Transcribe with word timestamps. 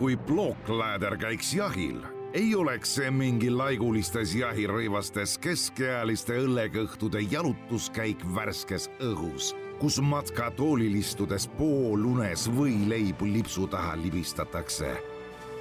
kui 0.00 0.16
plookläder 0.16 1.16
käiks 1.20 1.50
jahil, 1.54 1.98
ei 2.32 2.54
oleks 2.54 2.94
see 2.96 3.10
mingi 3.12 3.50
laigulistes 3.52 4.30
jahirõivastes 4.32 5.34
keskealiste 5.44 6.38
õllekõhtude 6.40 7.20
jalutuskäik 7.28 8.24
värskes 8.34 8.86
õhus, 9.04 9.50
kus 9.76 9.98
matkatoolil 10.00 10.96
istudes 10.96 11.44
poolunes 11.58 12.46
võileibu 12.56 13.28
lipsu 13.28 13.66
taha 13.68 13.98
libistatakse. 14.00 14.94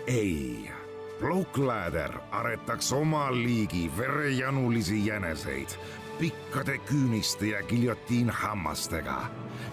ei, 0.08 0.72
plookläder 1.20 2.16
aretaks 2.32 2.94
oma 2.94 3.28
liigi 3.36 3.92
verejanulisi 3.98 5.06
jäneseid 5.08 5.76
pikkade 6.20 6.78
küüniste 6.88 7.52
ja 7.52 7.64
giljotiinhammastega. 7.64 9.20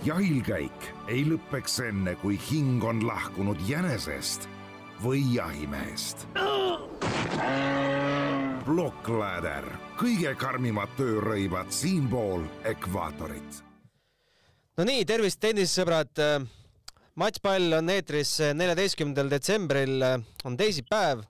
jahilkäik 0.04 0.90
ei 1.08 1.24
lõpeks 1.24 1.80
enne, 1.88 2.14
kui 2.14 2.40
hing 2.50 2.84
on 2.84 3.06
lahkunud 3.06 3.62
jänesest 3.68 4.55
või 5.02 5.22
jahimehest. 5.34 6.26
plokkläder, 8.66 9.66
kõige 10.00 10.32
karmimad 10.34 10.90
töörõivad 10.98 11.70
siinpool 11.70 12.46
ekvaatorit. 12.64 13.62
no 14.76 14.84
nii, 14.84 15.04
tervist, 15.04 15.40
tennisesõbrad. 15.40 16.10
matšpall 17.14 17.78
on 17.78 17.90
eetris 17.90 18.38
neljateistkümnendal 18.54 19.30
detsembril, 19.30 20.02
on 20.44 20.56
teisipäev. 20.56 21.22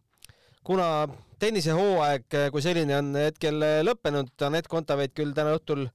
kuna 0.64 1.08
tennisehooaeg 1.38 2.50
kui 2.50 2.62
selline 2.62 2.96
on 2.96 3.14
hetkel 3.14 3.60
lõppenud, 3.82 4.30
Anett 4.40 4.68
Kontaveit 4.68 5.14
küll 5.14 5.34
täna 5.34 5.56
õhtul 5.58 5.88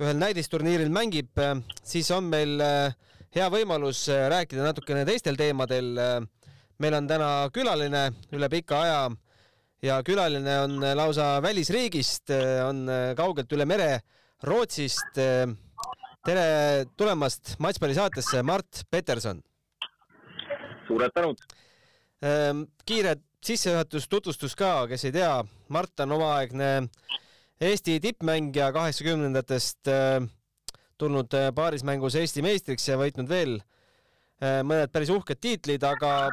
ühel 0.00 0.16
näidisturniiril 0.18 0.90
mängib, 0.90 1.30
siis 1.82 2.10
on 2.10 2.24
meil 2.24 2.60
hea 3.34 3.48
võimalus 3.50 4.08
rääkida 4.08 4.62
natukene 4.62 5.04
teistel 5.04 5.36
teemadel. 5.36 6.26
Meil 6.82 6.96
on 6.98 7.08
täna 7.08 7.30
külaline 7.54 8.02
üle 8.36 8.48
pika 8.52 8.80
aja 8.84 9.00
ja 9.84 10.00
külaline 10.04 10.56
on 10.64 10.80
lausa 10.98 11.36
välisriigist, 11.44 12.32
on 12.66 12.86
kaugelt 13.16 13.52
üle 13.52 13.66
mere 13.68 14.00
Rootsist. 14.44 15.16
tere 16.26 16.84
tulemast 16.98 17.54
Matšpalli 17.62 17.94
saatesse, 17.94 18.42
Mart 18.42 18.82
Peterson. 18.90 19.42
suured 20.86 21.10
tänud. 21.14 21.38
kiired 22.86 23.22
sissejuhatus, 23.44 24.08
tutvustus 24.08 24.54
ka, 24.54 24.86
kes 24.88 25.04
ei 25.04 25.12
tea, 25.12 25.44
Mart 25.68 26.00
on 26.00 26.12
omaaegne 26.12 26.88
Eesti 27.60 28.00
tippmängija 28.00 28.72
kaheksakümnendatest 28.72 29.88
tulnud 30.98 31.32
paarismängus 31.54 32.14
Eesti 32.14 32.42
meistriks 32.42 32.88
ja 32.88 32.98
võitnud 33.00 33.28
veel 33.28 33.60
mõned 34.40 34.92
päris 34.92 35.08
uhked 35.10 35.40
tiitlid, 35.40 35.82
aga 35.82 36.28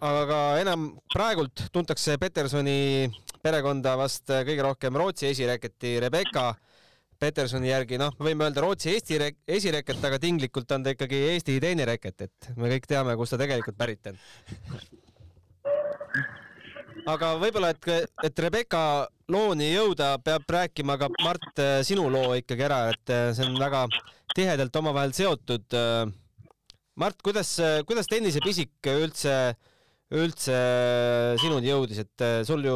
aga 0.00 0.40
enam 0.60 0.90
praegult 1.12 1.66
tuntakse 1.72 2.16
Petersoni 2.20 3.08
perekonda 3.42 3.96
vast 4.00 4.28
kõige 4.28 4.64
rohkem 4.64 4.96
Rootsi 4.96 5.28
esireketi 5.30 5.98
Rebecca 6.00 6.54
Petersoni 7.20 7.68
järgi, 7.68 7.98
noh, 8.00 8.14
võime 8.16 8.46
öelda 8.46 8.62
Rootsi 8.64 8.94
Eesti 8.94 9.18
esireket, 9.44 10.00
aga 10.08 10.16
tinglikult 10.22 10.70
on 10.72 10.86
ta 10.86 10.94
ikkagi 10.94 11.18
Eesti 11.34 11.58
teine 11.60 11.84
reket, 11.84 12.24
et 12.24 12.48
me 12.56 12.70
kõik 12.72 12.88
teame, 12.88 13.16
kust 13.20 13.36
ta 13.36 13.40
tegelikult 13.42 13.76
pärit 13.76 14.08
on 14.08 14.16
aga 17.08 17.34
võib-olla, 17.40 17.74
et, 17.74 18.08
et 18.24 18.42
Rebecca 18.44 18.80
looni 19.32 19.70
jõuda, 19.72 20.14
peab 20.24 20.48
rääkima 20.48 20.96
ka 21.00 21.10
Mart 21.20 21.62
sinu 21.86 22.08
loo 22.12 22.34
ikkagi 22.38 22.66
ära, 22.66 22.80
et 22.94 23.12
see 23.36 23.46
on 23.46 23.60
väga 23.60 23.84
tihedalt 24.34 24.76
omavahel 24.80 25.14
seotud. 25.16 25.76
Mart, 27.00 27.22
kuidas, 27.24 27.54
kuidas 27.88 28.08
tennisepisik 28.10 28.88
üldse, 28.92 29.36
üldse 30.12 30.56
sinuni 31.40 31.70
jõudis, 31.70 32.02
et 32.02 32.24
sul 32.44 32.66
ju 32.66 32.74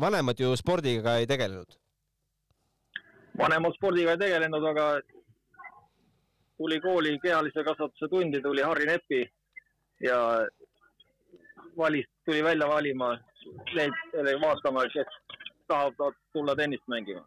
vanemad 0.00 0.40
ju 0.42 0.56
spordiga 0.58 1.18
ei 1.20 1.28
tegelenud? 1.30 1.76
vanemad 3.38 3.74
spordiga 3.76 4.16
ei 4.16 4.20
tegelenud, 4.24 4.64
aga 4.72 4.86
tuli 6.58 6.80
kooli 6.82 7.14
kehalise 7.22 7.64
kasvatuse 7.64 8.08
tundi, 8.10 8.42
tuli 8.42 8.64
Harri 8.66 8.86
Neppi 8.90 9.20
ja 10.02 10.18
valis, 11.78 12.08
tuli 12.26 12.42
välja 12.44 12.68
valima, 12.68 13.12
vaatama, 14.42 14.86
kes 14.94 15.18
tahavad 15.70 16.18
tulla 16.32 16.56
tennist 16.56 16.86
mängima. 16.88 17.22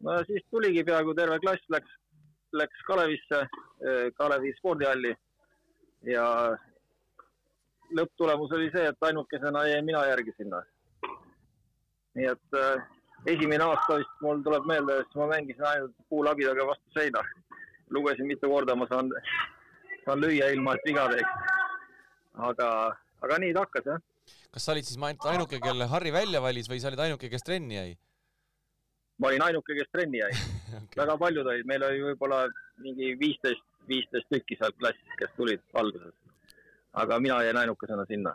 no 0.00 0.22
siis 0.24 0.44
tuligi 0.50 0.84
peaaegu 0.84 1.14
terve 1.14 1.38
klass 1.42 1.66
läks, 1.74 1.90
läks 2.56 2.82
Kalevisse, 2.86 3.44
Kalevi 4.16 4.52
spordihalli 4.58 5.14
ja 6.08 6.24
lõpptulemus 7.96 8.52
oli 8.56 8.70
see, 8.74 8.86
et 8.90 9.08
ainukesena 9.08 9.66
jäin 9.68 9.84
mina 9.84 10.02
järgi 10.08 10.34
sinna. 10.36 10.62
nii 12.18 12.26
et 12.26 12.56
äh, 12.58 12.82
esimene 13.26 13.64
aasta 13.64 13.98
vist 14.00 14.22
mul 14.24 14.42
tuleb 14.42 14.66
meelde, 14.66 14.98
et 15.02 15.16
ma 15.18 15.28
mängisin 15.30 15.66
ainult 15.72 15.94
puulabidaga 16.08 16.66
vastu 16.66 16.98
seina. 16.98 17.22
lugesin 17.90 18.26
mitu 18.26 18.48
korda, 18.48 18.74
ma 18.74 18.86
saan, 18.86 19.10
saan 20.04 20.20
lüüa 20.22 20.52
ilma, 20.54 20.74
et 20.74 20.86
viga 20.86 21.08
teeks. 21.10 21.56
aga, 22.50 22.70
aga 23.22 23.38
nii 23.38 23.54
ta 23.54 23.66
hakkas, 23.66 23.90
jah. 23.92 24.00
kas 24.52 24.64
sa 24.64 24.72
olid 24.72 24.86
siis 24.86 24.98
ainuke, 25.02 25.60
kelle 25.60 25.86
Harri 25.86 26.12
välja 26.12 26.42
valis 26.42 26.70
või 26.70 26.80
sa 26.80 26.88
olid 26.88 27.04
ainuke, 27.06 27.28
kes 27.28 27.42
trenni 27.42 27.76
jäi? 27.76 27.98
ma 29.18 29.28
olin 29.28 29.42
ainuke, 29.42 29.74
kes 29.74 29.90
trenni 29.92 30.22
jäi 30.22 30.32
okay.. 30.76 31.00
väga 31.02 31.16
paljud 31.18 31.50
olid, 31.52 31.66
meil 31.66 31.84
oli 31.88 32.02
võib-olla 32.08 32.40
mingi 32.84 33.12
viisteist, 33.20 33.66
viisteist 33.88 34.28
tükki 34.34 34.58
sealt 34.60 34.78
klassist, 34.78 35.16
kes 35.18 35.34
tulid 35.36 35.62
alguses. 35.82 36.14
aga 36.92 37.20
mina 37.20 37.42
jäin 37.46 37.56
ainukesena 37.56 38.06
sinna. 38.06 38.34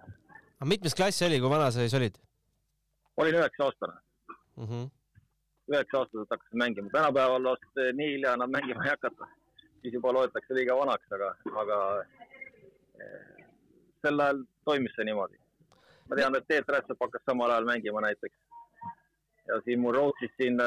aga 0.59 0.69
mitmes 0.73 0.95
klass 0.95 1.19
see 1.19 1.29
oli, 1.29 1.39
kui 1.39 1.49
vana 1.49 1.71
sa 1.71 1.83
siis 1.83 1.97
olid? 1.99 2.19
olin 3.17 3.39
üheksa 3.41 3.69
aastane 3.69 3.97
mm. 4.55 4.67
-hmm. 4.67 4.91
üheksa 5.73 5.97
aastaselt 5.99 6.29
hakkasin 6.29 6.63
mängima, 6.63 6.89
tänapäeval 6.89 7.49
vast 7.51 7.83
nii 7.93 8.11
hilja 8.13 8.33
enam 8.33 8.51
mängima 8.51 8.83
ei 8.83 8.89
hakata. 8.89 9.27
siis 9.81 9.93
juba 9.93 10.13
loetakse 10.13 10.53
liiga 10.55 10.75
vanaks, 10.75 11.11
aga, 11.11 11.35
aga 11.61 11.79
sel 14.01 14.19
ajal 14.19 14.43
toimis 14.65 14.95
see 14.95 15.05
niimoodi. 15.09 15.39
ma 16.09 16.15
tean, 16.15 16.35
et 16.35 16.47
Teet 16.47 16.67
Rätsep 16.69 16.99
hakkas 17.01 17.23
samal 17.25 17.51
ajal 17.51 17.65
mängima 17.65 18.01
näiteks. 18.01 18.37
Ja 19.47 19.59
siin 19.65 19.79
mul 19.79 19.93
Rootsis 19.93 20.31
siin, 20.37 20.57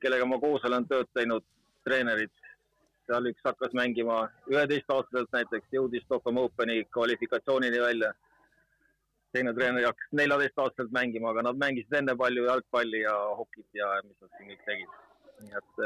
kellega 0.00 0.26
ma 0.26 0.38
koos 0.40 0.64
olen 0.68 0.86
tööd 0.88 1.10
teinud, 1.14 1.44
treenerid, 1.84 2.32
seal 3.06 3.26
üks 3.30 3.44
hakkas 3.44 3.74
mängima 3.76 4.24
üheteistaastaselt 4.50 5.32
näiteks, 5.34 5.72
jõudis 5.74 6.04
Stockholm 6.06 6.38
Openi 6.44 6.84
kvalifikatsioonini 6.94 7.80
välja 7.82 8.12
teine 9.32 9.54
treener 9.56 9.86
hakkas 9.86 10.10
neljateistaastaselt 10.18 10.92
mängima, 10.92 11.30
aga 11.32 11.46
nad 11.48 11.60
mängisid 11.60 11.94
enne 12.00 12.14
palju 12.16 12.44
jalgpalli 12.48 13.00
ja 13.04 13.14
hokit 13.38 13.78
ja 13.78 13.88
mis 14.04 14.18
nad 14.20 14.36
siin 14.36 14.50
kõik 14.52 14.66
tegid. 14.66 14.98
nii 15.42 15.56
et 15.58 15.80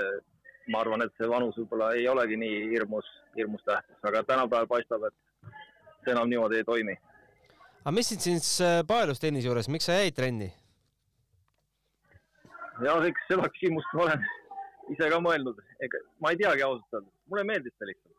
ma 0.75 0.83
arvan, 0.83 1.05
et 1.07 1.15
see 1.17 1.29
vanus 1.31 1.57
võib-olla 1.57 1.93
ei 1.97 2.09
olegi 2.11 2.37
nii 2.37 2.57
hirmus, 2.73 3.07
hirmus 3.39 3.63
tähtis, 3.65 3.97
aga 4.03 4.25
tänapäeval 4.27 4.67
paistab, 4.69 5.07
et 5.09 5.53
see 6.05 6.13
enam 6.13 6.29
niimoodi 6.29 6.61
ei 6.61 6.67
toimi. 6.67 6.97
aga 7.85 7.95
mis 7.95 8.11
sind 8.13 8.27
siis 8.27 8.51
paelus 8.89 9.23
tennise 9.23 9.49
juures, 9.49 9.71
miks 9.73 9.89
sa 9.89 10.01
jäid 10.01 10.19
trenni? 10.19 10.51
Ja 12.85 12.97
eks 13.09 13.29
seda 13.31 13.49
küsimust 13.55 13.97
ma 13.97 14.09
olen 14.09 14.27
ise 14.93 15.09
ka 15.11 15.21
mõelnud, 15.23 15.61
ega 15.83 16.03
ma 16.23 16.33
ei 16.33 16.41
teagi 16.43 16.65
ausalt 16.67 16.99
öeldes, 16.99 17.13
mulle 17.31 17.45
meeldis 17.49 17.75
see 17.79 17.91
lihtsalt. 17.91 18.13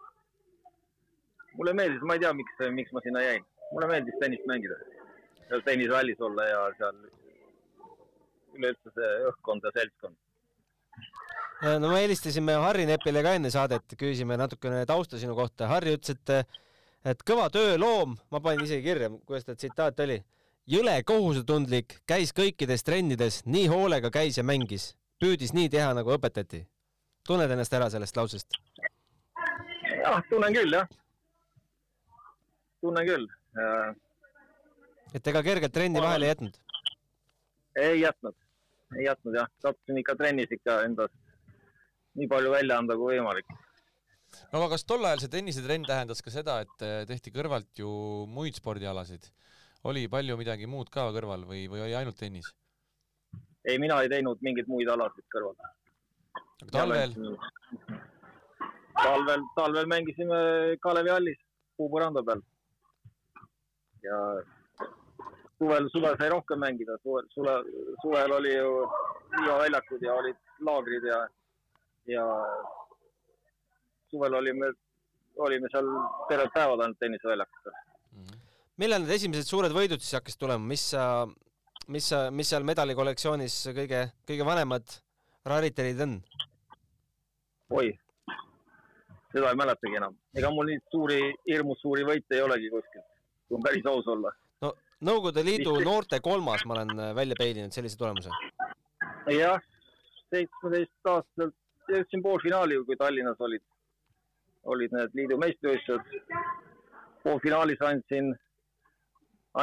mulle 1.57 1.73
meeldis, 1.73 2.01
ma 2.01 2.18
ei 2.18 2.23
tea, 2.25 2.34
miks, 2.38 2.63
miks 2.79 2.94
ma 2.94 3.03
sinna 3.06 3.23
jäin, 3.23 3.45
mulle 3.72 3.90
meeldis 3.94 4.19
tennist 4.22 4.45
mängida 4.50 4.78
seal 5.47 5.63
tennisrallis 5.66 6.22
olla 6.22 6.45
ja 6.47 6.62
seal 6.78 7.03
üleüldse 8.57 8.94
see 8.95 9.12
õhkkond 9.31 9.68
ja 9.68 9.73
seltskond. 9.75 10.18
no 11.63 11.91
me 11.91 12.01
helistasime 12.03 12.57
Harri 12.63 12.88
Nepile 12.89 13.24
ka 13.25 13.35
enne 13.38 13.51
saadet, 13.53 13.97
küsisime 14.00 14.38
natukene 14.39 14.84
tausta 14.89 15.19
sinu 15.22 15.35
kohta. 15.38 15.69
Harri 15.72 15.95
ütles, 15.97 16.18
et, 16.18 16.57
et 17.13 17.24
kõva 17.28 17.47
tööloom, 17.53 18.18
ma 18.34 18.41
panin 18.44 18.66
isegi 18.66 18.85
kirja, 18.89 19.12
kuidas 19.25 19.48
ta 19.48 19.56
tsitaat 19.56 20.03
oli, 20.06 20.19
jõle 20.68 20.96
kohusetundlik, 21.08 22.00
käis 22.08 22.34
kõikides 22.36 22.84
trennides, 22.84 23.42
nii 23.46 23.68
hoolega 23.72 24.12
käis 24.12 24.38
ja 24.38 24.44
mängis, 24.44 24.96
püüdis 25.22 25.54
nii 25.58 25.69
teha, 25.69 25.94
nagu 25.98 26.16
õpetati. 26.16 26.66
tunned 27.28 27.52
ennast 27.52 27.74
ära 27.74 27.90
sellest 27.90 28.16
lausest? 28.18 28.60
jah, 29.88 30.24
tunnen 30.30 30.54
küll, 30.54 30.74
jah. 30.74 30.88
tunnen 32.81 33.06
küll 33.08 33.28
et 35.16 35.30
ega 35.31 35.44
kergelt 35.46 35.74
trenni 35.74 36.02
vahele 36.04 36.28
ei 36.28 36.34
jätnud? 36.34 36.58
ei 37.78 38.02
jätnud, 38.02 38.36
ei 38.96 39.06
jätnud 39.06 39.40
jah, 39.40 39.50
sattusin 39.63 40.02
ikka 40.02 40.18
trennis 40.20 40.52
ikka 40.54 40.81
endast 40.88 41.16
nii 42.18 42.30
palju 42.31 42.52
välja 42.54 42.80
anda 42.81 42.98
kui 42.98 43.16
võimalik. 43.16 43.50
no 44.52 44.62
aga 44.62 44.70
kas 44.75 44.86
tol 44.90 45.06
ajal 45.06 45.24
see 45.24 45.34
tennisetrenn 45.38 45.88
tähendas 45.88 46.24
ka 46.25 46.34
seda, 46.34 46.60
et 46.66 46.88
tehti 47.10 47.34
kõrvalt 47.34 47.84
ju 47.84 47.90
muid 48.34 48.58
spordialasid? 48.60 49.31
Oli 49.83 50.07
palju 50.09 50.38
midagi 50.38 50.68
muud 50.68 50.89
ka 50.89 51.09
kõrval 51.15 51.45
või, 51.45 51.68
või 51.71 51.83
oli 51.85 51.95
ainult 51.95 52.18
tennis? 52.19 52.50
ei, 53.68 53.77
mina 53.79 54.01
ei 54.01 54.09
teinud 54.09 54.41
mingeid 54.41 54.68
muid 54.71 54.89
alasid 54.89 55.25
kõrval. 55.33 55.56
talvel? 56.71 57.15
talvel, 59.03 59.41
talvel 59.56 59.89
mängisime 59.89 60.38
Kalevi 60.81 61.13
hallis 61.13 61.41
puupõranda 61.77 62.24
peal 62.25 62.41
ja 64.06 64.18
suvel, 65.57 65.89
suvel 65.94 66.18
sai 66.18 66.29
rohkem 66.33 66.59
mängida, 66.62 66.97
suvel, 67.03 67.27
suvel, 67.33 67.69
suvel 68.01 68.35
oli 68.39 68.53
ju 68.56 68.71
liivaväljakud 69.38 70.06
ja 70.06 70.13
olid 70.13 70.39
laagrid 70.69 71.07
ja, 71.12 71.19
ja 72.13 72.25
suvel 74.12 74.38
olime, 74.39 74.71
olime 75.47 75.69
seal 75.74 75.89
terved 76.29 76.53
päevad 76.56 76.85
ainult 76.85 77.00
tenniseväljakutel. 77.03 77.77
Millal 78.81 79.03
need 79.03 79.15
esimesed 79.18 79.50
suured 79.50 79.74
võidud 79.75 80.01
siis 80.03 80.18
hakkasid 80.19 80.41
tulema, 80.41 80.63
mis 80.71 80.83
sa, 80.94 81.03
mis 81.94 82.09
sa, 82.12 82.27
mis 82.31 82.50
seal 82.51 82.65
medalikollektsioonis 82.68 83.56
kõige, 83.77 84.07
kõige 84.27 84.47
vanemad 84.47 84.97
rariteedid 85.47 86.03
on? 86.06 86.18
oi, 87.77 87.91
seda 89.33 89.51
ei 89.51 89.59
mäletagi 89.59 90.00
enam. 90.00 90.18
ega 90.38 90.51
mul 90.53 90.69
nii 90.71 90.81
suuri, 90.91 91.21
hirmus 91.50 91.81
suuri 91.83 92.06
võite 92.07 92.38
ei 92.38 92.44
olegi 92.45 92.69
kuskilt, 92.74 93.07
kui 93.50 93.63
päris 93.65 93.89
aus 93.89 94.07
olla. 94.13 94.33
no 94.63 94.74
Nõukogude 95.07 95.44
Liidu 95.45 95.75
noorte 95.85 96.19
kolmas 96.25 96.65
ma 96.65 96.79
olen 96.79 97.00
äh, 97.00 97.15
välja 97.15 97.35
peilinud 97.38 97.75
sellise 97.75 97.97
tulemuse. 97.97 98.29
jah, 99.33 99.62
seitsmeteist 100.33 101.12
aastaselt 101.12 101.56
jõudsin 101.91 102.24
poolfinaali, 102.24 102.79
kui 102.85 102.97
Tallinnas 103.00 103.39
olid, 103.39 103.63
olid 104.63 104.95
need 104.95 105.13
liidu 105.19 105.38
meistrivõistlused. 105.39 106.33
poolfinaalis 107.24 107.81
andsin, 107.83 108.33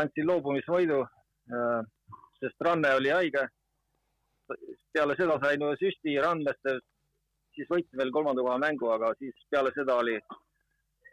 andsin 0.00 0.26
loobumisvõidu, 0.26 1.02
sest 2.40 2.66
Ranne 2.66 2.94
oli 2.98 3.12
haige. 3.14 3.46
peale 4.92 5.14
seda 5.18 5.38
sain 5.42 5.62
ühe 5.66 5.76
süsti 5.80 6.18
randmesse, 6.22 6.74
siis 7.56 7.70
võitsin 7.70 7.98
veel 7.98 8.12
kolmanda 8.12 8.42
koha 8.42 8.58
mängu, 8.62 8.90
aga 8.92 9.14
siis 9.18 9.46
peale 9.50 9.72
seda 9.74 9.96
oli 10.02 10.18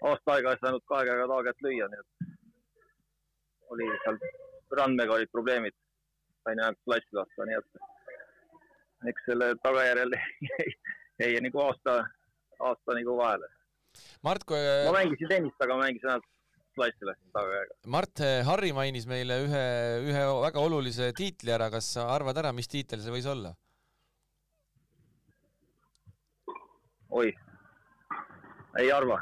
aasta 0.09 0.33
aega 0.35 0.53
ei 0.53 0.59
saanud 0.61 0.83
kahe 0.89 1.05
käega 1.07 1.27
taaget 1.31 1.63
lüüa, 1.65 1.87
nii 1.91 2.01
et 2.03 2.09
oli 3.73 3.87
seal 4.03 4.19
randmega 4.79 5.15
olid 5.17 5.31
probleemid, 5.35 5.75
sain 6.45 6.61
ainult 6.65 6.81
klassi 6.85 7.17
lasta, 7.17 7.47
nii 7.49 7.57
et 7.59 9.09
eks 9.11 9.27
selle 9.29 9.51
tagajärjel 9.65 10.17
jäi, 10.49 10.67
jäi 11.23 11.41
nagu 11.47 11.63
aasta, 11.65 11.97
aasta 12.59 12.97
nagu 12.97 13.17
vahele. 13.17 13.49
Mart, 14.25 14.45
kui 14.47 14.61
ma 14.87 14.93
mängisin 14.97 15.31
tennist, 15.31 15.65
aga 15.65 15.77
mängisin 15.81 16.13
ainult 16.13 16.29
klassi 16.75 17.07
lasin 17.07 17.33
tagajärjega. 17.35 17.75
Mart 17.95 18.21
Harri 18.47 18.71
mainis 18.75 19.07
meile 19.09 19.41
ühe, 19.45 19.65
ühe 20.11 20.23
väga 20.43 20.63
olulise 20.63 21.11
tiitli 21.17 21.53
ära, 21.55 21.69
kas 21.73 21.89
sa 21.97 22.07
arvad 22.15 22.39
ära, 22.41 22.53
mis 22.55 22.71
tiitel 22.71 23.03
see 23.03 23.13
võis 23.13 23.27
olla? 23.31 23.53
oi, 27.11 27.27
ei 28.79 28.91
arva. 28.95 29.17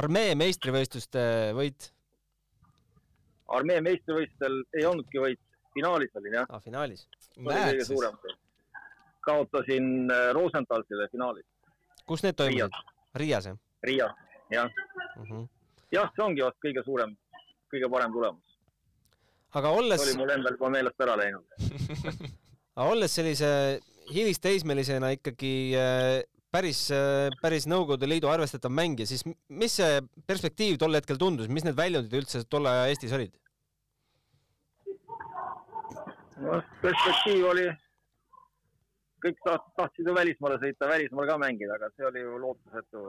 armee 0.00 0.32
meistrivõistluste 0.38 1.22
võit 1.56 1.90
armee 3.58 3.80
meistrivõistlustel 3.84 4.58
ei 4.76 4.86
olnudki 4.88 5.20
võit, 5.22 5.40
finaalis 5.76 6.16
olin 6.20 6.38
jah, 6.40 6.48
ah, 6.48 6.62
finaalis. 6.64 7.06
näed 7.36 7.82
siis, 7.82 7.92
suurem. 7.92 8.16
kaotasin 9.28 10.08
äh, 10.12 10.30
Rosenthalile 10.36 11.08
finaalis, 11.12 11.46
kus 12.08 12.24
need 12.24 12.36
toimusid? 12.40 12.84
Riias 13.18 13.52
jah 13.52 13.58
Riia, 13.82 14.08
jah. 14.50 14.70
uh 15.16 15.28
-huh. 15.30 15.46
jah, 15.94 16.10
see 16.14 16.24
ongi 16.24 16.44
vast 16.44 16.58
kõige 16.64 16.84
suurem, 16.86 17.14
kõige 17.72 17.90
parem 17.92 18.14
tulemus. 18.14 18.56
aga 19.54 19.72
see 19.72 19.82
olles 19.82 20.06
oli, 20.06 20.16
mul 20.20 20.34
endal 20.36 20.58
juba 20.58 20.72
meelest 20.76 21.06
ära 21.06 21.16
läinud. 21.20 21.46
aga 22.78 22.88
olles 22.88 23.14
sellise 23.20 23.52
hilisteismelisena 24.12 25.12
ikkagi 25.16 25.54
äh, 25.76 26.22
päris, 26.52 26.86
päris 27.42 27.66
Nõukogude 27.68 28.08
Liidu 28.08 28.30
arvestatav 28.32 28.72
mängija, 28.72 29.08
siis 29.08 29.24
mis 29.48 29.74
see 29.80 30.00
perspektiiv 30.28 30.78
tol 30.80 30.96
hetkel 30.96 31.20
tundus, 31.20 31.50
mis 31.52 31.66
need 31.66 31.76
väljundid 31.76 32.16
üldse 32.22 32.44
tolle 32.48 32.72
aja 32.72 32.88
Eestis 32.92 33.12
olid? 33.16 33.34
noh, 36.38 36.62
perspektiiv 36.82 37.46
oli, 37.50 37.64
kõik 39.24 39.40
taht- 39.44 39.72
tahtsid 39.78 40.06
ju 40.06 40.14
välismaale 40.14 40.60
sõita, 40.62 40.88
välismaal 40.90 41.26
ka 41.30 41.38
mängida, 41.42 41.74
aga 41.74 41.90
see 41.96 42.06
oli 42.06 42.22
ju 42.22 42.38
lootusetu 42.44 43.08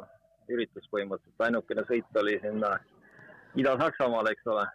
üritus 0.54 0.88
põhimõtteliselt, 0.94 1.46
ainukene 1.46 1.86
sõit 1.90 2.20
oli 2.22 2.38
sinna 2.44 2.74
Ida-Saksamaale, 3.60 4.34
eks 4.36 4.48
ole. 4.54 4.66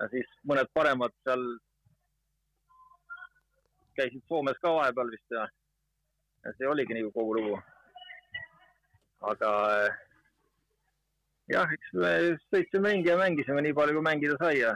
ja 0.00 0.08
siis 0.12 0.32
mõned 0.48 0.68
paremad 0.76 1.14
seal 1.24 1.44
käisid 3.96 4.24
Soomes 4.28 4.58
ka 4.62 4.74
vahepeal 4.76 5.12
vist 5.14 5.32
ja, 5.32 5.46
ja 6.44 6.52
see 6.58 6.68
oligi 6.68 6.98
nagu 6.98 7.12
kogu 7.14 7.38
lugu. 7.38 7.60
aga 9.30 9.52
jah, 11.52 11.72
eks 11.78 11.94
me 12.02 12.12
sõitsime 12.50 12.92
ringi 12.92 13.08
ja 13.10 13.16
mängisime 13.20 13.64
nii 13.64 13.76
palju, 13.78 13.96
kui 13.96 14.08
mängida 14.10 14.36
sai 14.42 14.58
ja 14.60 14.74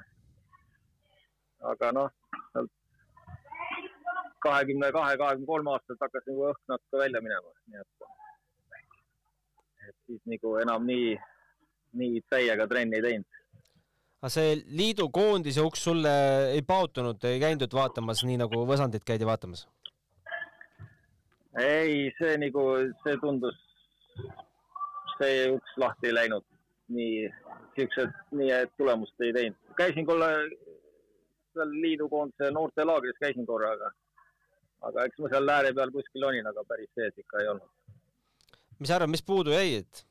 aga 1.73 1.93
noh, 1.93 2.09
kahekümne 4.45 4.93
kahe, 4.97 5.17
kahekümne 5.21 5.47
kolme 5.47 5.75
aastaselt 5.75 6.07
hakkas 6.07 6.27
nagu 6.31 6.49
õhk 6.51 6.73
natuke 6.73 7.03
välja 7.03 7.21
minema, 7.25 7.53
nii 7.69 7.83
et 7.83 8.20
siis 10.11 10.23
nagu 10.35 10.57
enam 10.63 10.87
nii, 10.89 11.15
nii 12.01 12.23
täiega 12.31 12.67
trenni 12.71 12.99
ei 12.99 13.07
teinud. 13.07 13.39
aga 14.21 14.31
see 14.35 14.57
liidu 14.81 15.09
koondise 15.15 15.63
uks 15.65 15.85
sulle 15.89 16.15
ei 16.55 16.63
paotunud, 16.67 17.23
ei 17.31 17.41
käidud 17.43 17.75
vaatamas, 17.81 18.25
nii 18.27 18.41
nagu 18.43 18.65
Võsandit 18.69 19.07
käidi 19.07 19.29
vaatamas? 19.29 19.67
ei, 21.59 22.11
see 22.19 22.37
nagu, 22.43 22.65
see 23.05 23.17
tundus, 23.23 23.57
see 25.19 25.47
uks 25.55 25.79
lahti 25.85 26.11
ei 26.11 26.19
läinud. 26.19 26.47
nii, 26.91 27.29
siuksed, 27.77 28.15
nii 28.35 28.49
et 28.51 28.71
tulemust 28.79 29.23
ei 29.23 29.33
teinud. 29.33 29.75
käisin 29.79 30.07
korra 30.07 30.31
seal 31.55 31.75
liidukoondise 31.83 32.51
noortelaagris 32.55 33.19
käisin 33.23 33.47
korra, 33.47 33.73
aga, 34.89 35.05
eks 35.05 35.23
ma 35.23 35.31
seal 35.31 35.53
ääre 35.55 35.73
peal 35.77 35.93
kuskil 35.95 36.27
olin, 36.27 36.47
aga 36.51 36.65
päris 36.67 36.91
sees 36.99 37.19
ikka 37.23 37.43
ei 37.43 37.53
olnud. 37.53 37.71
Mis 38.81 38.89
sa 38.89 38.97
arvad, 38.97 39.13
mis 39.13 39.23
puudu 39.23 39.53
jäi, 39.53 39.83
et 39.83 40.07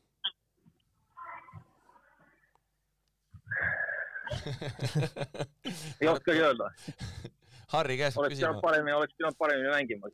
ei 6.02 6.08
oskagi 6.08 6.40
öelda, 6.40 6.70
Harri 7.74 7.98
käest 8.00 8.18
peab 8.18 8.34
küsima. 8.34 8.62
paremini, 8.62 8.94
oleks 8.98 9.14
pidanud 9.18 9.38
paremini 9.38 9.70
mängima. 9.74 10.10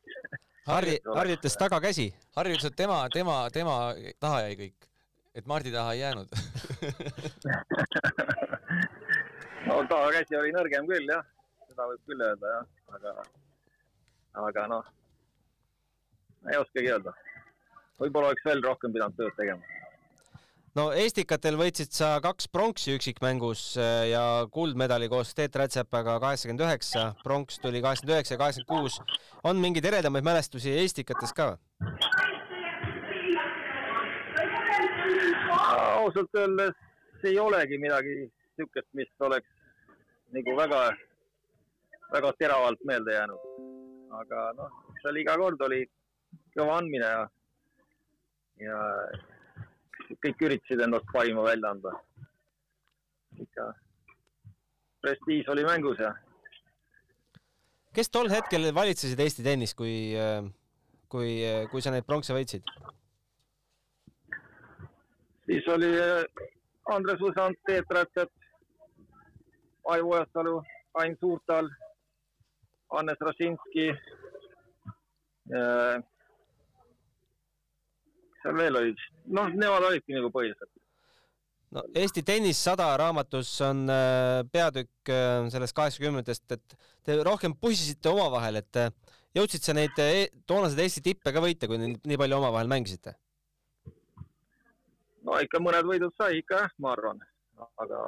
Harri, 0.66 0.98
Harri 1.14 1.36
ütles 1.36 1.56
tagakäsi. 1.56 2.06
Harri 2.36 2.56
ütles, 2.56 2.68
et 2.68 2.76
tema, 2.76 2.98
tema, 3.12 3.36
tema 3.54 3.76
taha 4.20 4.42
jäi 4.46 4.56
kõik, 4.60 4.88
et 5.40 5.48
Mardi 5.48 5.72
taha 5.72 5.94
ei 5.94 6.02
jäänud. 6.02 6.28
no 9.68 9.74
tagakäsi 9.92 10.36
oli 10.40 10.50
nõrgem 10.56 10.84
küll 10.90 11.12
jah, 11.12 11.24
seda 11.70 11.82
võib 11.92 12.02
küll 12.10 12.26
öelda 12.28 12.46
jah, 12.56 12.66
aga, 12.98 13.10
aga 14.48 14.66
noh, 14.74 14.86
ei 16.50 16.56
oskagi 16.60 16.92
öelda. 16.92 17.12
Võib-olla 18.02 18.32
oleks 18.32 18.46
veel 18.46 18.62
rohkem 18.64 18.94
pidanud 18.94 19.16
tööd 19.18 19.34
tegema. 19.38 19.62
no 20.76 20.88
Estikatel 21.04 21.58
võitsid 21.60 21.92
sa 21.96 22.16
kaks 22.24 22.48
pronksi 22.52 22.96
üksikmängus 22.96 23.62
äh, 23.80 24.08
ja 24.12 24.24
kuldmedali 24.52 25.08
koos 25.12 25.34
Teet 25.34 25.56
Rätsepaga 25.56 26.18
kaheksakümmend 26.20 26.66
üheksa, 26.66 27.08
pronks 27.24 27.60
tuli 27.62 27.82
kaheksakümmend 27.84 28.16
üheksa 28.16 28.34
ja 28.34 28.42
kaheksakümmend 28.44 28.72
kuus. 28.72 29.00
on 29.44 29.62
mingeid 29.62 29.84
eredamaid 29.92 30.24
mälestusi 30.24 30.78
Estikates 30.84 31.32
ka? 31.36 31.56
ausalt 36.06 36.34
öeldes 36.38 36.74
ei 37.26 37.38
olegi 37.38 37.78
midagi 37.78 38.14
niisugust, 38.56 38.88
mis 38.94 39.08
oleks 39.20 39.48
nagu 40.36 40.56
väga, 40.56 40.80
väga 42.12 42.32
teravalt 42.38 42.84
meelde 42.84 43.14
jäänud. 43.14 43.40
aga 44.16 44.42
noh, 44.56 44.76
seal 45.02 45.16
iga 45.20 45.34
kord 45.36 45.60
oli 45.66 45.82
kõva 46.54 46.78
andmine 46.78 47.08
ja, 47.10 47.24
ja 48.60 48.76
kõik 50.22 50.44
üritasid 50.48 50.82
endast 50.84 51.08
parima 51.12 51.44
välja 51.44 51.70
anda. 51.70 51.92
ikka 53.36 53.72
prestiiž 55.04 55.48
oli 55.52 55.64
mängus 55.64 55.98
ja 56.00 56.14
kes 57.92 58.10
tol 58.10 58.28
hetkel 58.28 58.74
valitsesid 58.74 59.20
Eesti 59.20 59.42
tennist, 59.44 59.76
kui, 59.76 60.12
kui, 61.08 61.30
kui 61.70 61.82
sa 61.82 61.90
neid 61.90 62.04
pronkse 62.08 62.36
võitsid? 62.36 62.64
siis 65.46 65.68
oli 65.68 65.90
äh, 66.00 66.24
Andres 66.94 67.20
Usand, 67.20 67.56
Peet 67.66 67.90
Rätsep, 67.90 68.30
Aivo 69.84 70.14
Ojasalu, 70.14 70.62
Ain 70.94 71.16
Suurtal, 71.20 71.68
Hannes 72.92 73.20
Rašinski. 73.20 73.88
Seal 78.46 78.58
veel 78.60 78.80
olid, 78.80 79.04
noh, 79.34 79.50
nemad 79.50 79.86
olidki 79.90 80.14
nagu 80.14 80.30
põhiliselt. 80.34 80.70
no 81.74 81.82
Eesti 81.98 82.22
tennis 82.26 82.60
sada 82.62 82.88
raamatus 83.00 83.50
on 83.66 83.84
äh, 83.90 84.40
peatükk 84.52 85.10
äh, 85.10 85.48
sellest 85.52 85.76
kaheksakümnendatest, 85.76 86.46
et 86.54 86.76
te 87.04 87.18
rohkem 87.26 87.56
pussisite 87.58 88.12
omavahel, 88.12 88.60
et 88.62 88.82
äh, 88.82 88.92
jõudsid 89.36 89.66
sa 89.66 89.74
neid 89.76 89.98
äh, 90.02 90.28
toonaseid 90.46 90.84
Eesti 90.84 91.02
tippe 91.08 91.34
ka 91.34 91.42
võita, 91.42 91.68
kui 91.70 91.80
nii 91.82 92.20
palju 92.22 92.38
omavahel 92.38 92.70
mängisite? 92.70 93.16
no 95.26 95.40
ikka 95.42 95.58
mõned 95.58 95.88
võidud 95.88 96.14
sai 96.14 96.38
ikka 96.38 96.62
jah, 96.62 96.76
ma 96.78 96.94
arvan, 96.94 97.18
aga 97.82 98.02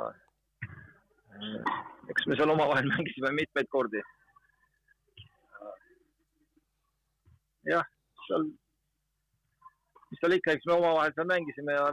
eks 2.12 2.30
me 2.30 2.38
seal 2.38 2.54
omavahel 2.54 2.86
mängisime 2.94 3.34
mitmeid 3.40 3.68
kordi. 3.74 4.04
jah, 7.68 7.84
seal, 8.28 8.46
mis 10.10 10.20
seal 10.22 10.36
ikka, 10.38 10.54
eks 10.56 10.68
me 10.68 10.76
omavahel 10.76 11.14
seal 11.16 11.28
mängisime 11.30 11.76
ja 11.76 11.88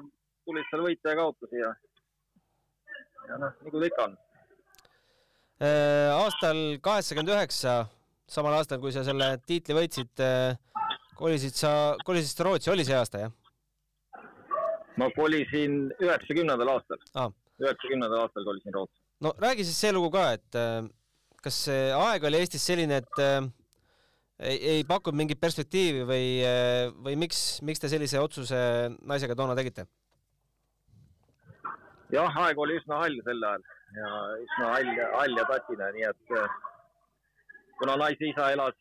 tulid 0.46 0.70
seal 0.70 0.86
võita 0.86 1.12
ja 1.12 1.20
kaotusi 1.20 1.62
ja 1.62 1.72
ja 3.30 3.40
noh, 3.42 3.56
nagu 3.66 3.82
ta 3.82 3.90
ikka 3.90 4.08
on. 4.10 4.18
Äh, 5.66 6.12
aastal 6.14 6.60
kaheksakümmend 6.84 7.32
üheksa, 7.34 7.78
samal 8.30 8.58
aastal, 8.58 8.82
kui 8.84 8.94
sa 8.94 9.06
selle 9.08 9.32
tiitli 9.48 9.78
võitsid, 9.78 10.24
kolisid 11.16 11.56
sa, 11.58 11.72
kolisid 12.06 12.36
sa 12.36 12.48
Rootsi, 12.48 12.72
oli 12.74 12.86
see 12.88 12.98
aasta, 12.98 13.26
jah? 13.26 13.34
ma 15.00 15.10
kolisin 15.16 15.90
üheksakümnendal 16.00 16.70
aastal 16.72 17.02
üheksakümnendal 17.60 18.22
aastal 18.24 18.46
kolisin 18.48 18.76
Rootsi. 18.76 19.02
no 19.26 19.34
räägi 19.44 19.66
siis 19.68 19.80
see 19.84 19.92
lugu 19.96 20.12
ka, 20.14 20.30
et 20.38 20.60
äh, 20.60 20.86
kas 21.44 21.66
aeg 21.72 22.28
oli 22.28 22.40
Eestis 22.44 22.64
selline, 22.68 23.02
et 23.04 23.24
äh, 23.24 23.42
ei, 24.40 24.58
ei 24.76 24.84
pakkunud 24.88 25.18
mingit 25.18 25.40
perspektiivi 25.42 26.04
või, 26.08 26.26
või 27.06 27.16
miks, 27.26 27.62
miks 27.66 27.82
te 27.82 27.92
sellise 27.92 28.20
otsuse 28.20 28.58
naisega 29.02 29.38
toona 29.38 29.56
tegite? 29.58 29.88
jah, 32.14 32.38
aeg 32.46 32.60
oli 32.62 32.78
üsna 32.80 33.02
hall 33.02 33.18
sel 33.26 33.44
ajal 33.44 33.64
ja 33.96 34.10
üsna 34.44 34.72
hall, 34.74 34.92
hall 35.16 35.40
ja 35.40 35.46
tatine, 35.50 35.92
nii 35.96 36.08
et 36.10 36.36
kuna 37.80 37.96
naise 38.00 38.30
isa 38.30 38.52
elas, 38.54 38.78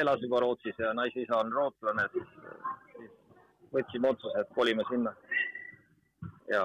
elas 0.00 0.22
juba 0.22 0.42
Rootsis 0.44 0.78
ja 0.78 0.92
naise 0.94 1.24
isa 1.24 1.38
on 1.40 1.52
rootslane, 1.52 2.06
siis, 2.12 2.34
siis 2.94 3.14
võtsime 3.74 4.10
otsuse, 4.10 4.42
et 4.42 4.52
kolime 4.58 4.86
sinna. 4.90 5.14
ja 6.48 6.62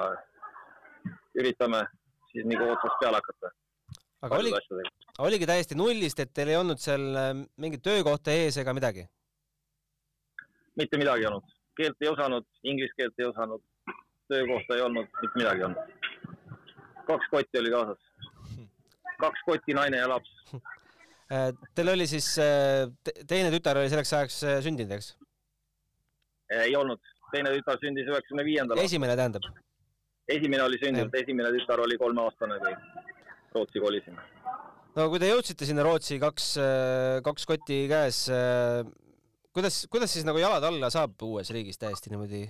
üritame 1.40 1.86
siis 2.32 2.46
nagu 2.46 2.68
otsast 2.74 3.00
peale 3.02 3.22
hakata. 3.22 3.52
Aga 4.26 4.40
oli, 4.40 4.52
oligi 5.26 5.48
täiesti 5.48 5.78
nullist, 5.80 6.20
et 6.20 6.32
teil 6.36 6.52
ei 6.54 6.60
olnud 6.60 6.82
seal 6.82 7.06
äh, 7.16 7.32
mingit 7.62 7.84
töökohta 7.86 8.36
ees 8.36 8.60
ega 8.62 8.76
midagi? 8.76 9.06
mitte 10.80 11.00
midagi 11.00 11.26
ei 11.26 11.30
olnud, 11.30 11.56
keelt 11.76 12.04
ei 12.06 12.10
osanud, 12.12 12.46
inglise 12.64 12.96
keelt 12.96 13.20
ei 13.20 13.28
osanud, 13.28 13.64
töökohta 14.32 14.78
ei 14.78 14.84
olnud, 14.86 15.08
mitte 15.22 15.42
midagi 15.42 15.64
ei 15.64 15.68
olnud. 15.70 15.96
kaks 17.08 17.32
kotti 17.32 17.62
oli 17.62 17.72
kaasas. 17.74 18.04
kaks 19.20 19.48
kotti, 19.48 19.78
naine 19.78 20.04
ja 20.04 20.12
laps. 20.16 20.36
Äh, 21.30 21.52
teil 21.78 21.92
oli 21.92 22.08
siis, 22.10 22.26
äh, 22.42 22.88
teine 23.30 23.52
tütar 23.54 23.78
oli 23.78 23.90
selleks 23.92 24.14
ajaks 24.18 24.38
sündinud, 24.66 24.96
eks? 24.96 25.12
ei 26.58 26.74
olnud, 26.74 27.04
teine 27.30 27.52
tütar 27.54 27.78
sündis 27.84 28.10
üheksakümne 28.10 28.46
viiendal. 28.48 28.82
esimene 28.82 29.14
tähendab? 29.20 29.46
esimene 30.26 30.64
oli 30.64 30.80
sündinud, 30.82 31.14
esimene 31.22 31.52
tütar 31.54 31.84
oli 31.84 32.00
kolmeaastane, 32.02 32.58
kui 32.64 32.74
Rootsi 33.56 33.82
kolisime. 33.82 34.22
no 34.96 35.08
kui 35.12 35.22
te 35.22 35.30
jõudsite 35.32 35.68
sinna 35.70 35.86
Rootsi 35.88 36.20
kaks, 36.22 36.52
kaks 37.26 37.48
kotti 37.50 37.82
käes, 37.92 38.26
kuidas, 39.56 39.82
kuidas 39.92 40.14
siis 40.14 40.28
nagu 40.28 40.42
jalad 40.42 40.66
alla 40.70 40.92
saab 40.94 41.18
uues 41.30 41.52
riigis 41.56 41.82
täiesti 41.82 42.14
niimoodi 42.14 42.46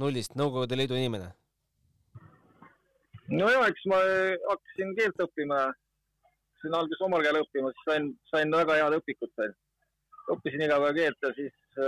nullist 0.00 0.36
Nõukogude 0.38 0.78
Liidu 0.78 0.96
inimene? 0.98 1.32
nojah, 3.30 3.66
eks 3.70 3.86
ma 3.90 3.98
hakkasin 4.50 4.94
keelt 4.98 5.20
õppima, 5.22 5.58
hakkasin 5.70 6.76
alguses 6.76 7.04
omal 7.06 7.22
käel 7.24 7.40
õppima, 7.42 7.70
siis 7.74 7.88
sain, 7.88 8.08
sain 8.32 8.54
väga 8.54 8.78
head 8.80 8.96
õpikut 8.98 9.32
sain. 9.38 9.54
õppisin 10.30 10.62
iga 10.66 10.78
päev 10.82 10.96
keelt 10.98 11.26
ja 11.26 11.30
siis 11.36 11.80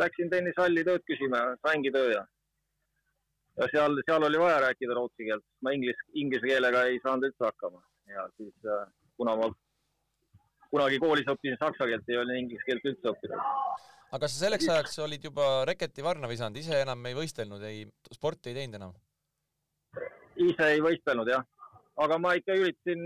läksin 0.00 0.30
tennisehalli 0.32 0.84
tööd 0.84 1.04
küsima, 1.08 1.42
saingi 1.66 1.92
töö 1.94 2.14
ja 2.14 2.24
ja 3.60 3.68
seal, 3.72 3.98
seal 4.06 4.26
oli 4.28 4.40
vaja 4.40 4.60
rääkida 4.66 4.96
rootsi 4.96 5.26
keelt, 5.28 5.44
ma 5.64 5.74
inglis, 5.76 5.98
inglise 6.16 6.48
keelega 6.48 6.86
ei 6.88 7.00
saanud 7.04 7.28
üldse 7.28 7.46
hakkama 7.48 7.82
ja 8.14 8.26
siis 8.36 8.54
äh, 8.66 8.86
kuna 9.20 9.36
ma 9.36 9.50
kunagi 10.70 11.00
koolis 11.02 11.28
õppisin 11.28 11.58
saksa 11.60 11.88
keelt, 11.90 12.08
ei 12.08 12.18
olnud 12.20 12.40
inglise 12.40 12.66
keelt 12.66 12.88
üldse 12.92 13.12
õppida. 13.12 13.38
aga 14.16 14.28
sa 14.28 14.44
selleks 14.46 14.68
ajaks 14.68 14.98
olid 15.04 15.24
juba 15.28 15.48
reketi 15.68 16.04
varna 16.06 16.30
visanud, 16.30 16.56
ise 16.56 16.82
enam 16.82 17.06
ei 17.10 17.16
võistelnud, 17.18 17.64
ei, 17.68 17.86
sporti 18.14 18.52
ei 18.52 18.60
teinud 18.60 18.80
enam? 18.80 18.94
ise 20.40 20.70
ei 20.76 20.80
võistelnud 20.80 21.28
jah, 21.28 21.44
aga 22.00 22.18
ma 22.22 22.32
ikka 22.38 22.56
üritasin, 22.56 23.04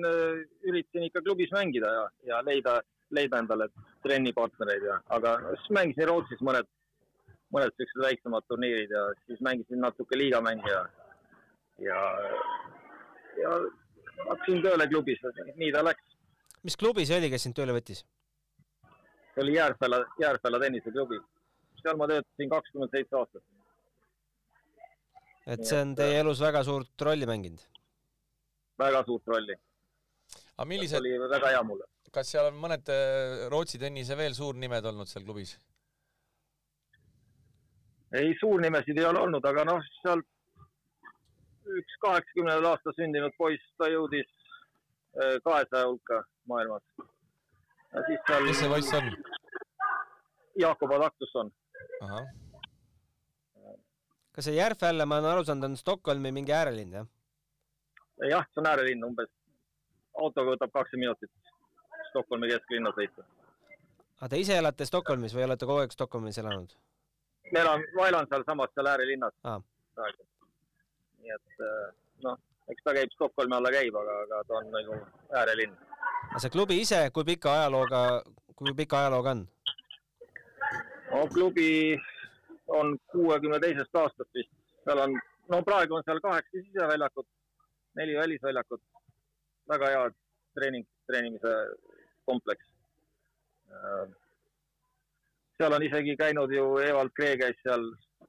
üritasin 0.70 1.08
ikka 1.08 1.24
klubis 1.24 1.50
mängida 1.56 1.90
ja, 1.98 2.04
ja 2.30 2.42
leida, 2.46 2.78
leida 3.10 3.40
endale 3.42 3.70
trennipartnereid 4.06 4.86
ja, 4.86 5.00
aga 5.16 5.38
siis 5.56 5.72
mängisin 5.74 6.10
Rootsis 6.10 6.44
mõned 6.46 6.68
mõned 7.54 7.76
siuksed 7.78 8.02
väiksemad 8.02 8.46
turniirid 8.48 8.92
ja 8.92 9.06
siis 9.26 9.40
mängisin 9.46 9.82
natuke 9.84 10.18
liigamänge 10.18 10.70
ja, 10.74 10.82
ja, 11.86 12.00
ja 13.38 13.54
hakkasin 14.28 14.62
tööle 14.64 14.88
klubis, 14.90 15.22
nii 15.56 15.70
ta 15.74 15.84
läks. 15.86 16.16
mis 16.66 16.76
klubi 16.80 17.06
see 17.06 17.18
oli, 17.20 17.30
kes 17.32 17.46
sind 17.46 17.56
tööle 17.58 17.76
võttis? 17.76 18.04
see 19.34 19.42
oli 19.44 19.56
Järfälla, 19.56 20.04
Järfälla 20.20 20.60
tenniseklubi. 20.62 21.20
seal 21.82 22.00
ma 22.00 22.08
töötasin 22.10 22.50
kakskümmend 22.50 22.96
seitse 22.96 23.20
aastat. 23.20 23.42
et 25.46 25.64
see 25.66 25.80
on 25.80 25.94
teie 25.98 26.20
elus 26.22 26.40
väga 26.40 26.64
suurt 26.64 27.08
rolli 27.08 27.26
mänginud? 27.30 27.66
väga 28.78 29.04
suurt 29.04 29.34
rolli. 29.34 29.58
aga 30.56 30.68
millised? 30.70 30.98
oli 31.00 31.18
väga 31.36 31.54
hea 31.56 31.62
mulle. 31.62 31.86
kas 32.14 32.30
seal 32.30 32.50
on 32.50 32.58
mõned 32.66 32.90
äh, 32.94 33.46
Rootsi 33.50 33.78
tennise 33.82 34.16
veel 34.18 34.34
suurnimed 34.34 34.92
olnud 34.92 35.10
seal 35.10 35.26
klubis? 35.26 35.56
Ei, 38.20 38.36
suurnimesid 38.40 38.98
ei 38.98 39.06
ole 39.08 39.20
olnud, 39.26 39.44
aga 39.48 39.64
noh, 39.68 39.82
seal 40.02 40.22
üks 41.78 41.98
kaheksakümnendal 42.04 42.70
aastal 42.70 42.94
sündinud 42.98 43.34
poiss, 43.38 43.64
ta 43.80 43.88
jõudis 43.90 44.28
eh, 44.28 45.36
kahesaja 45.44 45.88
hulka 45.88 46.22
maailmas. 46.50 46.84
Seal... 47.94 48.48
kes 48.48 48.60
see 48.60 48.70
poiss 48.70 48.94
on? 48.98 49.10
Jakob 50.58 50.92
Adaktusson. 50.98 51.50
kas 54.34 54.48
see 54.48 54.56
Järfälla, 54.58 55.06
ma 55.06 55.18
olen 55.18 55.30
aru 55.32 55.44
saanud, 55.46 55.70
on 55.70 55.76
Stockholmi 55.78 56.32
mingi 56.34 56.54
äärelinn, 56.54 56.98
jah? 57.00 57.08
jah, 58.30 58.46
see 58.52 58.62
on 58.62 58.70
äärelinn 58.70 59.08
umbes. 59.10 59.30
autoga 60.20 60.54
võtab 60.54 60.74
kakskümmend 60.74 61.08
minutit 61.08 62.10
Stockholmi 62.10 62.50
kesklinna 62.52 62.92
sõita. 62.94 63.26
aga 64.20 64.28
te 64.30 64.42
ise 64.42 64.58
elate 64.58 64.86
Stockholmis 64.86 65.34
või 65.34 65.48
olete 65.48 65.66
kogu 65.66 65.82
aeg 65.82 65.94
Stockholmis 65.94 66.38
elanud? 66.42 66.76
Ma 67.52 67.60
elan, 67.60 67.84
ma 67.94 68.08
elan 68.08 68.26
sealsamas 68.30 68.72
seal 68.74 68.90
äärelinnas 68.92 69.34
ah. 69.44 69.60
praegu. 69.94 70.26
nii 71.24 71.34
et 71.36 71.64
noh, 72.24 72.38
eks 72.72 72.84
ta 72.84 72.94
käib 72.96 73.12
Stockholmi 73.14 73.56
alla 73.56 73.72
käib, 73.74 73.96
aga, 74.00 74.16
aga 74.26 74.40
ta 74.48 74.56
on 74.60 74.70
nagu 74.72 74.98
äärelinn. 75.40 75.76
aga 76.30 76.42
see 76.44 76.54
klubi 76.56 76.80
ise, 76.80 77.02
kui 77.14 77.24
pika 77.28 77.52
ajalooga, 77.58 78.00
kui 78.56 78.74
pika 78.80 79.04
ajalooga 79.04 79.36
on? 79.36 79.46
no 81.12 81.22
klubi 81.36 81.68
on 82.80 82.96
kuuekümne 83.12 83.60
teisest 83.60 84.02
aastast 84.02 84.30
vist, 84.34 84.52
seal 84.84 85.04
on, 85.06 85.16
no 85.52 85.62
praegu 85.62 85.98
on 85.98 86.04
seal 86.06 86.20
kaheksa 86.24 86.62
siseväljakut, 86.66 87.28
neli 88.00 88.16
välisväljakut, 88.18 88.82
väga 89.68 89.90
hea 89.94 90.04
treening, 90.56 90.86
treenimise 91.06 91.54
kompleks 92.24 92.66
seal 95.58 95.76
on 95.76 95.82
isegi 95.82 96.16
käinud 96.16 96.52
ju 96.52 96.64
Evald 96.82 97.14
Kree 97.16 97.36
käis 97.38 97.58
seal 97.62 97.86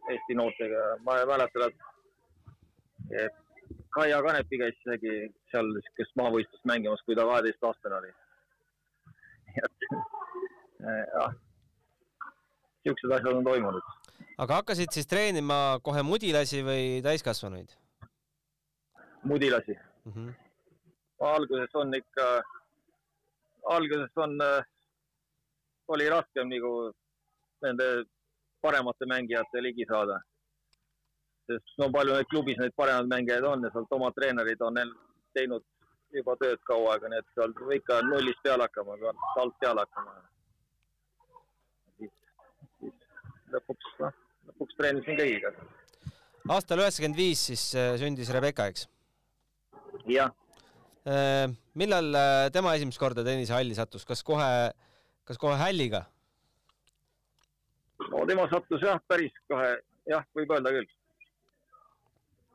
Eesti 0.09 0.37
noortega, 0.37 0.81
ma 1.01 1.17
mäletan, 1.25 1.71
et, 1.71 1.77
et 3.23 3.69
Kaia 3.95 4.19
Kanepi 4.21 4.59
käis 4.61 4.77
isegi 4.83 5.15
seal 5.51 5.71
niisugust 5.73 6.17
maavõistlust 6.19 6.67
mängimas, 6.69 7.01
kui 7.07 7.17
ta 7.17 7.25
kaheteistaastane 7.25 7.97
oli. 7.97 8.11
et 9.65 9.87
jah, 11.15 11.33
niisugused 12.85 13.15
asjad 13.17 13.39
on 13.39 13.47
toimunud. 13.47 13.93
aga 14.37 14.59
hakkasid 14.61 14.91
siis 14.93 15.07
treenima 15.07 15.79
kohe 15.83 16.03
mudilasi 16.03 16.61
või 16.67 16.85
täiskasvanuid? 17.03 17.73
mudilasi 19.23 19.73
mm. 19.73 20.11
-hmm. 20.11 20.33
alguses 21.29 21.75
on 21.81 21.95
ikka, 21.95 22.27
alguses 23.77 24.21
on, 24.25 24.37
oli 25.87 26.09
raskem 26.09 26.51
nagu 26.51 26.75
nende 27.65 27.89
paremate 28.65 29.05
mängijate 29.09 29.61
ligi 29.61 29.85
saada. 29.89 30.19
sest 31.45 31.77
no 31.77 31.91
palju 31.93 32.13
neid 32.15 32.29
klubis 32.33 32.57
neid 32.57 32.73
paremaid 32.81 33.11
mängijaid 33.11 33.45
on 33.45 33.65
ja 33.65 33.69
sealt 33.73 33.91
oma 33.97 34.11
treenerid 34.17 34.61
on 34.65 34.79
teinud 35.37 35.65
juba 36.15 36.35
tööd 36.41 36.61
kaua 36.69 36.95
aega, 36.95 37.11
nii 37.11 37.21
et 37.21 37.33
seal 37.35 37.53
ikka 37.77 37.99
nullist 38.07 38.41
peale 38.45 38.67
hakkama, 38.67 38.95
alt 39.41 39.57
peale 39.61 39.83
hakkama. 39.83 40.15
siis, 41.99 42.13
siis 42.79 42.95
lõpuks, 43.53 43.91
noh, 44.03 44.17
lõpuks 44.51 44.79
treenisin 44.79 45.19
kõigiga. 45.19 45.53
aastal 46.55 46.81
üheksakümmend 46.83 47.19
viis 47.19 47.45
siis 47.51 47.67
äh, 47.77 47.93
sündis 48.01 48.31
Rebecca, 48.33 48.67
eks? 48.71 48.87
jah. 50.09 50.33
Äh, 51.05 51.47
millal 51.77 52.09
äh, 52.17 52.47
tema 52.53 52.75
esimest 52.77 53.01
korda 53.01 53.25
tennisehalli 53.27 53.77
sattus, 53.77 54.07
kas 54.07 54.23
kohe, 54.25 54.49
kas 55.27 55.41
kohe 55.41 55.57
hälliga? 55.59 56.05
No 58.25 58.29
tema 58.29 58.47
sattus 58.49 58.81
jah, 58.81 58.99
päris 59.07 59.33
kohe, 59.49 59.75
jah, 60.09 60.23
võib 60.33 60.51
öelda 60.55 60.71
küll. 60.73 60.87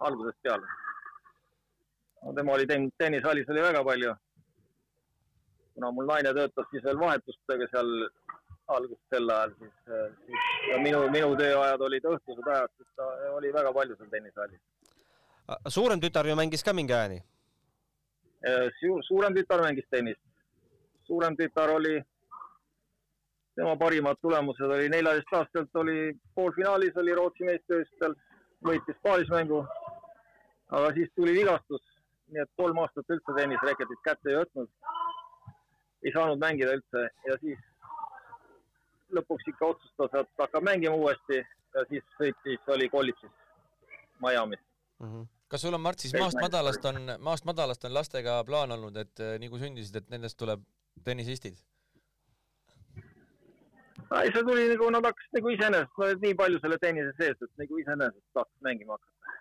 algusest 0.00 0.38
peale. 0.42 0.66
no 2.24 2.32
tema 2.34 2.52
oli 2.52 2.66
ten- 2.66 2.90
tennisalis 2.98 3.48
oli 3.48 3.62
väga 3.62 3.84
palju. 3.84 4.14
kuna 5.74 5.90
mul 5.92 6.06
naine 6.06 6.32
töötas 6.34 6.66
siis 6.70 6.84
veel 6.84 6.98
vahetustega 6.98 7.68
seal 7.70 8.10
alguses 8.68 9.04
sel 9.10 9.30
ajal, 9.30 9.54
siis, 9.58 9.72
siis 10.26 10.70
ja 10.70 10.78
minu, 10.82 11.08
minu 11.10 11.36
tööajad 11.36 11.80
olid 11.80 12.04
õhtused 12.04 12.50
ajad, 12.54 12.70
siis 12.76 12.88
ta 12.96 13.06
oli 13.36 13.52
väga 13.52 13.72
palju 13.72 13.96
seal 13.96 14.10
tennisalis. 14.10 14.60
suurem 15.68 16.00
tütar 16.00 16.26
ju 16.26 16.36
mängis 16.36 16.64
ka 16.64 16.72
mingi 16.72 16.92
ajani? 16.92 17.22
suurem 19.08 19.34
tütar 19.34 19.62
mängis 19.62 19.86
tennist. 19.90 20.20
suurem 21.06 21.36
tütar 21.36 21.70
oli, 21.70 22.02
tema 23.60 23.76
parimad 23.76 24.16
tulemused 24.22 24.70
oli 24.76 24.88
neljateistaastaselt 24.88 25.76
oli 25.76 26.12
poolfinaalis 26.34 26.96
oli 26.96 27.14
Rootsi 27.14 27.44
meistrivõistlustel, 27.44 28.14
võitis 28.64 29.00
paarismängu. 29.04 29.58
aga 30.78 30.92
siis 30.96 31.10
tuli 31.16 31.32
vigastus, 31.34 31.82
nii 32.32 32.40
et 32.42 32.50
kolm 32.56 32.78
aastat 32.78 33.12
üldse 33.14 33.34
tennisreketit 33.36 34.00
kätte 34.06 34.30
ei 34.30 34.38
võtnud. 34.38 34.70
ei 36.04 36.12
saanud 36.14 36.40
mängida 36.40 36.76
üldse 36.78 37.02
ja 37.26 37.36
siis 37.42 37.58
lõpuks 39.18 39.50
ikka 39.52 39.66
otsustas, 39.74 40.14
et 40.20 40.30
hakkab 40.44 40.64
mängima 40.64 40.94
uuesti 40.94 41.42
ja 41.74 41.84
siis 41.90 42.06
sõitis, 42.16 42.62
oli 42.76 42.88
kolledžis 42.88 43.34
Miami's 44.24 44.64
mm. 44.98 45.06
-hmm. 45.06 45.26
kas 45.48 45.66
sul 45.66 45.74
on, 45.74 45.80
Mart, 45.80 45.98
siis 45.98 46.14
maast 46.16 46.40
madalast 46.40 46.84
on, 46.84 47.12
maast 47.18 47.44
madalast 47.44 47.84
on 47.84 47.94
lastega 47.94 48.40
plaan 48.44 48.72
olnud, 48.72 48.96
et 48.96 49.26
nii 49.38 49.52
kui 49.52 49.60
sündisid, 49.66 50.00
et 50.00 50.08
nendest 50.16 50.38
tuleb 50.38 50.64
tennisistid? 51.04 51.60
Ei, 54.18 54.32
see 54.34 54.42
tuli 54.46 54.66
nagu, 54.72 54.90
nad 54.90 55.06
hakkasid 55.06 55.38
nagu 55.38 55.52
iseenesest, 55.54 55.96
ma 55.98 56.06
olin 56.08 56.22
nii 56.24 56.36
palju 56.42 56.60
selle 56.62 56.78
tennise 56.82 57.12
sees, 57.18 57.38
et 57.46 57.62
nagu 57.62 57.78
iseenesest 57.82 58.26
tahtis 58.36 58.66
mängima 58.66 58.96
hakata. 58.98 59.36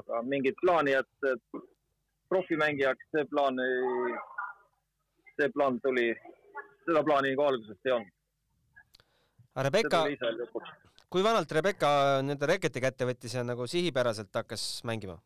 aga 0.00 0.22
mingit 0.22 0.58
plaani, 0.62 0.94
et 1.00 1.62
profimängijaks, 2.30 3.08
see 3.14 3.26
plaan 3.32 3.58
see 5.40 5.50
plaan 5.54 5.80
tuli, 5.82 6.10
seda 6.86 7.02
plaani 7.06 7.34
nagu 7.34 7.46
algusest 7.48 7.90
ei 7.90 7.96
olnud. 7.96 8.16
Rebecca, 9.66 10.04
kui 11.10 11.24
vanalt 11.26 11.52
Rebecca 11.52 11.90
nende 12.22 12.46
reketi 12.46 12.80
kätte 12.84 13.08
võttis 13.08 13.34
ja 13.34 13.42
nagu 13.44 13.66
sihipäraselt 13.66 14.30
hakkas 14.42 14.68
mängima? 14.86 15.18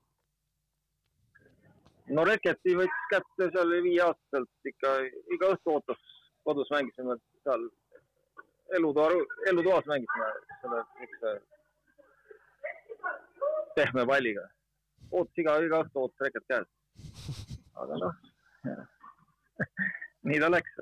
no 2.16 2.24
reketi 2.28 2.74
võttis 2.76 3.06
kätte 3.12 3.50
seal 3.52 3.70
viieaastaselt 3.84 4.72
ikka, 4.72 4.96
iga 5.36 5.52
õhtu 5.54 5.76
ootas, 5.76 6.00
kodus 6.44 6.72
mängisime 6.72 7.16
seal 7.44 7.68
elutoa, 8.72 9.10
elutoas 9.50 9.86
mängisime 9.86 10.28
selle 10.60 10.82
niisuguse 11.00 11.40
pehme 13.74 14.06
palliga. 14.06 14.48
ootas 15.12 15.38
iga, 15.38 15.58
iga 15.66 15.82
õhtu 15.84 16.04
ootas 16.04 16.26
reket 16.26 16.44
käes. 16.48 16.68
aga 17.74 18.00
noh 18.02 18.14
nii 20.30 20.40
ta 20.40 20.48
läks 20.50 20.78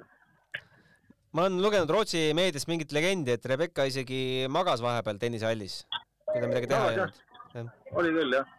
ma 1.32 1.46
olen 1.46 1.62
lugenud 1.64 1.90
Rootsi 1.90 2.30
meediast 2.36 2.68
mingit 2.68 2.92
legendi, 2.92 3.34
et 3.36 3.46
Rebecca 3.48 3.86
isegi 3.88 4.46
magas 4.52 4.82
vahepeal 4.84 5.20
tennisehallis, 5.20 5.82
kui 6.28 6.40
ta 6.40 6.48
midagi 6.48 6.70
teha 6.72 6.90
ei 6.92 7.00
olnud. 7.00 7.74
oli 8.00 8.14
küll 8.18 8.36
jah. 8.36 8.54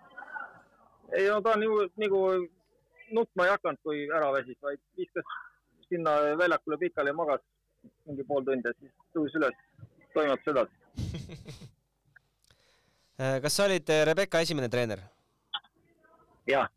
ei 1.14 1.30
no 1.30 1.40
ta 1.46 1.56
nagu, 1.62 1.86
nagu 2.02 2.22
nutma 3.14 3.48
ei 3.48 3.54
hakanud, 3.54 3.82
kui 3.86 4.06
ära 4.10 4.32
väsis, 4.34 4.58
vaid 4.66 4.82
viskas 4.98 5.36
sinna 5.90 6.16
väljakule 6.40 6.80
pikali 6.82 7.14
ja 7.14 7.18
magas 7.18 7.44
mingi 8.06 8.24
pool 8.28 8.44
tundi 8.48 8.70
ja 8.70 8.74
siis 8.80 8.94
tõusis 9.16 9.40
üles, 9.40 9.58
toimetas 10.14 10.52
edasi. 10.54 10.76
kas 13.44 13.58
sa 13.58 13.68
olid 13.68 13.86
Rebecca 14.12 14.38
esimene 14.44 14.70
treener? 14.70 15.00
jah. 16.48 16.68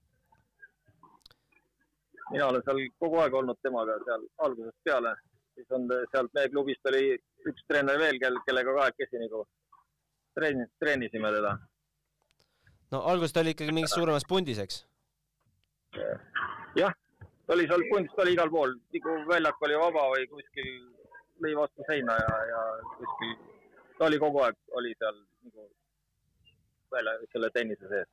mina 2.31 2.49
olen 2.49 2.63
seal 2.67 2.79
kogu 3.03 3.17
aeg 3.23 3.35
olnud 3.35 3.59
temaga 3.63 3.95
seal 4.05 4.23
algusest 4.47 4.79
peale 4.87 5.13
siis 5.57 5.73
on 5.73 5.89
sealt 6.13 6.35
meie 6.37 6.51
klubist 6.53 6.91
oli 6.91 7.15
üks 7.49 7.65
treener 7.71 7.99
veel, 8.01 8.21
kel, 8.23 8.37
kellega 8.49 8.75
kahekesi 8.79 9.23
nagu 9.23 9.45
treenis, 10.37 10.69
treenisime 10.83 11.33
teda. 11.39 11.55
no 12.93 13.03
alguses 13.13 13.35
ta 13.35 13.45
oli 13.45 13.57
ikkagi 13.57 13.77
mingis 13.77 13.97
suuremas 13.97 14.29
pundis, 14.29 14.61
eks? 14.65 14.83
jah, 16.83 16.93
ta 17.47 17.57
oli 17.57 17.69
seal 17.71 17.87
pundis, 17.93 18.13
ta 18.17 18.27
oli 18.27 18.37
igal 18.37 18.53
pool, 18.53 18.77
nagu 18.99 19.17
väljak 19.33 19.65
oli 19.69 19.81
vaba 19.85 20.11
või 20.13 20.29
kuskil 20.35 20.71
lõi 21.45 21.57
vastu 21.59 21.87
seina 21.89 22.17
ja, 22.21 22.37
ja 22.51 22.61
kuskil, 22.97 23.35
ta 23.99 24.07
oli 24.09 24.21
kogu 24.23 24.45
aeg, 24.45 24.57
oli 24.79 24.95
seal 24.99 25.19
nagu 25.49 25.67
välja 26.93 27.17
selle 27.33 27.51
tennise 27.55 27.91
sees. 27.91 28.09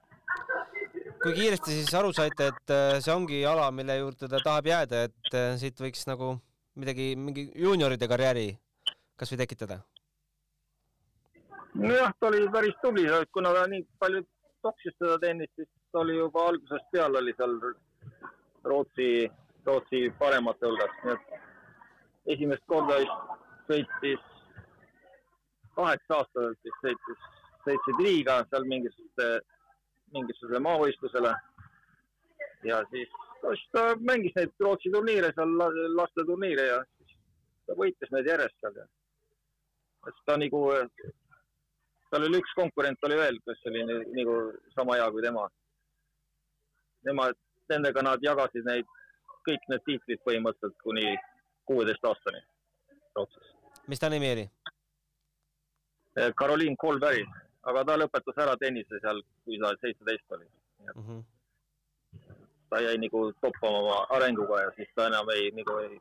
kui 1.23 1.35
kiiresti 1.37 1.77
siis 1.77 1.93
aru 1.95 2.11
saite, 2.15 2.49
et 2.53 2.73
äh, 2.73 2.97
see 3.03 3.13
ongi 3.13 3.43
ala, 3.47 3.69
mille 3.71 3.97
juurde 3.99 4.27
ta 4.27 4.41
tahab 4.43 4.67
jääda, 4.71 5.05
et 5.09 5.39
äh, 5.39 5.55
siit 5.61 5.79
võiks 5.79 6.07
nagu 6.09 6.35
midagi, 6.79 7.13
mingi 7.15 7.47
juunioride 7.65 8.09
karjääri 8.09 8.47
kasvõi 9.19 9.43
tekitada? 9.43 9.81
nojah, 11.73 12.13
ta 12.19 12.27
oli 12.29 12.43
päris 12.53 12.75
tubli, 12.81 13.07
kuna 13.33 13.53
ta 13.53 13.65
nii 13.69 13.85
palju 13.99 14.21
toksis 14.65 14.95
seda 14.97 15.17
tennist, 15.21 15.53
siis 15.55 15.69
ta 15.91 16.03
oli 16.03 16.17
juba 16.17 16.47
algusest 16.49 16.91
peale 16.91 17.19
oli 17.19 17.33
seal 17.37 17.55
Rootsi, 18.63 19.07
Rootsi 19.65 20.05
paremate 20.19 20.69
hulgas, 20.69 20.93
nii 21.03 21.15
et 21.15 21.33
esimest 22.25 22.63
korda 22.67 22.99
sõitis 23.67 24.21
kaheksa 25.75 26.19
aastaselt, 26.19 26.59
siis 26.61 26.79
sõitis, 26.83 27.27
sõitsid 27.65 28.01
liiga 28.05 28.37
seal 28.49 28.67
mingisuguse, 28.69 29.29
mingisugusele 30.13 30.61
maavõistlusele. 30.67 31.33
ja 32.63 32.83
siis 32.91 33.09
siis 33.51 33.69
ta 33.71 33.81
mängis 33.99 34.35
neid 34.35 34.53
Rootsi 34.59 34.91
turniire 34.91 35.31
seal, 35.35 35.57
lasteturniire 35.97 36.67
ja 36.67 36.79
siis 36.83 37.17
ta 37.67 37.75
võitis 37.79 38.13
neid 38.15 38.29
järjest 38.29 38.55
seal 38.61 38.77
ja 38.79 38.85
siis 40.07 40.23
ta 40.27 40.37
nagu, 40.39 40.61
tal 42.11 42.27
oli 42.27 42.39
üks 42.39 42.55
konkurent 42.59 43.07
oli 43.07 43.19
veel, 43.19 43.39
kes 43.47 43.67
oli 43.71 43.83
nagu 43.89 44.37
sama 44.75 44.99
hea 44.99 45.11
kui 45.11 45.23
tema. 45.25 45.45
Nemad, 47.07 47.39
nendega 47.71 48.03
nad 48.05 48.23
jagasid 48.23 48.67
neid, 48.67 48.87
kõik 49.47 49.63
need 49.71 49.83
tiitlid 49.87 50.21
põhimõtteliselt 50.27 50.77
kuni 50.83 51.07
kuueteist 51.65 52.05
aastani 52.05 52.41
Rootsis. 53.15 53.53
mis 53.87 53.99
ta 53.99 54.09
nimi 54.09 54.31
oli? 54.31 54.49
Caroline 56.39 56.75
Colberry, 56.77 57.23
aga 57.69 57.83
ta 57.83 57.97
lõpetas 57.97 58.37
ära 58.45 58.57
tennise 58.61 58.99
seal, 59.01 59.21
kui 59.45 59.57
ta 59.61 59.73
seitseteist 59.81 60.37
oli 60.37 60.45
mm. 60.47 61.07
-hmm 61.07 61.23
ta 62.73 62.81
jäi 62.81 62.97
nagu 62.97 63.27
toppama 63.41 63.79
oma 63.79 63.97
arenguga 64.17 64.61
ja 64.63 64.69
siis 64.75 64.89
ta 64.95 65.07
enam 65.07 65.29
ei, 65.35 65.51
nagu 65.53 65.75
ei, 65.83 65.97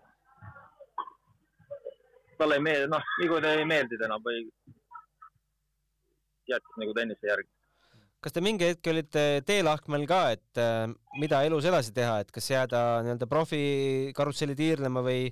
talle 2.39 2.57
ei 2.57 2.65
meeldi, 2.65 2.89
noh, 2.93 3.11
nagu 3.21 3.41
ta 3.45 3.51
ei 3.59 3.67
meeldinud 3.69 4.07
enam 4.09 4.25
või 4.25 4.39
jättis 6.49 6.79
nagu 6.81 6.95
tennise 6.97 7.29
järgi. 7.29 7.51
kas 8.25 8.37
te 8.37 8.45
mingi 8.45 8.71
hetk 8.71 8.89
olite 8.93 9.25
teelahkmel 9.47 10.07
ka, 10.09 10.23
et 10.37 10.63
äh, 10.63 10.87
mida 11.21 11.43
elus 11.45 11.69
edasi 11.69 11.93
teha, 11.93 12.21
et 12.23 12.33
kas 12.33 12.49
jääda 12.51 12.83
nii-öelda 13.05 13.29
profikarusselli 13.29 14.57
tiirlema 14.57 15.05
või 15.05 15.27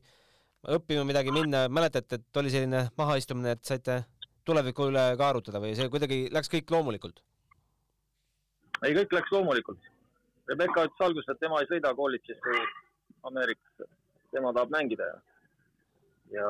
õppima 0.69 1.05
midagi 1.09 1.33
minna, 1.33 1.67
mäletate, 1.73 2.21
et 2.21 2.37
oli 2.37 2.53
selline 2.53 2.89
mahaistumine, 2.99 3.55
et 3.57 3.65
saite 3.65 4.03
tuleviku 4.45 4.91
üle 4.91 5.05
ka 5.17 5.31
arutada 5.31 5.61
või 5.63 5.73
see 5.79 5.89
kuidagi 5.93 6.27
läks 6.33 6.53
kõik 6.53 6.71
loomulikult? 6.75 7.23
ei, 8.85 8.95
kõik 8.97 9.13
läks 9.13 9.33
loomulikult 9.33 9.91
Rebecca 10.51 10.85
ütles 10.89 11.07
alguses, 11.07 11.29
et 11.31 11.41
tema 11.41 11.61
ei 11.63 11.69
sõida 11.71 11.93
kolledžisse 11.95 12.63
Ameerikasse, 13.29 13.87
tema 14.33 14.53
tahab 14.57 14.73
mängida 14.75 15.07
ja, 15.07 15.19
ja 16.35 16.49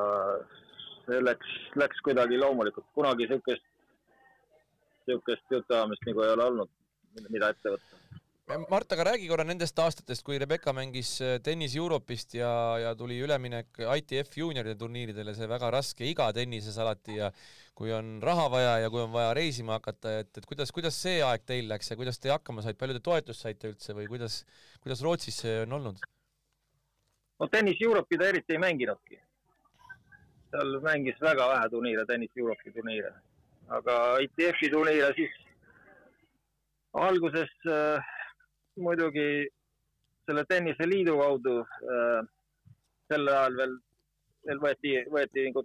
see 1.05 1.19
läks, 1.21 1.51
läks 1.77 2.01
kuidagi 2.05 2.39
loomulikult, 2.41 2.87
kunagi 2.97 3.27
siukest, 3.29 3.67
siukest 5.05 5.53
jutuajamist 5.53 6.07
nagu 6.07 6.25
ei 6.25 6.33
ole 6.33 6.47
olnud, 6.49 6.73
mida 7.29 7.51
ette 7.53 7.75
võtta. 7.75 8.20
Mart, 8.51 8.91
aga 8.91 9.03
räägi 9.05 9.29
korra 9.29 9.45
nendest 9.47 9.77
aastatest, 9.79 10.23
kui 10.27 10.35
Rebecca 10.41 10.73
mängis 10.75 11.11
äh, 11.23 11.37
tennis 11.43 11.75
Euroopist 11.79 12.33
ja, 12.35 12.49
ja 12.81 12.91
tuli 12.99 13.19
üleminek 13.23 13.79
ITF 13.79 14.35
juunioride 14.41 14.75
turniiridele, 14.79 15.31
see 15.37 15.47
väga 15.47 15.69
raske 15.71 16.03
iga 16.09 16.27
tennises 16.35 16.75
alati 16.81 17.15
ja 17.15 17.29
kui 17.77 17.93
on 17.95 18.17
raha 18.23 18.49
vaja 18.51 18.73
ja 18.83 18.89
kui 18.91 19.03
on 19.05 19.13
vaja 19.13 19.31
reisima 19.37 19.77
hakata, 19.77 20.17
et, 20.23 20.31
et 20.41 20.49
kuidas, 20.49 20.73
kuidas 20.75 20.99
see 20.99 21.21
aeg 21.23 21.45
teil 21.47 21.69
läks 21.71 21.93
ja 21.93 21.99
kuidas 21.99 22.19
te 22.19 22.33
hakkama 22.33 22.65
saite, 22.65 22.79
palju 22.81 22.97
te 22.97 23.03
toetust 23.05 23.47
saite 23.47 23.71
üldse 23.71 23.95
või 23.95 24.09
kuidas, 24.11 24.41
kuidas 24.83 25.03
Rootsis 25.05 25.41
see 25.45 25.57
on 25.63 25.79
olnud? 25.79 26.03
no 27.39 27.47
tennis 27.47 27.79
Euroopi 27.87 28.19
ta 28.19 28.31
eriti 28.33 28.57
ei 28.57 28.63
mänginudki. 28.63 29.21
seal 30.51 30.79
mängis 30.83 31.21
väga 31.23 31.47
vähe 31.53 31.69
turniire, 31.71 32.03
tennis 32.05 32.35
Euroopi 32.35 32.73
turniire, 32.75 33.13
aga 33.79 34.01
ITF-i 34.27 34.73
turniire 34.73 35.13
siis 35.15 35.37
alguses 36.91 37.53
äh, 37.71 38.17
muidugi 38.79 39.47
selle 40.25 40.45
tenniseliidu 40.45 41.17
kaudu 41.17 41.59
äh, 41.59 42.21
sel 43.11 43.27
ajal 43.27 43.57
veel, 43.57 43.73
veel 44.47 44.61
võeti, 44.63 44.93
võeti 45.11 45.47
nagu 45.49 45.63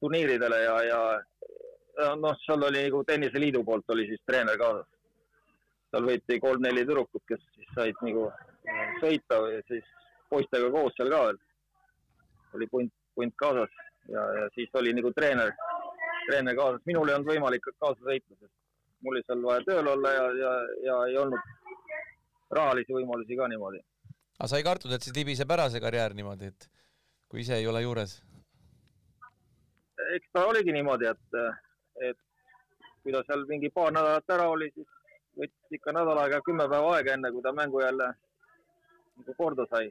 turniiridele 0.00 0.60
ja, 0.62 0.76
ja 0.86 1.00
noh, 2.16 2.36
seal 2.44 2.64
oli 2.68 2.84
nagu 2.86 3.02
tenniseliidu 3.04 3.64
poolt 3.66 3.90
oli 3.94 4.06
siis 4.08 4.22
treener 4.26 4.58
kaasas. 4.60 4.86
seal 5.90 6.04
võeti 6.04 6.38
kolm-neli 6.40 6.84
tüdrukut, 6.86 7.24
kes 7.28 7.42
siis 7.56 7.74
said 7.74 8.00
nagu 8.06 8.28
äh, 8.30 8.86
sõita 9.02 9.42
või 9.44 9.60
siis 9.68 9.84
poistega 10.30 10.70
koos 10.70 10.96
seal 10.96 11.12
ka 11.12 11.24
veel. 11.26 11.42
oli 12.54 12.66
punt, 12.66 12.92
punt 13.14 13.34
kaasas 13.36 13.74
ja, 14.08 14.24
ja 14.40 14.48
siis 14.54 14.70
oli 14.80 14.94
nagu 14.96 15.12
treener, 15.12 15.52
treener 16.30 16.56
kaasas. 16.56 16.86
minul 16.86 17.08
ei 17.08 17.18
olnud 17.18 17.34
võimalik 17.34 17.70
kaasa 17.76 18.00
sõita, 18.00 18.34
sest 18.40 18.54
mul 19.02 19.16
oli 19.16 19.24
seal 19.26 19.42
vaja 19.44 19.64
tööl 19.66 19.94
olla 19.94 20.12
ja, 20.12 20.26
ja, 20.42 20.52
ja 20.86 21.00
ei 21.10 21.18
olnud 21.18 21.56
rahalisi 22.50 22.94
võimalusi 22.96 23.36
ka 23.36 23.48
niimoodi. 23.48 23.82
aga 24.38 24.48
sa 24.48 24.60
ei 24.60 24.66
kartnud, 24.66 24.94
et 24.94 25.02
see 25.04 25.14
tibiseb 25.14 25.50
ära, 25.50 25.68
see 25.70 25.82
karjäär 25.84 26.14
niimoodi, 26.14 26.52
et 26.52 26.68
kui 27.28 27.40
ise 27.44 27.58
ei 27.58 27.66
ole 27.66 27.82
juures? 27.82 28.18
eks 30.14 30.30
ta 30.32 30.46
oligi 30.46 30.72
niimoodi, 30.72 31.10
et, 31.10 31.40
et 32.10 32.18
kui 33.02 33.12
ta 33.12 33.22
seal 33.26 33.44
mingi 33.50 33.70
paar 33.74 33.92
nädalat 33.92 34.36
ära 34.36 34.48
oli, 34.52 34.70
siis 34.74 34.88
võttis 35.38 35.78
ikka 35.78 35.94
nädal 35.94 36.18
aega, 36.22 36.40
kümme 36.46 36.66
päeva 36.70 36.96
aega, 36.96 37.14
enne 37.14 37.30
kui 37.34 37.44
ta 37.44 37.52
mängu 37.54 37.82
jälle 37.82 38.12
nagu 39.18 39.34
korda 39.38 39.66
sai. 39.70 39.90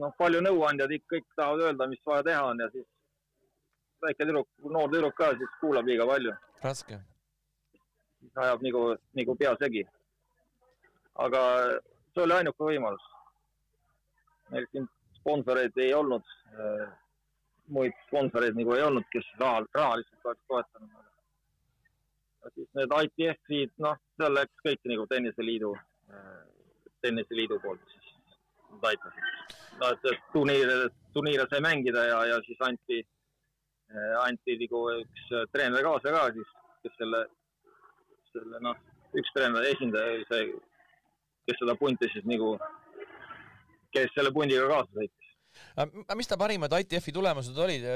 noh, 0.00 0.12
palju 0.18 0.40
nõuandjad 0.40 0.92
ikka 0.96 1.16
kõik 1.16 1.26
tahavad 1.36 1.66
öelda, 1.68 1.86
mis 1.88 2.06
vaja 2.06 2.22
teha 2.28 2.44
on 2.50 2.62
ja 2.64 2.68
siis 2.72 2.86
väike 4.04 4.24
tüdruk, 4.24 4.48
noor 4.76 4.88
tüdruk 4.92 5.16
ka, 5.18 5.30
siis 5.38 5.58
kuulab 5.60 5.88
liiga 5.88 6.06
palju. 6.08 6.32
raske. 6.62 7.00
siis 8.20 8.40
ajab 8.46 8.64
nagu, 8.66 8.84
nagu 9.20 9.36
pea 9.42 9.54
segi. 9.60 9.84
Aga 11.22 11.44
see 12.14 12.24
oli 12.24 12.36
ainuke 12.38 12.70
võimalus. 12.70 13.06
meil 14.50 14.66
siin 14.70 14.88
sponsoreid 15.20 15.78
ei 15.80 15.94
olnud, 15.94 16.26
muid 17.74 17.94
sponsoreid 18.08 18.58
nagu 18.58 18.74
ei 18.76 18.82
olnud, 18.84 19.06
kes 19.12 19.26
raha, 19.40 19.64
rahaliselt 19.74 20.30
oleks 20.30 20.46
toetanud 20.48 21.04
siis 22.52 22.68
need 22.76 22.92
ITF-id, 23.04 23.72
noh, 23.82 23.96
seal 24.18 24.34
läks 24.36 24.64
kõik 24.66 24.82
nagu 24.90 25.06
tenniseliidu, 25.10 25.70
tenniseliidu 27.04 27.58
poolt 27.62 27.80
siis 27.92 28.10
nad 28.74 28.88
aitasid. 28.90 29.54
no 29.80 29.90
et 29.92 30.26
turniire, 30.32 30.76
turniire 31.14 31.46
sai 31.50 31.62
mängida 31.64 32.04
ja, 32.08 32.20
ja 32.30 32.40
siis 32.46 32.60
anti, 32.68 33.00
anti 34.20 34.58
nagu 34.60 34.82
üks 35.00 35.32
treener 35.54 35.86
kaasa 35.86 36.12
ka 36.14 36.26
siis, 36.36 36.52
kes 36.84 36.96
selle, 37.00 37.24
selle 38.32 38.62
noh, 38.68 38.78
üks 39.14 39.34
treener, 39.36 39.70
esindaja 39.72 40.18
oli 40.18 40.28
see, 40.30 40.46
kes 41.46 41.60
seda 41.60 41.76
punti 41.80 42.08
siis 42.12 42.24
nagu, 42.28 42.54
kes 43.94 44.12
selle 44.16 44.32
pundiga 44.34 44.66
kaasa 44.70 44.90
sõitis. 44.96 45.30
aga 45.76 46.18
mis 46.18 46.28
ta 46.30 46.40
parimad 46.40 46.72
ITF-i 46.80 47.12
tulemused 47.14 47.58
olid, 47.66 47.86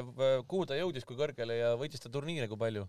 kuhu 0.47 0.67
ta 0.67 0.79
jõudis, 0.79 1.07
kui 1.09 1.19
kõrgele 1.19 1.59
ja 1.59 1.75
võitis 1.81 2.03
ta 2.03 2.13
turniire, 2.13 2.49
kui 2.49 2.61
palju? 2.61 2.87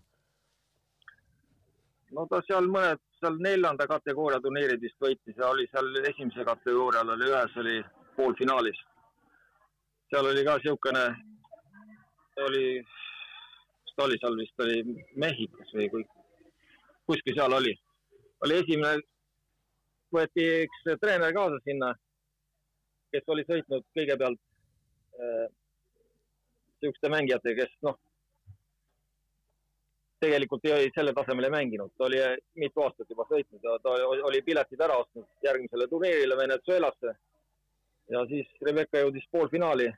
no 2.16 2.26
ta 2.30 2.40
seal 2.46 2.68
mõned, 2.70 3.00
seal 3.20 3.36
neljanda 3.42 3.86
kategooria 3.90 4.40
turniirid 4.42 4.82
vist 4.82 4.98
võitis 5.02 5.36
ja 5.38 5.50
oli 5.50 5.66
seal 5.70 5.90
esimese 6.10 6.46
kategoorial 6.46 7.14
oli 7.14 7.28
ühes 7.30 7.58
oli 7.62 7.76
poolfinaalis. 8.16 8.80
seal 10.10 10.26
oli 10.26 10.42
ka 10.46 10.56
niisugune, 10.58 11.04
oli, 12.46 12.64
mis 12.80 13.94
ta 13.96 14.08
oli 14.08 14.18
seal 14.22 14.40
vist 14.40 14.64
oli 14.64 14.80
Mehhikos 15.22 15.76
või 15.76 15.88
kui, 15.92 16.04
kuskil 17.06 17.38
seal 17.38 17.54
oli. 17.60 17.76
oli 18.44 18.58
esimene, 18.64 19.06
võeti 20.14 20.46
üks 20.66 20.84
treener 21.00 21.32
kaasa 21.34 21.58
sinna, 21.64 21.90
kes 23.14 23.26
oli 23.32 23.44
sõitnud 23.48 23.84
kõigepealt 23.96 24.40
niisuguste 26.80 27.08
äh, 27.08 27.14
mängijatega, 27.14 27.64
kes 27.64 27.76
noh, 27.86 27.98
tegelikult 30.20 30.66
ei, 30.68 30.90
selle 30.94 31.14
tasemel 31.16 31.48
ei 31.48 31.54
mänginud, 31.54 31.92
ta 31.96 32.06
oli 32.08 32.20
mitu 32.60 32.84
aastat 32.84 33.08
juba 33.10 33.26
sõitnud 33.30 33.64
ja 33.64 33.78
ta 33.84 33.96
oli 34.28 34.42
piletid 34.46 34.82
ära 34.84 34.98
ostnud 35.02 35.26
järgmisele 35.46 35.88
turniirile 35.88 36.36
Venezuelasse. 36.36 37.14
ja 38.10 38.26
siis 38.28 38.48
Rebecca 38.66 39.04
jõudis 39.04 39.26
poolfinaali. 39.32 39.88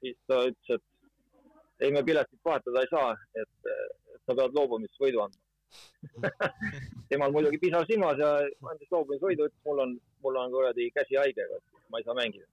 siis 0.00 0.16
ta 0.26 0.44
ütles, 0.46 0.78
et 0.78 1.84
ei, 1.84 1.90
me 1.92 2.02
piletit 2.04 2.40
vahetada 2.44 2.80
ei 2.80 2.90
saa, 2.90 3.12
et, 3.34 3.72
et 4.14 4.22
sa 4.26 4.34
pead 4.34 4.54
loobumisvõidu 4.54 5.22
andma 5.24 5.47
temal 7.10 7.32
muidugi 7.34 7.60
pisar 7.62 7.86
silmas 7.88 8.20
ja 8.22 8.34
andis 8.72 8.90
loobumisvõidu, 8.94 9.48
ütles 9.48 9.64
mul 9.68 9.84
on, 9.84 9.94
mul 10.24 10.40
on 10.42 10.54
kuradi 10.54 10.90
käsi 10.94 11.18
haige, 11.20 11.46
ma 11.90 12.00
ei 12.00 12.06
saa 12.06 12.16
mängida. 12.18 12.46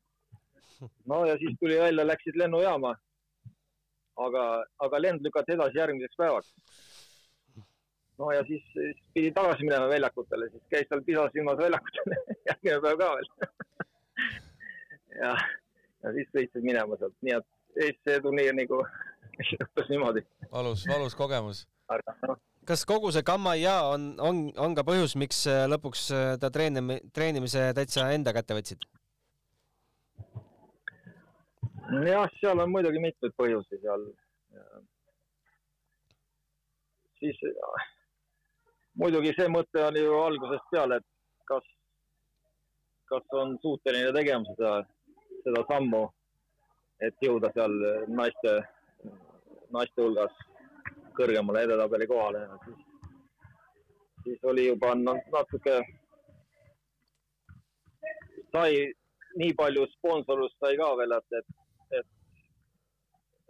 no 1.12 1.26
ja 1.30 1.38
siis 1.42 1.58
tuli 1.60 1.80
välja, 1.80 2.08
läksid 2.08 2.40
lennujaama 2.40 2.96
aga, 4.24 4.44
aga 4.86 5.02
lend 5.02 5.24
lükati 5.26 5.56
edasi 5.56 5.80
järgmiseks 5.80 6.18
päevaks. 6.18 6.54
no 8.20 8.32
ja 8.32 8.44
siis, 8.48 8.64
siis 8.74 9.02
pidi 9.14 9.32
tagasi 9.36 9.68
minema 9.68 9.90
väljakutele, 9.92 10.50
siis 10.50 10.64
käis 10.72 10.88
tal 10.90 11.04
pisas 11.08 11.34
silmas 11.34 11.60
väljakutel 11.60 12.16
järgmine 12.50 12.80
päev 12.86 12.98
ka 13.02 13.12
veel 13.18 13.30
ja, 15.20 15.34
ja 16.04 16.16
siis 16.18 16.32
sõitsid 16.32 16.64
minema 16.64 17.00
sealt, 17.00 17.18
nii 17.22 17.38
et 17.90 18.00
see 18.08 18.20
turniir 18.24 18.56
nagu 18.56 18.82
lõppes 19.36 19.92
niimoodi. 19.92 20.24
valus, 20.52 20.86
valus 20.88 21.16
kogemus. 21.20 21.66
No. 22.26 22.38
Kas 22.68 22.86
kogu 22.90 23.12
see 23.14 23.24
Kammaia 23.26 23.76
on, 23.92 24.14
on, 24.20 24.42
on 24.58 24.76
ka 24.78 24.84
põhjus, 24.88 25.16
miks 25.20 25.46
äh, 25.52 25.66
lõpuks 25.70 26.06
äh, 26.16 26.28
ta 26.42 26.50
treenimi-, 26.54 27.02
treenimise 27.16 27.70
täitsa 27.78 28.10
enda 28.16 28.34
kätte 28.36 28.58
võtsid? 28.58 28.86
jah, 32.06 32.26
seal 32.40 32.60
on 32.64 32.72
muidugi 32.74 33.02
mitmeid 33.02 33.36
põhjusi 33.38 33.80
seal. 33.82 34.08
siis 37.20 37.38
muidugi 39.02 39.34
see 39.38 39.48
mõte 39.52 39.84
oli 39.86 40.02
ju 40.04 40.18
algusest 40.24 40.68
peale, 40.72 40.98
et 40.98 41.46
kas, 41.50 41.70
kas 43.12 43.38
on 43.42 43.56
suuteline 43.62 44.12
tegema 44.18 44.58
seda, 44.58 44.74
seda 45.46 45.64
sammu, 45.70 46.04
et 47.06 47.16
jõuda 47.22 47.54
seal 47.54 47.78
naiste, 48.18 48.58
naiste 49.78 50.02
hulgas 50.02 50.44
kõrgemale 51.18 51.66
edetabeli 51.68 52.08
kohale. 52.08 52.46
siis, 52.66 52.86
siis 54.24 54.44
oli 54.52 54.68
juba 54.68 54.96
natuke, 54.96 55.80
sai 58.52 58.86
nii 59.36 59.54
palju 59.60 59.86
sponsorlust 59.98 60.60
sai 60.60 60.78
ka 60.80 60.92
veel, 61.00 61.18
et, 61.18 61.40
et 61.42 61.56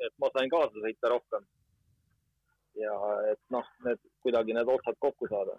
et 0.03 0.13
ma 0.21 0.29
sain 0.33 0.49
kaasa 0.51 0.81
sõita 0.83 1.11
rohkem. 1.11 1.45
ja 2.75 2.93
et 3.31 3.39
noh, 3.55 3.67
need 3.85 4.01
kuidagi 4.25 4.55
need 4.55 4.67
otsad 4.71 4.97
kokku 4.99 5.29
saada. 5.31 5.55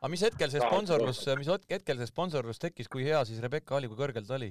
aga 0.00 0.10
mis 0.10 0.24
hetkel 0.26 0.50
see 0.50 0.62
sponsorlus, 0.62 1.20
mis 1.38 1.50
hetkel 1.70 2.00
see 2.00 2.10
sponsorlus 2.10 2.62
tekkis, 2.62 2.88
kui 2.88 3.06
hea 3.06 3.22
siis 3.28 3.42
Rebecca 3.44 3.76
oli, 3.78 3.90
kui 3.90 4.00
kõrgel 4.00 4.26
ta 4.26 4.38
oli? 4.38 4.50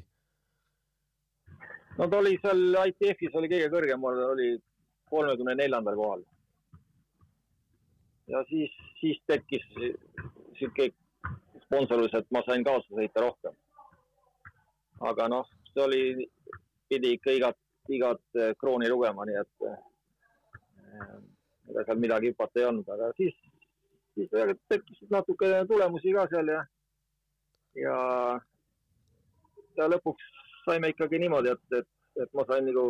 no 1.97 2.07
ta 2.11 2.21
oli 2.21 2.37
seal 2.43 2.79
ITF-is 2.91 3.35
oli 3.41 3.51
kõige 3.51 3.67
kõrgem, 3.73 4.07
oli 4.13 4.55
kolmekümne 5.11 5.55
neljandal 5.59 5.99
kohal. 5.99 6.23
Ja 8.27 8.43
siis, 8.49 8.71
siis 8.99 9.19
tekkis 9.27 9.65
sihuke 10.59 10.89
sponsorlus, 11.65 12.13
et 12.13 12.31
ma 12.31 12.41
sain 12.45 12.63
kaasa 12.63 12.87
sõita 12.89 13.21
rohkem. 13.21 13.53
aga 15.01 15.27
noh, 15.27 15.49
see 15.73 15.83
oli, 15.83 16.01
pidi 16.89 17.15
ikka 17.17 17.31
igat 17.35 17.57
igat 17.89 18.21
eh, 18.35 18.53
krooni 18.59 18.89
lugema, 18.89 19.25
nii 19.25 19.37
et 19.41 19.65
eh, 19.69 19.81
ega 21.69 21.85
seal 21.85 22.01
midagi 22.01 22.31
hüpata 22.31 22.61
ei 22.61 22.67
olnud, 22.69 22.89
aga 22.89 23.11
siis, 23.17 23.35
siis 24.15 24.31
tekkisid 24.69 25.11
natuke 25.13 25.51
tulemusi 25.69 26.13
ka 26.15 26.25
seal 26.31 26.49
ja, 26.53 26.61
ja, 27.81 27.97
ja 29.77 29.89
lõpuks 29.91 30.29
saime 30.65 30.89
ikkagi 30.93 31.19
niimoodi, 31.21 31.53
et, 31.53 31.81
et, 31.81 31.89
et 32.23 32.37
ma 32.37 32.45
sain 32.49 32.65
nagu 32.65 32.87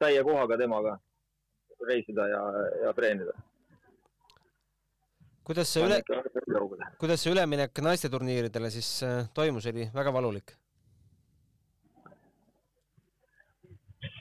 täie 0.00 0.22
kohaga 0.24 0.58
temaga 0.60 0.98
reisida 1.88 2.28
ja, 2.28 2.42
ja 2.84 2.92
treenida. 2.96 3.34
kuidas 5.44 5.72
see 5.72 5.84
üle, 5.84 6.00
kuidas 6.98 7.24
see 7.24 7.32
üleminek 7.34 7.82
naisteturniiridele 7.86 8.70
siis 8.72 8.90
eh, 9.04 9.26
toimus, 9.34 9.66
oli 9.72 9.88
väga 9.94 10.12
valulik? 10.12 10.56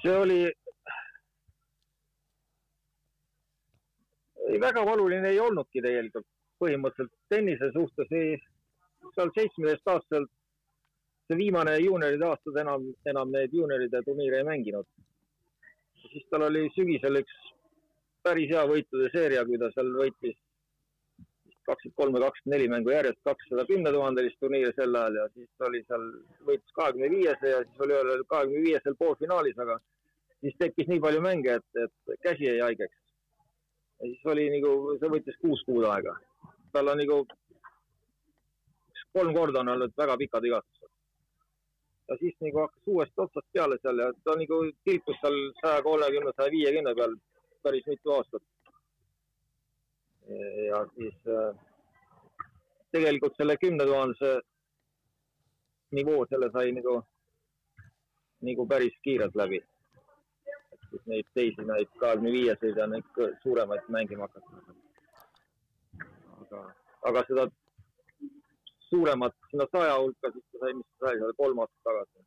see 0.04 0.16
oli, 0.18 0.40
ei 4.52 4.60
väga 4.62 4.86
valuline 4.86 5.32
ei 5.32 5.40
olnudki 5.40 5.82
tegelikult 5.82 6.28
põhimõtteliselt 6.60 7.16
tennise 7.32 7.72
suhtes 7.76 8.12
ei, 8.16 8.38
seal 9.16 9.32
seitsmeteistaastaselt 9.36 10.32
see 11.28 11.40
viimane 11.40 11.78
juunioride 11.80 12.28
aastad 12.28 12.60
enam, 12.64 12.86
enam 13.10 13.32
neid 13.32 13.54
juunioride 13.56 14.04
turniire 14.06 14.42
ei 14.42 14.48
mänginud. 14.48 14.88
siis 16.04 16.26
tal 16.30 16.44
oli 16.50 16.68
sügisel 16.76 17.22
üks 17.22 17.36
päris 18.24 18.50
hea 18.52 18.64
võitude 18.70 19.12
seeria, 19.14 19.46
kui 19.46 19.60
ta 19.62 19.70
seal 19.76 19.92
võitis 19.98 20.38
kakskümmend 21.68 21.96
kolm 22.00 22.16
või 22.16 22.24
kakskümmend 22.26 22.56
neli 22.56 22.70
mängu 22.72 22.92
järjest, 22.92 23.20
kakssada 23.28 23.66
kümne 23.70 23.92
tuhandelist 23.96 24.40
turniiri 24.40 24.74
sel 24.76 24.96
ajal 25.00 25.20
ja 25.20 25.28
siis 25.36 25.68
oli 25.68 25.84
seal, 25.88 26.06
võitis 26.48 26.76
kahekümne 26.80 27.10
viiese 27.14 27.54
ja 27.54 27.62
siis 27.64 27.86
oli 27.86 28.00
veel 28.00 28.26
kahekümne 28.34 28.64
viiesel 28.66 28.98
poolfinaalis, 29.00 29.60
aga 29.64 29.78
siis 30.42 30.58
tekkis 30.60 30.92
nii 30.92 31.04
palju 31.06 31.22
mänge, 31.24 31.60
et, 31.60 31.84
et 31.86 32.20
käsi 32.28 32.50
jäi 32.50 32.60
haigeks. 32.60 33.00
ja 34.00 34.10
siis 34.10 34.26
oli 34.34 34.50
nagu, 34.58 34.74
see 35.00 35.14
võttis 35.16 35.40
kuus 35.46 35.64
kuud 35.68 35.88
aega. 35.88 36.18
tal 36.74 36.92
on 36.92 37.00
nagu 37.00 37.22
kolm 39.14 39.34
korda 39.38 39.62
on 39.62 39.76
olnud 39.76 39.94
väga 39.98 40.18
pikad 40.18 40.48
vigastused. 40.48 40.92
ja 42.10 42.18
siis 42.20 42.36
nagu 42.42 42.66
hakkas 42.66 42.96
uuesti 42.96 43.26
otsast 43.26 43.48
peale 43.54 43.78
seal 43.82 44.04
ja 44.04 44.12
ta 44.24 44.36
nagu 44.40 44.64
tilkus 44.84 45.22
seal 45.22 45.38
saja 45.62 45.84
kolmekümne, 45.88 46.36
saja 46.36 46.52
viiekümne 46.58 46.96
peal 47.00 47.16
päris 47.64 47.86
mitu 47.88 48.12
aastat. 48.12 48.44
ja 50.68 50.86
siis 50.96 51.16
äh, 51.28 51.56
tegelikult 52.92 53.36
selle 53.38 53.58
kümne 53.58 53.86
tuhandese 53.86 54.42
nivoo, 55.92 56.26
selle 56.30 56.50
sai 56.54 56.72
nagu, 56.78 57.00
nagu 58.48 58.68
päris 58.68 58.96
kiirelt 59.04 59.36
läbi. 59.36 59.62
siis 60.94 61.06
neid 61.10 61.28
teisi, 61.34 61.66
neid 61.66 61.90
kahekümne 62.00 62.32
viieseid 62.32 62.78
ja 62.78 62.86
neid 62.88 63.20
suuremaid 63.44 63.88
mängima 63.96 64.28
hakata. 64.28 64.76
aga, 66.42 66.62
aga 67.10 67.24
seda 67.28 67.48
suuremat 68.90 69.34
sinna 69.50 69.66
saja 69.72 69.98
hulka, 69.98 70.32
siis 70.36 70.46
ta 70.52 70.62
sai, 70.62 70.76
mis 70.78 70.88
ta 71.00 71.10
sai, 71.10 71.34
kolm 71.42 71.64
aastat 71.64 71.90
tagasi. 71.90 72.26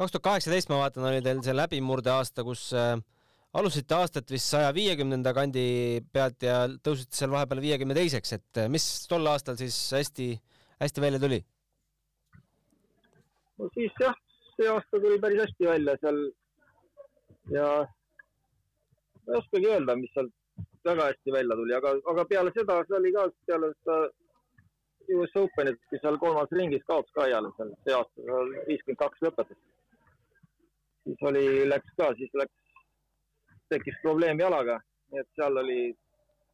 kaks 0.00 0.12
tuhat 0.16 0.26
kaheksateist, 0.26 0.72
ma 0.72 0.82
vaatan, 0.82 1.06
oli 1.12 1.22
teil 1.22 1.42
see 1.46 1.54
läbimurde 1.54 2.10
aasta, 2.16 2.44
kus 2.46 2.64
äh, 2.74 2.96
alustasite 3.58 3.96
aastat 3.96 4.30
vist 4.30 4.52
saja 4.52 4.70
viiekümnenda 4.74 5.32
kandi 5.34 5.62
pealt 6.12 6.42
ja 6.46 6.62
tõusite 6.86 7.18
seal 7.18 7.32
vahepeal 7.34 7.62
viiekümne 7.64 7.96
teiseks, 7.98 8.34
et 8.38 8.60
äh, 8.62 8.68
mis 8.70 8.86
tol 9.10 9.26
aastal 9.26 9.58
siis 9.58 9.76
hästi, 9.96 10.32
hästi 10.82 11.04
välja 11.06 11.22
tuli? 11.22 11.40
no 13.58 13.70
siis 13.74 13.96
jah, 14.00 14.14
see 14.54 14.68
aasta 14.70 15.00
tuli 15.02 15.18
päris 15.22 15.42
hästi 15.44 15.70
välja 15.72 15.96
seal 16.04 16.20
ja 17.56 17.66
ma 19.26 19.34
ei 19.34 19.40
oskagi 19.42 19.72
öelda, 19.72 19.98
mis 19.98 20.14
sealt 20.14 20.32
väga 20.86 21.10
hästi 21.10 21.34
välja 21.34 21.58
tuli, 21.58 21.74
aga, 21.76 21.96
aga 22.12 22.24
peale 22.30 22.54
seda, 22.56 22.78
see 22.86 22.98
oli 23.00 23.12
ka 23.16 23.26
peale 23.50 23.74
seda 23.74 23.98
US 25.10 25.36
Openit, 25.42 25.80
kui 25.90 25.98
seal 25.98 26.16
kolmas 26.22 26.52
ringis 26.54 26.86
kaotas 26.86 27.12
ka 27.18 27.26
jälle 27.28 27.50
seal 27.56 27.74
see 27.84 27.98
aasta, 27.98 28.40
viiskümmend 28.68 29.02
kaks 29.02 29.26
lõpetas. 29.26 29.60
siis 31.04 31.22
oli, 31.30 31.44
läks 31.68 31.96
ka, 31.98 32.12
siis 32.18 32.30
läks, 32.38 32.69
tekkis 33.70 33.98
probleem 34.02 34.40
jalaga, 34.42 34.78
nii 35.12 35.22
et 35.22 35.28
seal 35.38 35.62
oli, 35.62 35.80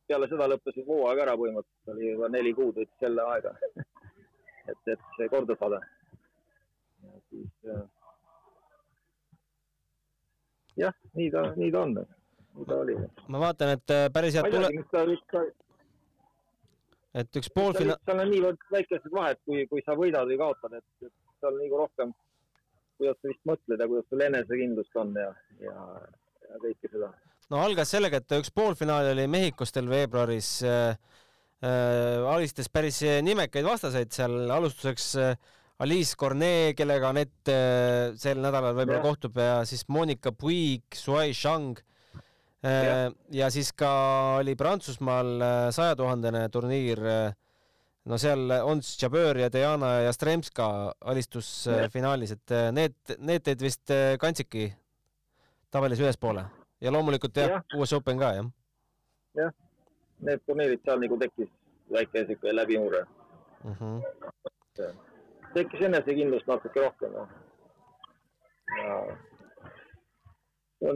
peale 0.09 0.29
seda 0.31 0.49
lõppes 0.53 0.81
hooaeg 0.87 1.23
ära 1.25 1.37
põhimõtteliselt, 1.41 1.93
oli 1.95 2.13
juba 2.13 2.31
neli 2.33 2.55
kuud 2.55 2.81
võttis 2.81 3.07
jälle 3.07 3.29
aega 3.35 3.55
et, 4.71 4.81
et 4.95 5.07
see 5.19 5.29
korda 5.33 5.57
saada. 5.61 5.81
ja 7.03 7.21
siis 7.31 7.71
äh, 7.75 7.85
jah, 10.77 10.99
nii 11.15 11.31
ta, 11.31 11.47
nii 11.57 11.71
ta 11.73 11.85
on, 11.87 11.95
nii 12.57 12.69
ta 12.69 12.81
oli. 12.85 12.99
ma 13.29 13.43
vaatan, 13.47 13.77
et 13.77 13.95
äh, 13.95 14.09
päris 14.13 14.37
head 14.39 14.51
tule-, 14.53 15.47
et 17.23 17.41
üks 17.41 17.51
poolfina-. 17.55 17.99
seal 18.05 18.23
on 18.25 18.31
niivõrd 18.33 18.69
väikesed 18.73 19.13
vahed, 19.15 19.43
kui, 19.49 19.65
kui 19.73 19.85
sa 19.87 19.97
võidad 19.99 20.29
või 20.31 20.41
kaotad, 20.43 20.79
et, 20.81 20.87
et 21.09 21.15
seal 21.41 21.59
nagu 21.63 21.83
rohkem, 21.83 22.15
kuidas 23.01 23.19
sa 23.21 23.33
vist 23.33 23.45
mõtled 23.49 23.83
ja 23.83 23.91
kuidas 23.91 24.09
sul 24.11 24.25
enesekindlust 24.29 25.03
on 25.03 25.15
ja, 25.21 25.33
ja, 25.65 25.77
ja 26.51 26.63
kõike 26.63 26.93
seda. 26.93 27.11
no 27.51 27.61
algas 27.63 27.93
sellega, 27.95 28.23
et 28.23 28.39
üks 28.39 28.53
poolfinaal 28.55 29.13
oli 29.13 29.29
Mehhikos 29.31 29.75
teil 29.75 29.91
veebruaris 29.93 30.57
äh,. 30.67 30.97
Äh, 31.65 32.21
alistas 32.29 32.69
päris 32.69 32.99
nimekaid 33.25 33.65
vastaseid 33.65 34.11
seal 34.13 34.51
alustuseks 34.53 35.07
äh, 35.17 35.31
Alice 35.79 36.17
Cornet, 36.17 36.73
kellega 36.77 37.11
Anett 37.13 37.51
äh, 37.53 38.15
sel 38.17 38.39
nädalal 38.41 38.73
võib-olla 38.79 39.03
kohtub 39.05 39.37
ja 39.37 39.59
siis 39.69 39.85
Monika 39.93 40.33
Puig, 40.33 40.85
Sui 40.97 41.35
Shang 41.37 41.77
äh, 42.65 43.11
ja. 43.37 43.51
siis 43.53 43.75
ka 43.77 43.91
oli 44.39 44.55
Prantsusmaal 44.57 45.35
äh, 45.37 45.57
saja 45.77 45.99
tuhandene 45.99 46.47
turniir. 46.53 47.03
Äh, 47.05 47.37
no 48.09 48.17
seal 48.23 48.49
Ons 48.63 48.95
Jabeur 49.03 49.37
ja 49.37 49.51
Diana 49.53 49.99
Jastremska 50.07 50.95
et 52.39 52.57
äh, 52.57 52.71
need, 52.73 52.97
need 53.21 53.45
teid 53.45 53.65
vist 53.67 53.93
kandsidki 54.23 54.71
tabelis 55.71 56.01
ülespoole 56.01 56.45
ja 56.81 56.93
loomulikult 56.93 57.37
jah 57.37 57.51
ja., 57.51 57.63
US 57.77 57.93
Open 57.93 58.19
ka 58.19 58.33
jah. 58.35 58.51
jah, 59.35 59.53
need 60.21 60.43
turniirid 60.47 60.83
seal 60.85 61.01
nagu 61.01 61.19
tekkis 61.21 61.53
väike 61.93 62.27
siuke 62.27 62.55
läbimurre 62.57 63.07
mm. 63.65 63.75
-hmm. 63.81 64.99
tekkis 65.55 65.87
enesekindlust 65.89 66.47
natuke 66.47 66.81
rohkem 66.81 67.13
ja, 67.13 67.27
ja 68.83 68.99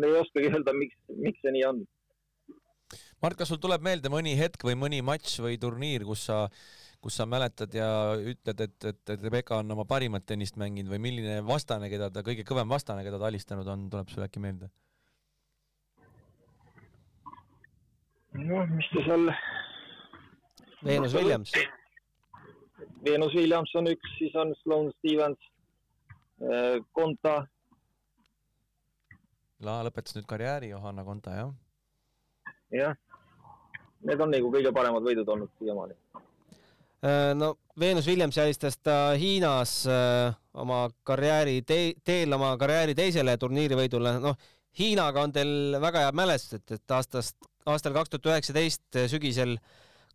ei 0.04 0.20
oskagi 0.20 0.52
öelda, 0.52 0.72
miks, 0.76 0.96
miks 1.08 1.40
see 1.42 1.52
nii 1.54 1.64
on. 1.64 1.82
Mart, 3.22 3.36
kas 3.36 3.50
sul 3.52 3.60
tuleb 3.60 3.82
meelde 3.84 4.10
mõni 4.12 4.36
hetk 4.38 4.64
või 4.64 4.76
mõni 4.78 5.00
matš 5.04 5.40
või 5.44 5.58
turniir, 5.60 6.04
kus 6.08 6.24
sa, 6.28 6.48
kus 7.00 7.16
sa 7.16 7.26
mäletad 7.26 7.72
ja 7.74 7.88
ütled, 8.16 8.60
et, 8.60 8.76
et, 8.84 9.00
et 9.14 9.22
Rebecca 9.24 9.56
on 9.60 9.72
oma 9.72 9.86
parimat 9.88 10.26
tennist 10.26 10.58
mänginud 10.60 10.92
või 10.92 11.00
milline 11.06 11.40
vastane, 11.46 11.88
keda 11.92 12.10
ta, 12.12 12.24
kõige 12.26 12.44
kõvem 12.48 12.68
vastane, 12.68 13.04
keda 13.06 13.20
ta 13.20 13.30
alistanud 13.30 13.68
on, 13.72 13.88
tuleb 13.92 14.12
sulle 14.12 14.28
äkki 14.28 14.42
meelde? 14.44 14.70
noh, 18.40 18.66
mis 18.70 18.86
ta 18.92 19.02
seal. 19.04 19.32
Venus 20.86 21.14
Williams. 21.16 21.50
Venus 23.04 23.34
Williams 23.36 23.72
on 23.76 23.88
üks, 23.90 24.12
siis 24.18 24.36
on 24.38 24.52
Sloane 24.62 24.92
Stevens, 24.98 25.48
Konta 26.96 27.40
La 29.60 29.80
lõpetas 29.84 30.16
nüüd 30.16 30.24
karjääri, 30.28 30.70
Johanna 30.72 31.02
Konta, 31.04 31.34
jah? 31.36 31.50
jah, 32.72 32.94
need 34.08 34.22
on 34.24 34.30
nagu 34.32 34.48
kõige 34.54 34.72
paremad 34.72 35.04
võidud 35.04 35.28
olnud 35.28 35.50
siiamaani. 35.58 35.96
Äh, 37.00 37.32
no 37.34 37.54
Venus 37.80 38.06
Williamsi 38.06 38.42
alistas 38.42 38.76
ta 38.84 39.12
Hiinas 39.16 39.86
äh, 39.88 40.34
oma 40.52 40.88
karjääri 41.02 41.62
tee, 41.64 41.94
teel 42.04 42.32
oma 42.36 42.56
karjääri 42.60 42.94
teisele 42.98 43.36
turniirivõidule, 43.40 44.18
noh, 44.20 44.36
Hiinaga 44.78 45.22
on 45.24 45.32
teil 45.34 45.78
väga 45.82 46.04
head 46.04 46.18
mälestused, 46.18 46.66
et 46.76 46.92
aastast, 46.94 47.36
aastal 47.66 47.96
kaks 47.96 48.12
tuhat 48.12 48.28
üheksateist 48.30 49.00
sügisel 49.10 49.56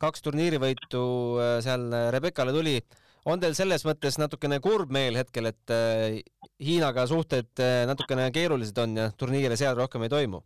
kaks 0.01 0.23
turniirivõitu 0.25 1.01
äh, 1.39 1.57
seal 1.65 1.89
Rebekale 2.13 2.53
tuli. 2.55 2.77
On 3.25 3.41
teil 3.41 3.55
selles 3.57 3.81
mõttes 3.87 4.19
natukene 4.21 4.59
kurb 4.61 4.91
meel 4.93 5.17
hetkel, 5.17 5.49
et 5.49 5.73
äh, 5.73 6.19
Hiinaga 6.61 7.07
suhted 7.09 7.49
äh, 7.57 7.81
natukene 7.89 8.29
keerulised 8.35 8.77
on 8.83 8.95
ja 8.99 9.09
turniire 9.17 9.57
seal 9.59 9.75
rohkem 9.77 10.05
ei 10.05 10.13
toimu? 10.13 10.43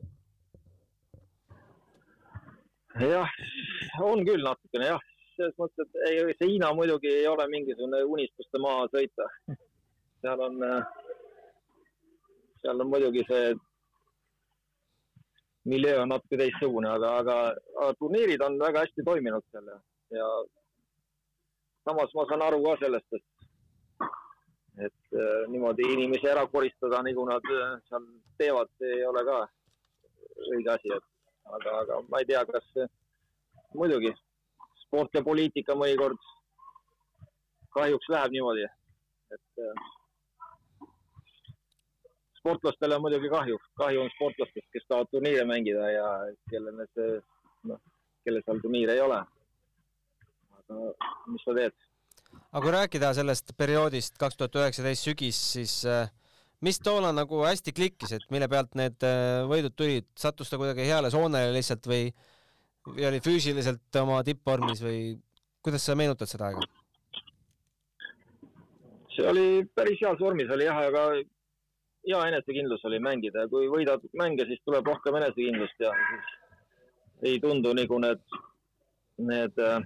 jah, 3.00 3.30
on 4.04 4.26
küll 4.28 4.42
natukene 4.44 4.90
jah, 4.90 5.04
selles 5.40 5.56
mõttes, 5.60 5.88
et 5.88 6.10
ei, 6.10 6.36
see 6.36 6.52
Hiina 6.52 6.74
muidugi 6.76 7.12
ei 7.22 7.28
ole 7.28 7.48
mingisugune 7.52 8.04
unistuste 8.04 8.60
maa 8.60 8.86
sõita. 8.92 9.28
seal 10.22 10.44
on, 10.44 10.60
äh, 10.68 10.84
seal 12.64 12.84
on 12.84 12.92
muidugi 12.92 13.24
see 13.30 13.54
miljöö 15.70 16.02
on 16.04 16.12
natuke 16.12 16.40
teistsugune, 16.40 16.90
aga, 16.90 17.16
aga, 17.22 17.36
aga 17.78 17.92
turniirid 18.00 18.42
on 18.44 18.58
väga 18.60 18.84
hästi 18.84 19.06
toiminud 19.06 19.46
seal 19.52 19.68
ja, 19.72 19.78
ja 20.18 20.30
samas 21.88 22.16
ma 22.18 22.26
saan 22.30 22.44
aru 22.44 22.62
ka 22.66 22.76
sellest, 22.84 23.20
et, 23.20 23.28
et 24.88 25.20
äh, 25.24 25.44
niimoodi 25.54 25.88
inimesi 25.94 26.32
ära 26.32 26.48
koristada, 26.52 27.04
nagu 27.06 27.28
nad 27.30 27.54
äh, 27.56 27.78
seal 27.88 28.08
teevad, 28.42 28.72
see 28.80 28.96
ei 28.98 29.06
ole 29.08 29.24
ka 29.30 29.44
õige 30.50 30.74
asi, 30.76 30.96
et 30.98 31.54
aga, 31.60 31.78
aga 31.84 32.02
ma 32.10 32.24
ei 32.24 32.28
tea, 32.32 32.44
kas 32.50 32.90
muidugi 33.78 34.12
sport 34.90 35.14
ja 35.14 35.24
poliitika 35.24 35.78
mõnikord 35.78 36.20
kahjuks 37.78 38.10
läheb 38.10 38.34
niimoodi, 38.34 38.66
et 39.36 39.64
äh, 39.64 39.88
sportlastele 42.40 42.98
on 42.98 43.04
muidugi 43.06 43.30
kahju, 43.32 43.60
kahju 43.80 44.04
on 44.04 44.14
sportlastest, 44.16 44.68
kes 44.74 44.88
tahavad 44.88 45.12
turniire 45.14 45.46
mängida 45.48 45.92
ja 45.94 46.08
kellel 46.50 46.80
need, 46.80 47.04
noh, 47.70 47.82
kellel 48.26 48.46
seal 48.46 48.64
turniire 48.64 48.96
ei 48.98 49.04
ole. 49.06 49.20
Mis 51.30 51.46
sa 51.46 51.56
teed. 51.58 51.76
aga 52.52 52.62
kui 52.62 52.74
rääkida 52.74 53.12
sellest 53.18 53.56
perioodist 53.58 54.18
kaks 54.22 54.38
tuhat 54.38 54.58
üheksateist 54.62 55.08
sügis, 55.08 55.38
siis 55.56 55.80
äh, 55.90 56.10
mis 56.66 56.82
toona 56.84 57.12
nagu 57.16 57.42
hästi 57.46 57.74
klikkis, 57.76 58.14
et 58.18 58.28
mille 58.34 58.50
pealt 58.52 58.76
need 58.78 59.06
äh, 59.06 59.46
võidud 59.50 59.76
tulid, 59.78 60.10
sattus 60.18 60.52
ta 60.52 60.60
kuidagi 60.62 60.86
heale 60.90 61.12
soonele 61.14 61.56
lihtsalt 61.58 61.90
või, 61.90 62.12
või 62.94 63.08
oli 63.10 63.22
füüsiliselt 63.24 64.00
oma 64.02 64.22
tippvormis 64.28 64.84
või 64.84 65.00
kuidas 65.66 65.86
sa 65.86 65.96
meenutad 66.00 66.32
seda 66.32 66.50
aega? 66.50 66.68
see 69.16 69.28
oli 69.28 69.46
päris 69.76 70.00
heas 70.04 70.20
vormis 70.22 70.52
oli 70.54 70.68
jah, 70.68 70.80
aga 70.90 71.06
hea 72.08 72.20
enesekindlus 72.32 72.86
oli 72.88 73.00
mängida 73.04 73.46
ja 73.46 73.52
kui 73.52 73.68
võidad 73.72 74.04
mänge, 74.18 74.46
siis 74.48 74.62
tuleb 74.66 74.88
rohkem 74.88 75.18
enesekindlust 75.20 75.84
ja 75.84 75.92
siis 76.10 76.36
ei 77.32 77.40
tundu 77.44 77.74
nagu 77.76 78.00
need, 78.00 78.22
need 79.32 79.60
äh, 79.60 79.82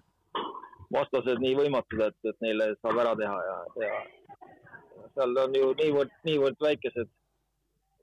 vastased 0.94 1.42
nii 1.42 1.56
võimatud, 1.58 2.04
et, 2.06 2.20
et 2.30 2.46
neile 2.46 2.74
saab 2.82 3.02
ära 3.02 3.16
teha 3.18 3.40
ja, 3.48 3.58
ja 3.88 5.08
seal 5.16 5.38
on 5.46 5.58
ju 5.58 5.72
niivõrd, 5.80 6.14
niivõrd 6.28 6.60
väikesed 6.62 7.10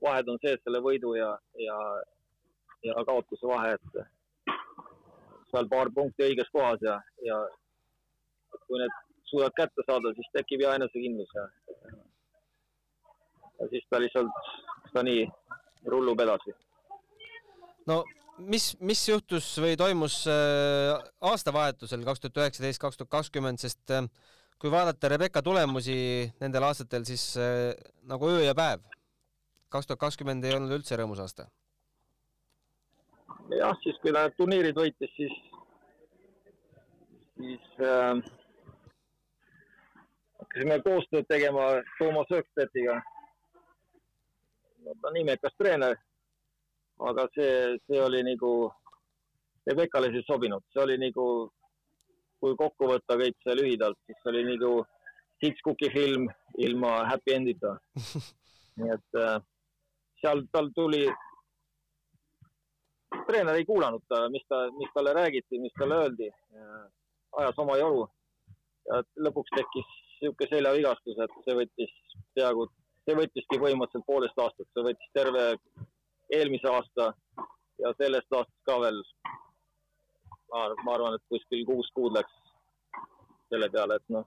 vahed 0.03 0.31
on 0.31 0.39
sees 0.43 0.59
selle 0.65 0.81
võidu 0.83 1.13
ja, 1.15 1.29
ja, 1.61 1.77
ja 2.83 3.05
kaotuse 3.07 3.47
vahe, 3.47 3.77
et 3.77 4.01
seal 5.51 5.69
paar 5.71 5.91
punkti 5.95 6.27
õiges 6.29 6.49
kohas 6.55 6.81
ja, 6.85 6.97
ja 7.25 7.37
kui 8.67 8.79
need 8.81 8.95
suudad 9.31 9.55
kätte 9.57 9.85
saada, 9.87 10.13
siis 10.15 10.31
tekib 10.35 10.63
hea 10.65 10.73
enesekindlus 10.79 11.35
ja, 11.37 11.45
ja 13.59 13.69
siis 13.73 13.85
ta 13.89 14.01
lihtsalt, 14.01 14.49
ta 14.93 15.03
nii 15.07 15.27
rullub 15.91 16.19
edasi. 16.23 16.55
no 17.87 18.03
mis, 18.47 18.71
mis 18.81 19.01
juhtus 19.07 19.47
või 19.61 19.77
toimus 19.79 20.21
äh, 20.29 20.93
aastavahetusel 21.31 22.05
kaks 22.07 22.23
tuhat 22.23 22.43
üheksateist, 22.43 22.81
kaks 22.81 22.99
tuhat 22.99 23.11
kakskümmend, 23.17 23.61
sest 23.61 23.93
äh, 23.93 24.07
kui 24.61 24.71
vaadata 24.73 25.09
Rebecca 25.11 25.41
tulemusi 25.45 25.95
nendel 26.41 26.67
aastatel, 26.67 27.05
siis 27.07 27.31
äh, 27.41 27.71
nagu 28.09 28.29
öö 28.29 28.43
ja 28.45 28.55
päev. 28.57 28.83
kaks 29.71 29.87
tuhat 29.87 29.99
kakskümmend 29.99 30.45
ei 30.45 30.55
olnud 30.55 30.73
üldse 30.79 30.97
rõõmus 30.99 31.21
aasta. 31.23 31.47
Jah, 33.57 33.79
siis 33.83 33.97
kui 34.01 34.13
ta 34.13 34.25
need 34.25 34.37
turniirid 34.37 34.77
võitis, 34.77 35.15
siis, 35.15 35.33
siis 37.37 37.81
äh, 37.81 38.21
hakkasime 40.39 40.79
koostööd 40.85 41.27
tegema 41.29 41.73
Toomas 41.97 42.31
Ökstedtiga. 42.37 43.01
no 44.85 44.95
ta 45.01 45.11
on 45.11 45.17
imekas 45.17 45.53
treener 45.57 45.99
aga 47.01 47.27
see, 47.35 47.77
see 47.87 48.01
oli 48.01 48.21
nagu, 48.23 48.71
see 49.65 49.75
ei 49.75 50.23
sobinud, 50.27 50.63
see 50.73 50.83
oli 50.83 50.97
nagu, 51.01 51.25
kui 52.41 52.55
kokku 52.57 52.89
võtta 52.89 53.17
kõik 53.17 53.37
see 53.43 53.57
lühidalt, 53.57 53.97
siis 54.05 54.29
oli 54.29 54.43
nagu 54.47 54.81
Hitchcocki 55.41 55.89
film 55.93 56.27
ilma 56.57 57.01
happy 57.09 57.33
end'ita. 57.33 57.75
nii 58.77 58.93
et 58.93 59.19
äh, 59.19 59.37
seal 60.21 60.45
tal 60.53 60.69
tuli, 60.77 61.07
treener 63.27 63.59
ei 63.59 63.67
kuulanud 63.67 64.03
ta, 64.09 64.25
mis 64.33 64.43
ta, 64.49 64.63
mis 64.77 64.91
talle 64.95 65.13
räägiti, 65.17 65.59
mis 65.61 65.73
talle 65.79 66.01
öeldi, 66.03 66.29
ajas 67.39 67.59
oma 67.63 67.77
joru 67.79 68.05
ja 68.89 69.01
lõpuks 69.27 69.53
tekkis 69.55 69.89
niisugune 70.21 70.49
seljavigastus, 70.51 71.19
et 71.23 71.37
see 71.45 71.55
võttis 71.57 71.93
peaaegu, 72.37 72.67
see 73.07 73.17
võttiski 73.17 73.59
põhimõtteliselt 73.61 74.07
poolest 74.07 74.41
aastat, 74.43 74.67
see 74.69 74.85
võttis 74.85 75.13
terve 75.17 75.45
eelmise 76.37 76.69
aasta 76.69 77.11
ja 77.81 77.93
sellest 77.97 78.37
aastast 78.37 78.69
ka 78.69 78.77
veel. 78.83 79.01
ma 80.51 80.93
arvan, 80.93 81.15
et 81.15 81.23
kuskil 81.31 81.63
kuus 81.65 81.87
kuud 81.95 82.13
läks 82.17 82.33
selle 83.51 83.69
peale, 83.71 83.95
et 83.95 84.09
noh, 84.11 84.25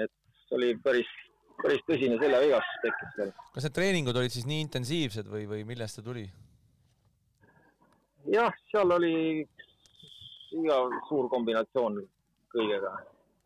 et 0.00 0.12
see 0.46 0.56
oli 0.56 0.70
päris, 0.84 1.10
päris 1.60 1.84
tõsine 1.88 2.16
seljavigastus 2.20 2.80
tekkis 2.86 3.12
seal. 3.18 3.34
kas 3.54 3.68
need 3.68 3.76
treeningud 3.76 4.16
olid 4.16 4.34
siis 4.34 4.48
nii 4.48 4.64
intensiivsed 4.66 5.28
või, 5.28 5.44
või 5.50 5.66
millest 5.68 6.00
see 6.00 6.06
tuli? 6.08 6.26
Jah, 8.24 8.54
seal 8.70 8.90
oli 8.90 9.14
iga 10.52 10.78
suur 11.08 11.28
kombinatsioon 11.32 11.98
kõigega. 12.52 12.92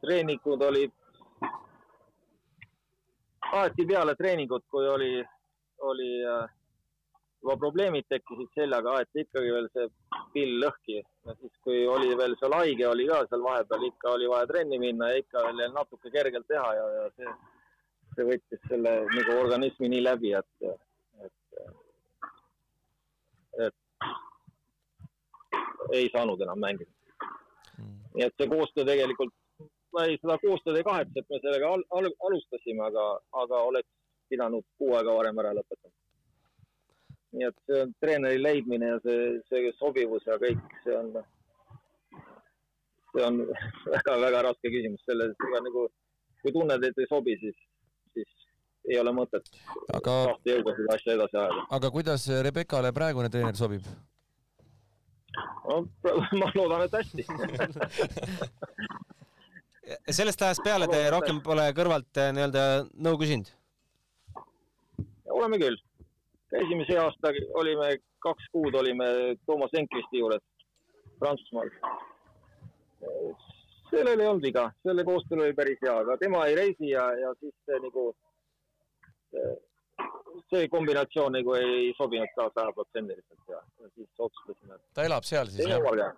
treeningud 0.02 0.62
olid, 0.62 0.92
aeti 3.52 3.86
peale 3.86 4.14
treeningut, 4.18 4.64
kui 4.70 4.88
oli, 4.88 5.10
oli 5.88 6.10
äh, 6.26 6.50
juba 7.42 7.56
probleemid 7.62 8.08
tekkisid 8.10 8.50
seljaga, 8.54 8.98
aeti 8.98 9.24
ikkagi 9.24 9.52
veel 9.54 9.68
see 9.72 9.88
pill 10.34 10.58
lõhki 10.62 10.98
ja 11.00 11.34
siis, 11.40 11.52
kui 11.64 11.86
oli 11.88 12.16
veel 12.18 12.36
seal 12.40 12.56
haige 12.58 12.88
oli 12.88 13.06
ka 13.08 13.22
seal 13.30 13.44
vahepeal, 13.44 13.86
ikka 13.90 14.16
oli 14.16 14.30
vaja 14.30 14.50
trenni 14.50 14.80
minna 14.82 15.12
ja 15.12 15.22
ikka 15.22 15.46
veel 15.48 15.72
natuke 15.74 16.12
kergelt 16.12 16.48
teha 16.50 16.72
ja, 16.78 16.86
ja 16.98 17.06
see, 17.16 17.36
see 18.16 18.28
võttis 18.32 18.68
selle 18.68 18.96
nagu 19.14 19.38
organismi 19.40 19.90
nii 19.94 20.04
läbi, 20.04 20.34
et, 20.36 20.52
et 21.24 21.34
ei 25.92 26.09
saanud 26.14 26.40
enam 26.46 26.62
mängida 26.62 26.90
mm.. 27.78 27.98
nii 28.14 28.26
et 28.28 28.40
see 28.40 28.50
koostöö 28.50 28.88
tegelikult, 28.88 29.35
ma 29.94 30.06
ei, 30.06 30.18
seda 30.22 30.38
koostööd 30.42 30.80
ei 30.80 30.88
kahetse, 30.88 31.22
et 31.22 31.30
me 31.30 31.42
sellega 31.44 31.74
al 31.76 31.87
al 32.00 32.11
alustasime, 32.30 32.82
aga, 32.90 33.06
aga 33.44 33.62
oleks 33.70 33.90
pidanud 34.30 34.66
kuu 34.78 34.96
aega 34.98 35.14
varem 35.20 35.44
ära 35.44 35.54
lõpetama 35.56 35.94
nii 37.37 37.48
et 37.50 37.56
see 37.68 37.82
on 37.85 37.92
treeneri 38.02 38.40
leidmine 38.40 38.92
ja 38.94 38.98
see, 39.04 39.37
see 39.50 39.72
sobivus 39.80 40.24
ja 40.28 40.38
kõik, 40.40 40.62
see 40.85 40.96
on, 40.96 41.12
see 43.12 43.24
on 43.26 43.40
väga-väga 43.94 44.42
raske 44.48 44.72
küsimus, 44.72 45.04
selle, 45.09 45.30
ega 45.50 45.62
nagu 45.66 45.87
kui 46.42 46.54
tunned, 46.54 46.85
et 46.87 47.00
ei 47.02 47.09
sobi, 47.11 47.37
siis, 47.42 47.56
siis 48.16 48.35
ei 48.87 49.00
ole 49.02 49.12
mõtet 49.16 49.48
aga, 49.90 50.12
tahta 50.30 50.52
jõuga 50.52 50.76
seda 50.78 50.98
asja 50.98 51.16
edasi 51.18 51.40
ajada. 51.42 51.64
aga 51.78 51.92
kuidas 51.94 52.28
Rebekale 52.46 52.92
praegune 52.96 53.32
treener 53.32 53.59
sobib? 53.59 53.88
Ma 56.40 56.51
loodan, 56.55 56.87
et 56.87 56.92
hästi 56.96 57.27
sellest 60.11 60.42
ajast 60.42 60.64
peale 60.64 60.88
te 60.90 61.03
rohkem 61.14 61.40
pole 61.44 61.68
kõrvalt 61.77 62.20
eh, 62.22 62.33
nii-öelda 62.35 62.62
nõu 63.07 63.20
küsinud? 63.20 63.53
oleme 65.37 65.61
küll 65.62 65.79
käisime 66.51 66.87
see 66.88 66.99
aasta, 67.01 67.33
olime 67.61 67.96
kaks 68.25 68.51
kuud 68.53 68.75
olime 68.75 69.07
Toomas 69.46 69.75
Enkristi 69.79 70.22
juures 70.22 70.42
Prantsusmaal. 71.18 71.70
sellel 73.90 74.20
ei 74.20 74.27
olnud 74.27 74.44
viga, 74.44 74.66
selle 74.83 75.05
koostöö 75.05 75.44
oli 75.44 75.55
päris 75.57 75.79
hea, 75.83 75.94
aga 76.03 76.16
tema 76.20 76.44
ei 76.46 76.57
reisi 76.59 76.90
ja, 76.90 77.07
ja 77.20 77.33
siis 77.40 77.55
nagu, 77.83 78.11
see 80.53 80.68
kombinatsioon 80.72 81.37
nagu 81.38 81.55
ei 81.59 81.92
sobinud 81.99 82.33
ka 82.37 82.49
sajaprotsendiliselt 82.55 83.53
ja, 83.53 83.62
siis 83.94 84.09
otsustasime. 84.18 84.79
ta 84.94 85.07
elab 85.09 85.25
seal 85.29 85.51
siis 85.53 85.70
jah? 85.70 86.12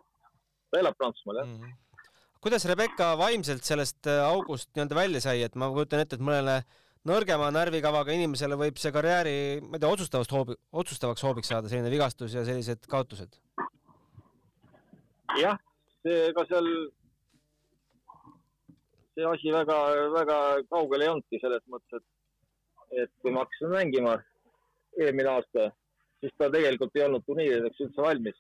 ta 0.71 0.83
elab 0.83 0.99
Prantsusmaal 0.99 1.43
jah 1.43 1.47
mm. 1.47 1.63
-hmm. 1.63 2.05
kuidas 2.41 2.69
Rebecca 2.71 3.15
vaimselt 3.19 3.65
sellest 3.65 4.11
august 4.25 4.71
nii-öelda 4.75 5.01
välja 5.03 5.21
sai, 5.21 5.43
et 5.43 5.55
ma 5.55 5.71
kujutan 5.73 6.05
ette, 6.05 6.17
et 6.17 6.25
mõnele 6.31 6.63
nõrgema 7.09 7.49
närvikavaga 7.55 8.15
inimesele 8.17 8.59
võib 8.59 8.79
see 8.81 8.93
karjääri, 8.95 9.35
ma 9.63 9.77
ei 9.77 9.83
tea, 9.83 9.91
otsustavast 9.91 10.33
hoobi, 10.35 10.57
otsustavaks 10.83 11.25
hoobiks 11.25 11.51
saada, 11.53 11.71
selline 11.71 11.93
vigastus 11.93 12.35
ja 12.35 12.45
sellised 12.47 12.87
kaotused. 12.91 13.39
jah, 15.39 15.59
see 16.03 16.33
ka 16.37 16.45
seal, 16.49 16.69
see 19.15 19.27
asi 19.33 19.55
väga-väga 19.55 20.39
kaugel 20.73 21.05
ei 21.05 21.13
olnudki 21.13 21.41
selles 21.43 21.65
mõttes, 21.71 22.03
et, 22.03 22.07
et 22.91 23.11
kui 23.23 23.33
me 23.33 23.43
hakkasime 23.43 23.75
mängima 23.75 24.19
eelmine 24.99 25.31
aasta, 25.31 25.71
siis 26.21 26.35
ta 26.39 26.51
tegelikult 26.51 26.97
ei 26.97 27.05
olnud 27.07 27.25
turniirideks 27.27 27.83
üldse 27.87 28.03
valmis. 28.03 28.39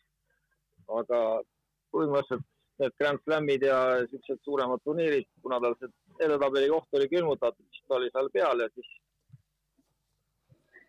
aga 0.88 1.18
põhimõtteliselt 1.92 2.46
need 2.80 2.94
Grand 3.00 3.20
Slamid 3.24 3.64
ja 3.66 3.78
siuksed 4.10 4.40
suuremad 4.44 4.80
turniirid, 4.84 5.26
kuna 5.42 5.58
tal 5.60 5.74
see 5.80 5.90
edetabeli 6.24 6.70
koht 6.72 6.96
oli 6.98 7.08
külmutatud, 7.12 7.66
siis 7.74 7.84
ta 7.88 7.98
oli 7.98 8.10
seal 8.14 8.30
peal 8.32 8.62
ja 8.62 8.68
siis 8.74 8.88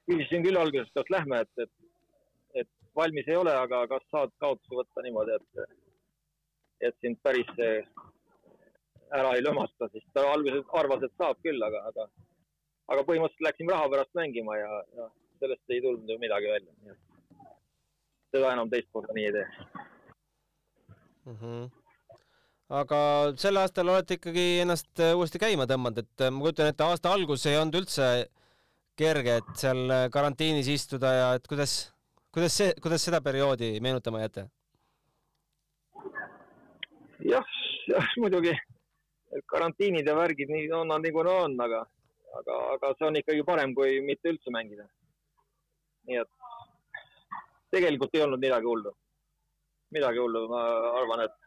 küsisin 0.09 0.45
küll 0.45 0.59
alguses, 0.61 0.91
kas 0.95 1.11
lähme, 1.13 1.41
et, 1.43 1.65
et, 1.65 1.73
et 2.63 2.69
valmis 2.95 3.27
ei 3.27 3.37
ole, 3.41 3.53
aga 3.65 3.83
kas 3.91 4.05
saad 4.13 4.33
kaotusi 4.43 4.79
võtta 4.79 5.03
niimoodi, 5.05 5.35
et, 5.35 5.75
et 6.89 6.97
sind 7.03 7.19
päris 7.25 7.51
ära 9.19 9.35
ei 9.35 9.43
lömasta, 9.43 9.89
siis 9.93 10.05
ta 10.13 10.25
alguses 10.31 10.65
arvas, 10.81 11.03
et 11.05 11.13
saab 11.21 11.41
küll, 11.45 11.61
aga, 11.65 11.83
aga, 11.91 12.07
aga 12.89 13.05
põhimõtteliselt 13.07 13.47
läksime 13.47 13.75
raha 13.75 13.89
pärast 13.93 14.15
mängima 14.17 14.57
ja, 14.57 14.71
ja 14.97 15.09
sellest 15.39 15.75
ei 15.75 15.81
tulnud 15.83 16.09
ju 16.09 16.19
midagi 16.21 16.51
välja. 16.53 16.95
seda 18.33 18.53
enam 18.53 18.69
teist 18.69 18.89
korda 18.93 19.13
nii 19.13 19.27
ei 19.29 19.35
tee 19.37 19.47
mm. 21.25 21.35
-hmm 21.35 21.69
aga 22.69 22.99
sel 23.41 23.57
aastal 23.57 23.89
olete 23.89 24.19
ikkagi 24.19 24.45
ennast 24.63 25.01
äh, 25.01 25.15
uuesti 25.17 25.41
käima 25.41 25.65
tõmmanud, 25.69 26.03
et 26.03 26.25
äh, 26.25 26.29
ma 26.29 26.43
kujutan 26.45 26.69
ette, 26.69 26.85
aasta 26.85 27.13
algus 27.13 27.45
ei 27.49 27.57
olnud 27.57 27.79
üldse 27.81 28.09
kerge, 28.99 29.39
et 29.41 29.53
seal 29.57 29.81
äh, 29.89 30.05
karantiinis 30.13 30.69
istuda 30.69 31.13
ja 31.15 31.27
et 31.39 31.47
kuidas, 31.49 31.73
kuidas 32.35 32.57
see, 32.61 32.75
kuidas 32.83 33.05
seda 33.07 33.23
perioodi 33.25 33.71
meenutama 33.81 34.21
jääte? 34.21 34.45
jah, 37.25 37.55
jah 37.93 38.13
muidugi 38.21 38.53
karantiinid 39.49 40.05
ja 40.05 40.15
värgid, 40.17 40.53
nii 40.53 40.69
on 40.73 40.93
nad 40.93 41.05
nagu 41.05 41.25
nad 41.25 41.47
on, 41.47 41.57
aga, 41.65 41.83
aga, 42.39 42.57
aga 42.75 42.93
see 42.97 43.07
on 43.07 43.19
ikkagi 43.19 43.45
parem, 43.47 43.73
kui 43.75 43.99
mitte 44.05 44.31
üldse 44.33 44.53
mängida. 44.53 44.87
nii 46.09 46.17
et 46.21 46.31
tegelikult 47.73 48.15
ei 48.15 48.23
olnud 48.25 48.41
midagi 48.41 48.65
hullu. 48.65 48.95
midagi 49.91 50.21
hullu, 50.21 50.47
ma 50.49 50.63
arvan, 51.01 51.25
et 51.25 51.37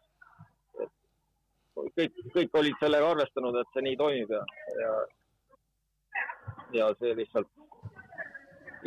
kõik, 1.96 2.22
kõik 2.34 2.60
olid 2.60 2.78
sellega 2.80 3.10
arvestanud, 3.14 3.58
et 3.58 3.74
see 3.74 3.84
nii 3.86 3.98
toimib 4.00 4.30
ja, 4.34 4.42
ja, 4.82 4.94
ja 6.78 6.88
see 6.98 7.14
lihtsalt 7.18 7.48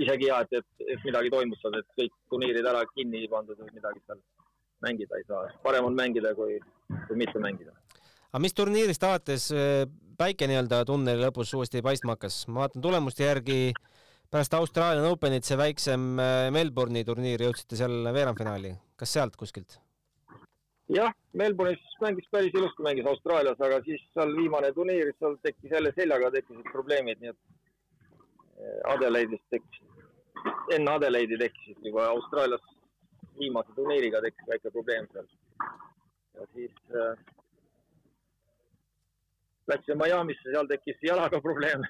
isegi 0.04 0.28
hea, 0.28 0.40
et, 0.44 0.58
et, 0.60 0.88
et 0.96 1.06
midagi 1.08 1.32
toimus 1.32 1.62
seal, 1.64 1.78
et 1.80 1.88
kõik 2.00 2.16
turniirid 2.32 2.68
ära 2.68 2.84
kinni 2.92 3.24
pandud 3.32 3.60
või 3.62 3.72
midagi 3.78 4.04
seal 4.06 4.22
mängida 4.84 5.20
ei 5.20 5.28
saa. 5.28 5.48
parem 5.64 5.88
on 5.88 5.96
mängida, 5.96 6.34
kui, 6.36 6.60
kui 7.08 7.20
mitte 7.20 7.40
mängida. 7.40 7.72
aga 8.32 8.44
mis 8.44 8.58
turniirist 8.58 9.04
alates 9.08 9.48
päike 10.18 10.48
nii-öelda 10.50 10.84
tunneli 10.88 11.24
lõpus 11.26 11.54
uuesti 11.58 11.82
paistma 11.86 12.16
hakkas? 12.16 12.46
ma 12.48 12.66
vaatan 12.66 12.84
tulemuste 12.84 13.26
järgi 13.28 13.74
pärast 14.32 14.54
Austraalian 14.58 15.08
Openit 15.12 15.48
see 15.48 15.58
väiksem 15.60 16.20
äh, 16.20 16.52
Melbourne'i 16.56 17.06
turniir 17.08 17.42
jõudsite 17.46 17.80
seal 17.80 18.14
veerandfinaali, 18.16 18.76
kas 19.00 19.14
sealt 19.16 19.36
kuskilt? 19.40 19.80
jah, 20.94 21.14
Melbourne'is 21.34 21.98
mängis 22.02 22.28
päris 22.32 22.54
ilusti, 22.54 22.84
mängis 22.86 23.08
Austraalias, 23.10 23.60
aga 23.68 23.82
siis 23.86 24.04
seal 24.14 24.36
viimane 24.38 24.72
turniir, 24.74 25.12
seal 25.20 25.38
tekkis 25.44 25.72
jälle 25.78 25.92
seljaga 25.98 26.32
tekkisid 26.36 26.72
probleemid, 26.72 27.22
nii 27.22 27.34
et 27.34 27.40
eh, 28.60 28.80
Adelaide'is 28.94 29.44
tekkis, 29.54 29.82
enne 30.78 30.98
Adelaide'i 30.98 31.42
tekkisid 31.42 31.90
juba 31.90 32.10
Austraalias 32.14 32.66
viimase 33.40 33.74
turniiriga 33.76 34.22
tekkis 34.24 34.52
väike 34.52 34.72
probleem 34.72 35.10
seal. 35.14 35.32
ja 36.36 36.46
siis 36.54 36.96
äh, 36.96 37.35
läksin 39.68 39.98
Miami'sse, 39.98 40.52
seal 40.52 40.68
tekkis 40.70 41.02
jalaga 41.02 41.42
probleem 41.42 41.82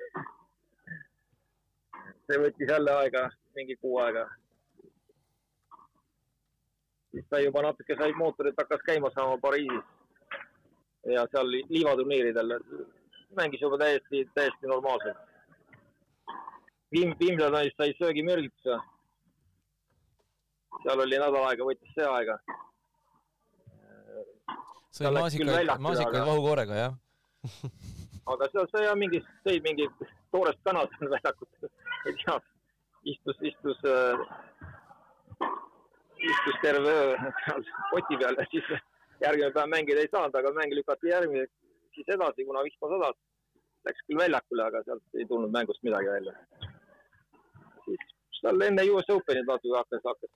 see 2.26 2.42
võttis 2.42 2.72
jälle 2.72 2.92
aega, 3.02 3.28
mingi 3.56 3.76
kuu 3.82 4.00
aega 4.04 4.26
siis 7.16 7.28
ta 7.30 7.40
juba 7.40 7.62
natuke 7.64 7.96
sai 8.00 8.14
mootorit, 8.20 8.58
hakkas 8.60 8.82
käima 8.88 9.12
saama 9.16 9.38
Pariisis. 9.42 9.86
ja 11.14 11.24
seal 11.32 11.52
liivaturniiridel 11.52 12.58
mängis 13.38 13.62
juba 13.62 13.78
täiesti, 13.78 14.26
täiesti 14.34 14.68
normaalselt. 14.68 15.18
Viim-, 16.96 17.16
Wimbledonis 17.22 17.74
sai 17.78 17.94
söögimürgituse. 18.00 18.80
seal 20.84 21.06
oli 21.06 21.20
nädal 21.20 21.48
aega, 21.48 21.70
võttis 21.72 21.96
see 21.96 22.12
aega. 22.18 22.38
sõi 24.92 25.16
maasikaid, 25.20 25.74
maasikaid 25.88 26.26
vahukoorega, 26.26 26.84
jah 26.84 27.02
aga 28.34 28.50
seal 28.52 28.68
sai 28.72 28.96
mingi, 29.00 29.22
sõi 29.46 29.60
mingi 29.66 29.88
toorest 30.34 30.62
kana 30.68 30.86
seal 30.94 31.12
väljakut, 31.16 31.70
ei 32.08 32.18
tea, 32.24 32.40
istus, 33.14 33.42
istus 33.52 33.86
äh, 33.90 34.26
istus 36.32 36.58
terve 36.62 36.90
öö 36.90 37.16
seal 37.46 37.64
poti 37.92 38.18
peal 38.22 38.40
ja 38.40 38.46
siis 38.52 38.68
järgmine 39.24 39.52
päev 39.58 39.70
mängida 39.76 40.02
ei 40.04 40.12
saanud, 40.12 40.36
aga 40.36 40.54
mäng 40.58 40.74
lükati 40.78 41.12
järgmine, 41.14 41.46
siis 41.96 42.10
edasi, 42.16 42.46
kuna 42.46 42.64
vihma 42.68 42.92
sadas. 42.94 43.22
Läks 43.86 44.02
küll 44.08 44.20
väljakule, 44.20 44.64
aga 44.66 44.82
sealt 44.86 45.20
ei 45.20 45.28
tulnud 45.30 45.54
mängust 45.54 45.84
midagi 45.88 46.10
välja. 46.16 46.34
siis 47.86 48.08
seal 48.40 48.68
enne 48.68 48.90
US 48.92 49.10
Openit 49.14 49.48
natuke 49.48 49.78
hakkas, 49.78 50.04
hakkas, 50.10 50.34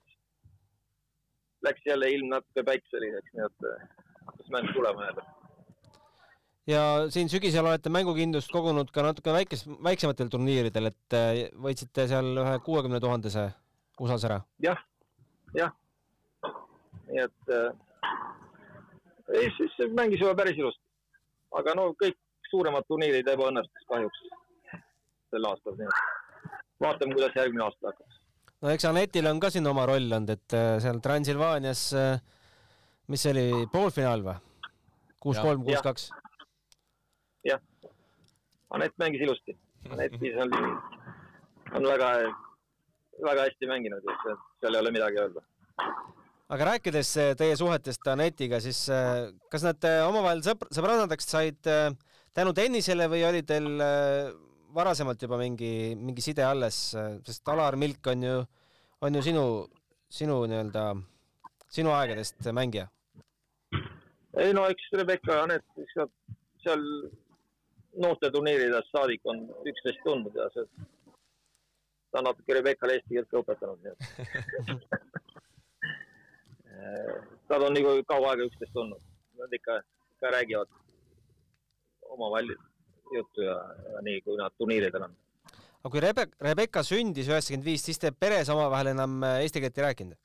läks 1.66 1.86
jälle 1.86 2.10
ilm 2.14 2.30
natuke 2.34 2.64
päikseliseks, 2.70 3.34
nii 3.34 3.46
et 3.48 3.68
äh, 3.72 3.84
hakkas 4.26 4.50
mäng 4.54 4.72
tulema 4.74 5.10
jälle 5.10 5.39
ja 6.66 7.10
siin 7.10 7.28
sügisel 7.28 7.66
olete 7.66 7.92
mängukindlust 7.92 8.52
kogunud 8.52 8.90
ka 8.92 9.04
natuke 9.04 9.32
väikes, 9.32 9.64
väiksematel 9.84 10.30
turniiridel, 10.32 10.90
et 10.90 11.16
äh, 11.16 11.42
võitsite 11.56 12.06
seal 12.10 12.32
ühe 12.42 12.56
kuuekümne 12.66 13.00
tuhandese 13.00 13.50
USA-s 14.00 14.26
ära? 14.28 14.40
jah, 14.64 14.80
jah. 15.56 15.72
nii 17.08 17.24
et 17.24 17.54
äh, 17.56 17.70
ei, 19.40 19.50
siis 19.56 19.76
mängis 19.96 20.20
juba 20.22 20.36
päris 20.42 20.58
ilusti. 20.60 20.84
aga 21.58 21.74
no 21.78 21.90
kõik 21.98 22.18
suuremad 22.50 22.86
turniirid 22.88 23.28
ebaõnnestus 23.30 23.88
kahjuks 23.88 24.24
sel 25.30 25.46
aastal, 25.46 25.76
nii 25.78 25.86
et 25.86 26.82
vaatame, 26.82 27.14
kuidas 27.14 27.36
järgmine 27.38 27.64
aasta 27.64 27.92
hakkab. 27.92 28.20
no 28.60 28.74
eks 28.74 28.90
Anetil 28.90 29.30
on 29.32 29.40
ka 29.40 29.50
siin 29.54 29.66
oma 29.70 29.86
roll 29.88 30.12
olnud, 30.12 30.36
et 30.36 30.58
äh, 30.58 30.76
seal 30.82 31.00
Transilvaanias, 31.00 31.84
mis 33.08 33.26
see 33.26 33.34
oli, 33.36 33.66
poolfinaal 33.72 34.26
või? 34.28 34.40
kuus 35.20 35.38
kolm, 35.40 35.64
kuus 35.66 35.82
kaks? 35.84 36.10
Jah, 37.44 37.60
Anett 38.70 38.94
mängis 39.02 39.22
ilusti. 39.24 39.56
Anetis 39.90 40.36
on, 40.38 40.52
on 41.74 41.86
väga 41.88 42.10
väga 43.24 43.46
hästi 43.48 43.68
mänginud, 43.68 44.04
et 44.04 44.24
seal 44.60 44.76
ei 44.76 44.80
ole 44.80 44.92
midagi 44.94 45.20
öelda. 45.20 45.42
aga 46.50 46.66
rääkides 46.72 47.10
eh, 47.22 47.32
teie 47.38 47.56
suhetest 47.56 48.08
Anetiga, 48.10 48.60
siis 48.62 48.82
eh, 48.90 49.30
kas 49.52 49.64
nad 49.66 49.84
eh, 49.86 50.00
omavahel 50.06 50.42
sõpr-, 50.44 50.70
sõbrannadeks 50.74 51.28
said 51.30 51.60
tänu 52.34 52.54
tennisele 52.56 53.06
või 53.10 53.22
oli 53.26 53.42
teil 53.46 53.68
varasemalt 54.74 55.22
juba 55.22 55.38
mingi, 55.38 55.94
mingi 55.98 56.22
side 56.22 56.44
alles, 56.46 56.78
sest 57.26 57.48
Alar 57.50 57.78
Milk 57.78 58.06
on 58.12 58.22
ju, 58.22 58.34
on 59.02 59.18
ju 59.18 59.22
sinu, 59.26 59.44
sinu 60.10 60.36
nii-öelda, 60.50 60.84
sinu 61.70 61.94
aegadest 61.94 62.46
mängija? 62.54 62.86
ei 64.38 64.54
no 64.54 64.68
eks 64.70 64.92
Rebecca 64.94 65.40
ja 65.40 65.46
Anett, 65.46 65.66
eks 65.78 65.96
nad 65.98 66.12
seal 66.62 66.84
noorteturniiridest 67.98 68.90
saadik 68.94 69.20
on 69.24 69.42
üksteist 69.66 70.02
tundnud 70.04 70.34
ja 70.36 70.48
see 70.54 70.64
ta 72.10 72.18
on 72.18 72.26
natuke 72.30 72.54
Rebekale 72.54 72.98
eesti 72.98 73.16
keelt 73.16 73.30
ka 73.30 73.42
õpetanud, 73.42 73.78
nii 73.84 73.92
et 73.92 74.00
Nad 77.50 77.62
on 77.66 77.74
nagu 77.74 77.90
kaua 78.08 78.30
aega 78.32 78.46
üksteist 78.48 78.76
olnud, 78.78 79.02
nad 79.38 79.52
ikka, 79.52 79.80
ikka 80.14 80.30
räägivad 80.36 80.70
omavahel 82.14 82.54
juttu 83.14 83.44
ja, 83.44 83.56
ja 83.92 84.02
nii, 84.06 84.20
kui 84.24 84.38
nad 84.38 84.54
turniiridel 84.58 85.06
on. 85.08 85.14
aga 85.82 85.92
kui 85.92 86.02
Rebe-, 86.04 86.30
Rebecca 86.46 86.82
sündis 86.86 87.28
üheksakümmend 87.30 87.66
viis, 87.66 87.84
siis 87.84 87.98
te 88.00 88.12
peres 88.12 88.48
omavahel 88.54 88.92
enam 88.94 89.22
äh, 89.26 89.40
eesti 89.44 89.62
keelt 89.62 89.78
ei 89.78 89.86
rääkinud? 89.88 90.18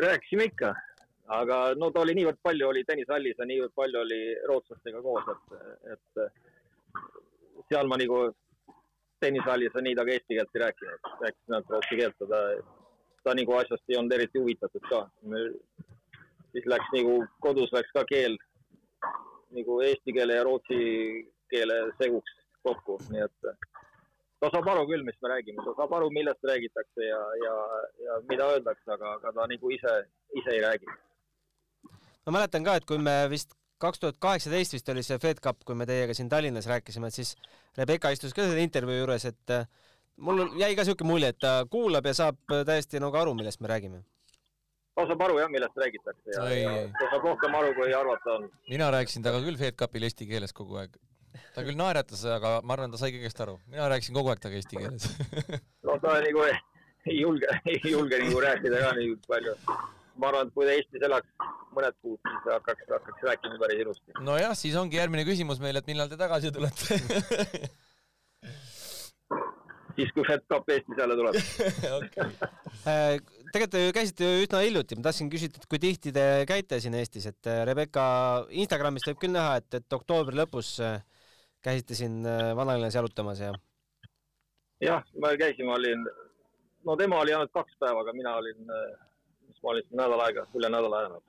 rääkisime 0.00 0.44
ikka, 0.48 0.74
aga 1.36 1.56
no 1.78 1.90
ta 1.94 2.02
oli 2.04 2.14
niivõrd 2.18 2.40
palju, 2.42 2.68
oli 2.68 2.84
tennisehallis 2.88 3.38
ja 3.38 3.46
niivõrd 3.46 3.74
palju 3.78 4.00
oli 4.02 4.20
rootslastega 4.50 5.02
koos, 5.04 5.28
et, 5.34 5.94
et 5.94 7.64
seal 7.70 7.90
ma 7.90 7.98
nagu 8.00 8.22
tennisehallis 9.22 9.76
nii 9.76 9.94
temaga 9.94 10.16
eesti 10.16 10.36
keelt 10.36 10.56
ei 10.56 10.62
rääkinud, 10.64 11.10
rääkisin 11.24 11.56
ainult 11.56 11.74
rootsi 11.74 11.98
keelt, 12.00 12.22
ta, 12.32 12.40
ta 13.24 13.34
nagu 13.38 13.56
asjast 13.58 13.92
ei 13.92 13.98
olnud 14.00 14.16
eriti 14.16 14.42
huvitatud 14.42 14.86
ka. 14.88 15.02
siis 16.52 16.66
läks 16.66 16.94
nagu, 16.96 17.18
kodus 17.40 17.72
läks 17.76 17.92
ka 17.94 18.04
keel 18.08 18.38
nagu 19.54 19.80
eesti 19.86 20.14
keele 20.16 20.38
ja 20.38 20.46
rootsi 20.46 20.78
keele 21.50 21.76
seguks 22.00 22.38
kokku, 22.66 22.98
nii 23.10 23.22
et 23.26 23.52
ta 24.40 24.48
saab 24.54 24.68
aru 24.72 24.86
küll, 24.88 25.04
mis 25.04 25.18
me 25.22 25.30
räägime, 25.34 25.62
ta 25.64 25.76
saab 25.76 25.94
aru, 25.98 26.10
millest 26.16 26.50
räägitakse 26.50 27.06
ja, 27.06 27.20
ja, 27.44 27.54
ja 28.06 28.18
mida 28.30 28.48
öeldakse, 28.54 28.88
aga, 28.96 29.14
aga 29.18 29.32
ta 29.36 29.46
nagu 29.52 29.72
ise, 29.76 29.94
ise 30.40 30.56
ei 30.56 30.62
räägi. 30.64 30.88
Ma 32.26 32.36
mäletan 32.38 32.66
ka, 32.66 32.76
et 32.80 32.86
kui 32.88 32.98
me 33.02 33.16
vist 33.32 33.54
kaks 33.80 34.02
tuhat 34.02 34.18
kaheksateist 34.20 34.76
vist 34.76 34.88
oli 34.92 35.02
see 35.06 35.18
Fed 35.22 35.40
Cup, 35.44 35.62
kui 35.66 35.76
me 35.78 35.86
teiega 35.88 36.14
siin 36.16 36.28
Tallinnas 36.28 36.68
rääkisime, 36.68 37.08
et 37.08 37.16
siis 37.16 37.34
Rebecca 37.78 38.12
istus 38.12 38.34
ka 38.36 38.44
selle 38.44 38.64
intervjuu 38.66 38.98
juures, 39.00 39.26
et 39.30 39.54
äh, 39.56 39.68
mul 40.20 40.42
jäi 40.60 40.72
ka 40.76 40.84
siuke 40.88 41.06
mulje, 41.08 41.32
et 41.32 41.40
ta 41.40 41.60
kuulab 41.70 42.08
ja 42.10 42.16
saab 42.16 42.40
täiesti 42.68 43.00
nagu 43.02 43.16
aru, 43.16 43.34
millest 43.38 43.62
me 43.64 43.70
räägime. 43.72 44.02
ta 44.94 45.06
saab 45.08 45.22
aru 45.24 45.38
jah, 45.40 45.52
millest 45.52 45.78
räägitakse 45.80 46.34
ja, 46.34 46.48
ja 46.56 46.72
ta 46.98 47.12
saab 47.14 47.28
rohkem 47.30 47.54
aru, 47.56 47.70
kui 47.78 47.94
arvata 47.96 48.34
on. 48.36 48.50
mina 48.68 48.90
rääkisin 48.92 49.24
temaga 49.24 49.46
küll 49.46 49.60
Fed 49.60 49.78
Cupil 49.80 50.08
eesti 50.08 50.28
keeles 50.28 50.52
kogu 50.56 50.76
aeg. 50.82 50.98
ta 51.54 51.64
küll 51.64 51.78
naeratas, 51.80 52.26
aga 52.36 52.58
ma 52.64 52.76
arvan, 52.76 52.92
ta 52.92 53.00
sai 53.00 53.14
kõigest 53.16 53.40
aru. 53.46 53.56
mina 53.70 53.88
rääkisin 53.94 54.18
kogu 54.18 54.34
aeg 54.34 54.44
temaga 54.44 54.60
eesti 54.60 54.82
keeles 54.82 55.08
no 55.88 55.96
ta 56.04 56.18
nagu 56.26 56.44
ei 56.50 57.16
julge, 57.22 57.48
ei 57.64 57.80
julge 57.94 58.20
nagu 58.20 58.44
rääkida 58.44 58.84
ka 58.84 58.92
nii 58.98 59.16
palju 59.24 59.56
ma 60.20 60.30
arvan, 60.30 60.48
et 60.48 60.54
kui 60.56 60.66
ta 60.68 60.74
Eestis 60.76 61.04
elaks 61.06 61.30
mõned 61.74 61.96
kuud, 62.04 62.20
siis 62.26 62.48
hakkaks, 62.52 62.88
hakkaks 62.90 63.26
rääkima 63.28 63.60
päris 63.62 63.84
ilusti. 63.84 64.16
nojah, 64.26 64.54
siis 64.58 64.76
ongi 64.80 64.98
järgmine 65.00 65.24
küsimus 65.28 65.62
meil, 65.62 65.78
et 65.80 65.88
millal 65.88 66.10
te 66.10 66.18
tagasi 66.20 66.52
tulete 66.54 66.98
siis, 69.96 70.12
kui 70.16 70.24
Fed 70.26 70.44
Cup 70.50 70.68
Eestis 70.72 71.00
jälle 71.00 71.16
tuleb 71.18 71.38
äh, 72.90 73.16
tegelikult 73.50 73.74
te 73.76 73.84
käisite 73.96 74.28
ju 74.28 74.44
üsna 74.44 74.62
hiljuti, 74.64 74.98
ma 74.98 75.08
tahtsin 75.08 75.32
küsida, 75.32 75.60
et 75.60 75.68
kui 75.70 75.82
tihti 75.82 76.14
te 76.16 76.26
käite 76.50 76.80
siin 76.82 76.96
Eestis, 77.00 77.30
et 77.32 77.50
äh, 77.50 77.62
Rebecca 77.68 78.04
Instagramist 78.50 79.10
võib 79.10 79.20
küll 79.24 79.36
näha, 79.36 79.58
et, 79.62 79.80
et 79.80 79.98
oktoobri 79.98 80.38
lõpus 80.42 80.76
äh, 80.84 81.00
käisite 81.64 81.96
siin 81.98 82.22
vanalinnas 82.56 82.96
jalutamas 82.96 83.44
ja? 83.44 83.52
jah, 84.84 85.04
ma 85.20 85.34
käisin, 85.40 85.68
ma 85.68 85.76
olin, 85.76 86.06
no 86.88 86.96
tema 86.96 87.20
oli 87.20 87.36
ainult 87.36 87.52
kaks 87.52 87.76
päeva, 87.82 88.00
aga 88.04 88.16
mina 88.16 88.36
olin 88.40 88.60
siis 88.64 89.09
ma 89.62 89.70
olin 89.70 89.86
siin 89.86 90.00
nädal 90.00 90.20
aega, 90.26 90.46
üle 90.54 90.68
nädala 90.72 91.02
ajanud. 91.02 91.22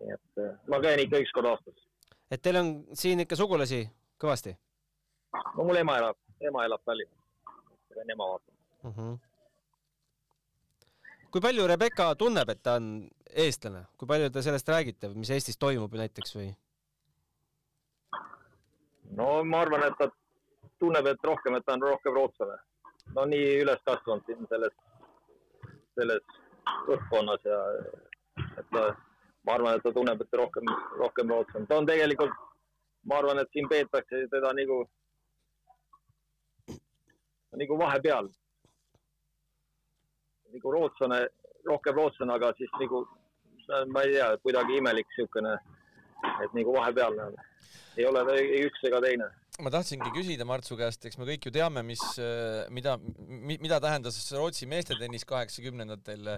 nii 0.00 0.14
et 0.14 0.42
eh, 0.44 0.54
ma 0.68 0.80
käin 0.82 1.02
ikka 1.04 1.20
üks 1.24 1.32
kord 1.34 1.50
aastas. 1.50 1.84
et 2.30 2.42
teil 2.42 2.56
on 2.60 2.72
siin 3.02 3.20
ikka 3.24 3.36
sugulasi 3.36 3.84
kõvasti? 4.22 4.56
no 5.56 5.68
mul 5.68 5.80
ema 5.82 5.98
elab, 5.98 6.18
ema 6.40 6.64
elab 6.64 6.82
Tallinnas. 6.84 7.24
käin 7.94 8.10
ema 8.16 8.28
vaatamas 8.32 8.60
uh. 8.84 8.90
Mhm. 8.90 9.12
-huh. 9.12 9.18
kui 11.30 11.40
palju 11.40 11.66
Rebecca 11.66 12.14
tunneb, 12.14 12.48
et 12.48 12.62
ta 12.62 12.74
on 12.80 13.08
eestlane, 13.46 13.86
kui 13.98 14.06
palju 14.08 14.30
te 14.30 14.42
sellest 14.42 14.68
räägite, 14.68 15.08
mis 15.14 15.30
Eestis 15.30 15.58
toimub 15.58 15.94
näiteks 15.94 16.36
või? 16.36 16.52
no 19.18 19.44
ma 19.44 19.60
arvan, 19.60 19.82
et 19.88 19.98
ta 19.98 20.10
tunneb, 20.78 21.06
et 21.06 21.24
rohkem, 21.24 21.54
et 21.54 21.66
ta 21.66 21.72
on 21.76 21.82
rohkem 21.82 22.14
rootslane. 22.14 22.58
no 23.14 23.24
nii 23.24 23.60
üles 23.62 23.82
kasvanud 23.84 24.26
siin 24.26 24.46
selles, 24.48 24.74
selles 25.94 26.43
õhkkonnas 26.88 27.44
ja 27.44 27.58
et 28.58 28.66
ta, 28.72 28.84
ma 29.46 29.56
arvan, 29.56 29.76
et 29.76 29.84
ta 29.84 29.92
tunneb, 29.92 30.20
et 30.20 30.38
rohkem, 30.40 30.70
rohkem 30.98 31.30
rootslane. 31.30 31.66
ta 31.66 31.78
on 31.78 31.86
tegelikult, 31.86 32.34
ma 33.10 33.18
arvan, 33.18 33.40
et 33.42 33.50
siin 33.52 33.68
peetakse 33.68 34.24
teda 34.32 34.52
nagu, 34.56 34.80
nagu 37.62 37.78
vahepeal. 37.78 38.30
nagu 40.54 40.72
rootslane, 40.72 41.20
rohkem 41.66 41.94
rootslane, 41.94 42.32
aga 42.32 42.52
siis 42.58 42.70
nagu 42.80 43.06
ma 43.92 44.02
ei 44.04 44.12
tea, 44.12 44.28
kuidagi 44.42 44.76
imelik 44.78 45.08
niisugune, 45.08 45.54
et 46.44 46.52
nagu 46.54 46.76
vahepealne 46.76 47.30
on. 47.30 47.40
ei 47.96 48.06
ole 48.06 48.24
ta 48.26 48.36
ei 48.38 48.66
üks 48.68 48.86
ega 48.86 49.00
teine 49.00 49.30
ma 49.62 49.70
tahtsingi 49.70 50.10
küsida 50.14 50.46
Martsu 50.48 50.76
käest, 50.78 51.04
eks 51.06 51.18
me 51.20 51.28
kõik 51.28 51.46
ju 51.46 51.52
teame, 51.54 51.84
mis, 51.86 52.02
mida, 52.74 52.96
mida 53.38 53.78
tähendas 53.82 54.18
Rootsi 54.34 54.66
meestetennis 54.66 55.26
kaheksakümnendatel 55.28 56.32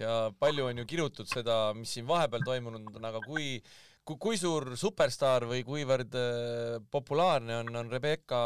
ja 0.00 0.30
palju 0.38 0.66
on 0.68 0.82
ju 0.82 0.86
kirutud 0.88 1.28
seda, 1.30 1.72
mis 1.76 1.92
siin 1.94 2.08
vahepeal 2.08 2.44
toimunud 2.46 2.96
on, 2.96 3.06
aga 3.08 3.22
kui, 3.24 3.56
kui, 4.04 4.16
kui 4.16 4.38
suur 4.40 4.72
superstaar 4.80 5.46
või 5.50 5.64
kuivõrd 5.66 6.16
äh, 6.18 6.76
populaarne 6.92 7.60
on, 7.62 7.74
on 7.82 7.90
Rebecca 7.92 8.40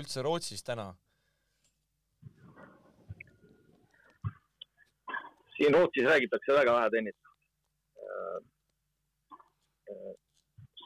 üldse 0.00 0.24
Rootsis 0.26 0.64
täna? 0.66 0.90
siin 5.60 5.74
Rootsis 5.76 6.06
räägitakse 6.08 6.54
väga 6.56 6.72
vähe 6.72 6.90
tennist. 6.94 7.18
Äh, 8.00 8.36
äh, 9.92 10.12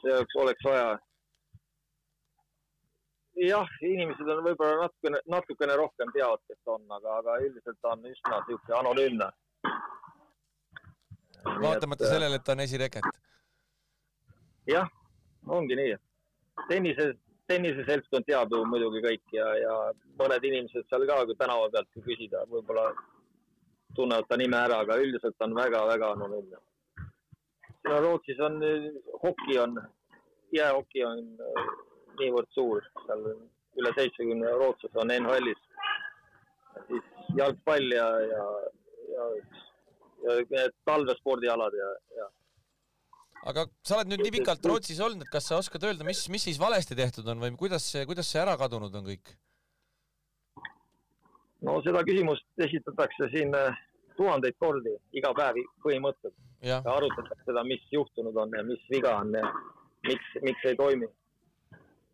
see 0.01 0.41
oleks 0.43 0.65
vaja. 0.67 0.95
Jah, 3.35 3.67
inimesed 3.81 4.29
on 4.31 4.43
võib-olla 4.45 4.85
natukene, 4.85 5.19
natukene 5.31 5.75
rohkem 5.79 6.11
teavad, 6.15 6.41
kes 6.47 6.71
on, 6.71 6.85
aga, 6.97 7.19
aga 7.21 7.37
üldiselt 7.43 7.89
on 7.91 8.05
üsna 8.09 8.39
niisugune 8.47 8.77
anonüümne. 8.79 9.29
vaatamata 11.61 12.03
et, 12.03 12.09
sellele, 12.09 12.35
et 12.35 12.43
ta 12.43 12.55
on 12.55 12.63
esireket. 12.65 13.09
jah, 14.67 14.89
ongi 15.47 15.75
nii. 15.75 15.97
tennise, 16.67 17.13
tenniseseltskond 17.47 18.25
teab 18.25 18.53
ju 18.53 18.63
muidugi 18.65 19.03
kõik 19.03 19.33
ja, 19.33 19.49
ja 19.59 19.73
mõned 20.19 20.43
inimesed 20.43 20.87
seal 20.89 21.07
ka, 21.07 21.25
kui 21.25 21.35
tänava 21.35 21.69
pealt 21.73 21.91
küsida, 22.07 22.45
võib-olla 22.49 22.87
tunnevad 23.95 24.27
ta 24.29 24.37
nime 24.37 24.57
ära, 24.57 24.79
aga 24.83 24.97
üldiselt 25.01 25.41
on 25.41 25.55
väga-väga 25.55 26.11
anonüümne. 26.15 26.61
no 27.89 27.99
Rootsis 28.01 28.39
on, 28.39 28.61
hoki 29.21 29.59
on, 29.59 29.77
jäähoki 30.51 31.03
on 31.05 31.19
äh, 31.39 31.67
niivõrd 32.21 32.49
suur, 32.55 32.85
seal 33.05 33.27
üle 33.79 33.91
seitsmekümne 33.97 34.55
rootslase 34.61 35.01
on 35.03 35.13
NHL-is. 35.17 35.61
siis 36.87 37.35
jalgpall 37.37 37.93
ja, 37.95 38.07
ja, 38.31 38.47
ja, 39.11 39.27
ja 40.25 40.39
need 40.49 40.75
talvespordialad 40.87 41.77
ja, 41.79 41.91
ja 42.19 42.27
aga 43.49 43.65
sa 43.85 43.99
oled 43.99 44.11
nüüd 44.11 44.23
nii 44.25 44.33
pikalt 44.39 44.65
Rootsis 44.65 44.99
olnud, 45.05 45.23
et 45.23 45.31
kas 45.31 45.47
sa 45.49 45.59
oskad 45.61 45.83
öelda, 45.85 46.05
mis, 46.07 46.23
mis 46.33 46.45
siis 46.47 46.59
valesti 46.59 46.97
tehtud 46.97 47.27
on 47.31 47.43
või 47.43 47.53
kuidas 47.59 47.85
see, 47.91 48.05
kuidas 48.09 48.29
see 48.31 48.41
ära 48.41 48.55
kadunud 48.59 48.95
on 48.95 49.05
kõik? 49.11 49.35
no 51.65 51.77
seda 51.85 52.03
küsimust 52.07 52.65
esitatakse 52.67 53.29
siin 53.33 53.53
äh, 53.57 53.77
tuhandeid 54.17 54.57
kordi 54.61 54.95
iga 55.17 55.31
päev 55.37 55.61
põhimõtteliselt 55.85 56.35
ja. 56.65 56.79
ja 56.79 56.95
arutatakse 56.97 57.47
seda, 57.47 57.63
mis 57.67 57.83
juhtunud 57.91 58.37
on 58.43 58.53
ja 58.57 58.63
mis 58.67 58.81
viga 58.91 59.15
on 59.21 59.33
ja 59.37 59.45
miks, 60.07 60.33
miks 60.45 60.65
ei 60.69 60.77
toimi. 60.79 61.09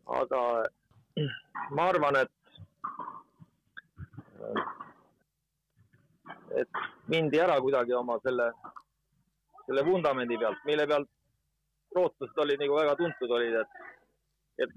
Aga 0.07 0.41
ma 1.71 1.87
arvan, 1.89 2.15
et 2.15 2.31
et 6.61 6.81
mindi 7.07 7.39
ära 7.39 7.59
kuidagi 7.61 7.93
oma 7.93 8.17
selle, 8.25 8.51
selle 9.65 9.83
vundamendi 9.87 10.37
pealt, 10.41 10.59
mille 10.65 10.87
pealt 10.87 11.09
rootslased 11.95 12.43
olid 12.43 12.59
nagu 12.59 12.75
väga 12.75 12.95
tuntud 12.99 13.31
olid, 13.37 13.55
et, 13.61 13.71
et 14.65 14.73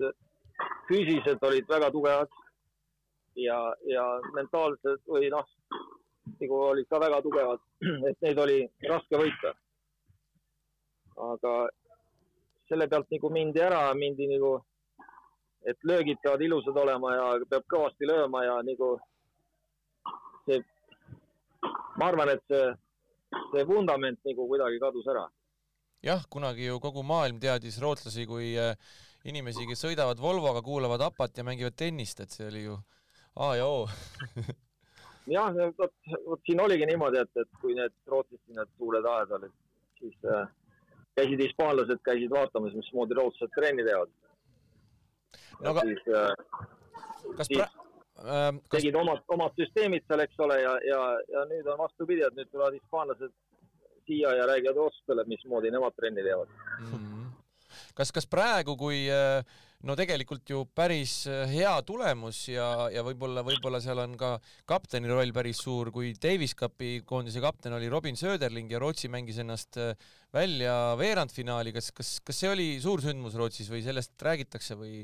füüsiliselt 0.89 1.43
olid 1.49 1.69
väga 1.69 1.91
tugevad 1.95 2.31
ja, 3.41 3.59
ja 3.91 4.05
mentaalselt 4.35 5.03
või 5.11 5.31
noh, 5.35 5.47
nagu 6.41 6.61
olid 6.71 6.89
ka 6.91 7.01
väga 7.03 7.21
tugevad, 7.23 7.63
et 8.11 8.27
neid 8.27 8.39
oli 8.47 8.61
raske 8.89 9.21
võita. 9.21 9.55
aga 11.31 11.55
selle 12.69 12.89
pealt 12.91 13.11
nagu 13.11 13.31
mindi 13.31 13.61
ära, 13.63 13.83
mindi 13.95 14.27
nagu, 14.31 14.57
et 15.65 15.87
löögid 15.89 16.21
peavad 16.23 16.43
ilusad 16.45 16.77
olema 16.77 17.15
ja 17.15 17.29
peab 17.51 17.67
kõvasti 17.73 18.09
lööma 18.09 18.45
ja 18.45 18.57
nagu 18.67 18.91
see, 20.45 20.61
ma 21.99 22.11
arvan, 22.11 22.35
et 22.35 22.45
see, 22.51 22.67
see 23.53 23.65
vundament 23.69 24.21
nagu 24.29 24.49
kuidagi 24.51 24.81
kadus 24.83 25.09
ära. 25.15 25.25
jah, 26.05 26.27
kunagi 26.31 26.67
ju 26.67 26.81
kogu 26.81 27.03
maailm 27.03 27.41
teadis 27.41 27.81
rootslasi 27.81 28.27
kui 28.29 28.53
äh, 28.61 28.77
inimesi, 29.25 29.67
kes 29.69 29.87
sõidavad 29.87 30.21
Volvoga, 30.21 30.63
kuulavad 30.63 31.01
APA-t 31.09 31.41
ja 31.41 31.47
mängivad 31.49 31.77
tennist, 31.77 32.21
et 32.21 32.31
see 32.31 32.51
oli 32.51 32.67
ju 32.69 32.79
A 33.35 33.55
ja 33.57 33.67
O 33.67 33.89
jah, 35.37 35.55
vot, 35.79 35.95
vot 36.27 36.43
siin 36.47 36.61
oligi 36.61 36.87
niimoodi, 36.87 37.23
et, 37.25 37.41
et 37.41 37.61
kui 37.61 37.75
need 37.77 37.95
Rootsis 38.11 38.41
need 38.53 38.71
suured 38.79 39.09
aed 39.15 39.33
olid, 39.39 39.55
siis 40.01 40.29
äh, 40.29 40.45
käisid 41.19 41.41
hispaanlased, 41.47 42.03
käisid 42.05 42.33
vaatamas, 42.35 42.77
mismoodi 42.77 43.17
rootslased 43.19 43.55
trenni 43.57 43.87
teevad. 43.87 44.13
No 45.61 45.71
aga 45.73 45.87
siis, 45.89 46.03
äh, 46.09 46.33
kas 47.39 47.51
siis 47.51 47.61
pra- 47.61 47.71
äh, 48.19 48.51
kas... 48.69 48.79
tegid 48.79 48.99
omad, 49.01 49.25
omad 49.37 49.57
süsteemid 49.61 50.07
seal, 50.09 50.25
eks 50.27 50.41
ole, 50.47 50.61
ja, 50.63 50.77
ja, 50.89 51.01
ja 51.35 51.45
nüüd 51.51 51.69
on 51.73 51.81
vastupidi, 51.85 52.25
et 52.27 52.39
nüüd 52.39 52.51
tulevad 52.53 52.79
hispaanlased 52.79 53.35
siia 54.07 54.35
ja 54.37 54.49
räägivad 54.51 54.81
rootslasele, 54.83 55.25
mismoodi 55.31 55.73
nemad 55.73 55.97
trenni 55.97 56.23
teevad 56.23 56.49
mm. 56.81 56.91
-hmm. 56.93 57.31
kas, 57.95 58.13
kas 58.13 58.27
praegu, 58.27 58.77
kui 58.77 59.07
äh, 59.11 59.45
no 59.85 59.97
tegelikult 59.99 60.49
ju 60.49 60.63
päris 60.77 61.25
äh, 61.31 61.45
hea 61.51 61.73
tulemus 61.87 62.41
ja, 62.49 62.89
ja 62.93 63.05
võib-olla, 63.05 63.45
võib-olla 63.47 63.81
seal 63.85 64.01
on 64.03 64.17
ka 64.21 64.37
kapteni 64.69 65.11
roll 65.11 65.33
päris 65.37 65.61
suur, 65.65 65.91
kui 65.95 66.15
Davis 66.21 66.55
Cupi 66.59 66.97
koondise 67.07 67.43
kapten 67.45 67.77
oli 67.77 67.91
Robin 67.93 68.17
Söderling 68.19 68.73
ja 68.73 68.81
Rootsi 68.83 69.11
mängis 69.13 69.41
ennast 69.43 69.79
äh, 69.81 69.93
välja 70.35 70.95
veerandfinaali, 71.01 71.75
kas, 71.77 71.93
kas, 71.97 72.17
kas 72.25 72.41
see 72.41 72.51
oli 72.51 72.69
suur 72.83 73.05
sündmus 73.05 73.37
Rootsis 73.39 73.69
või 73.73 73.83
sellest 73.85 74.17
räägitakse 74.25 74.79
või, 74.81 75.03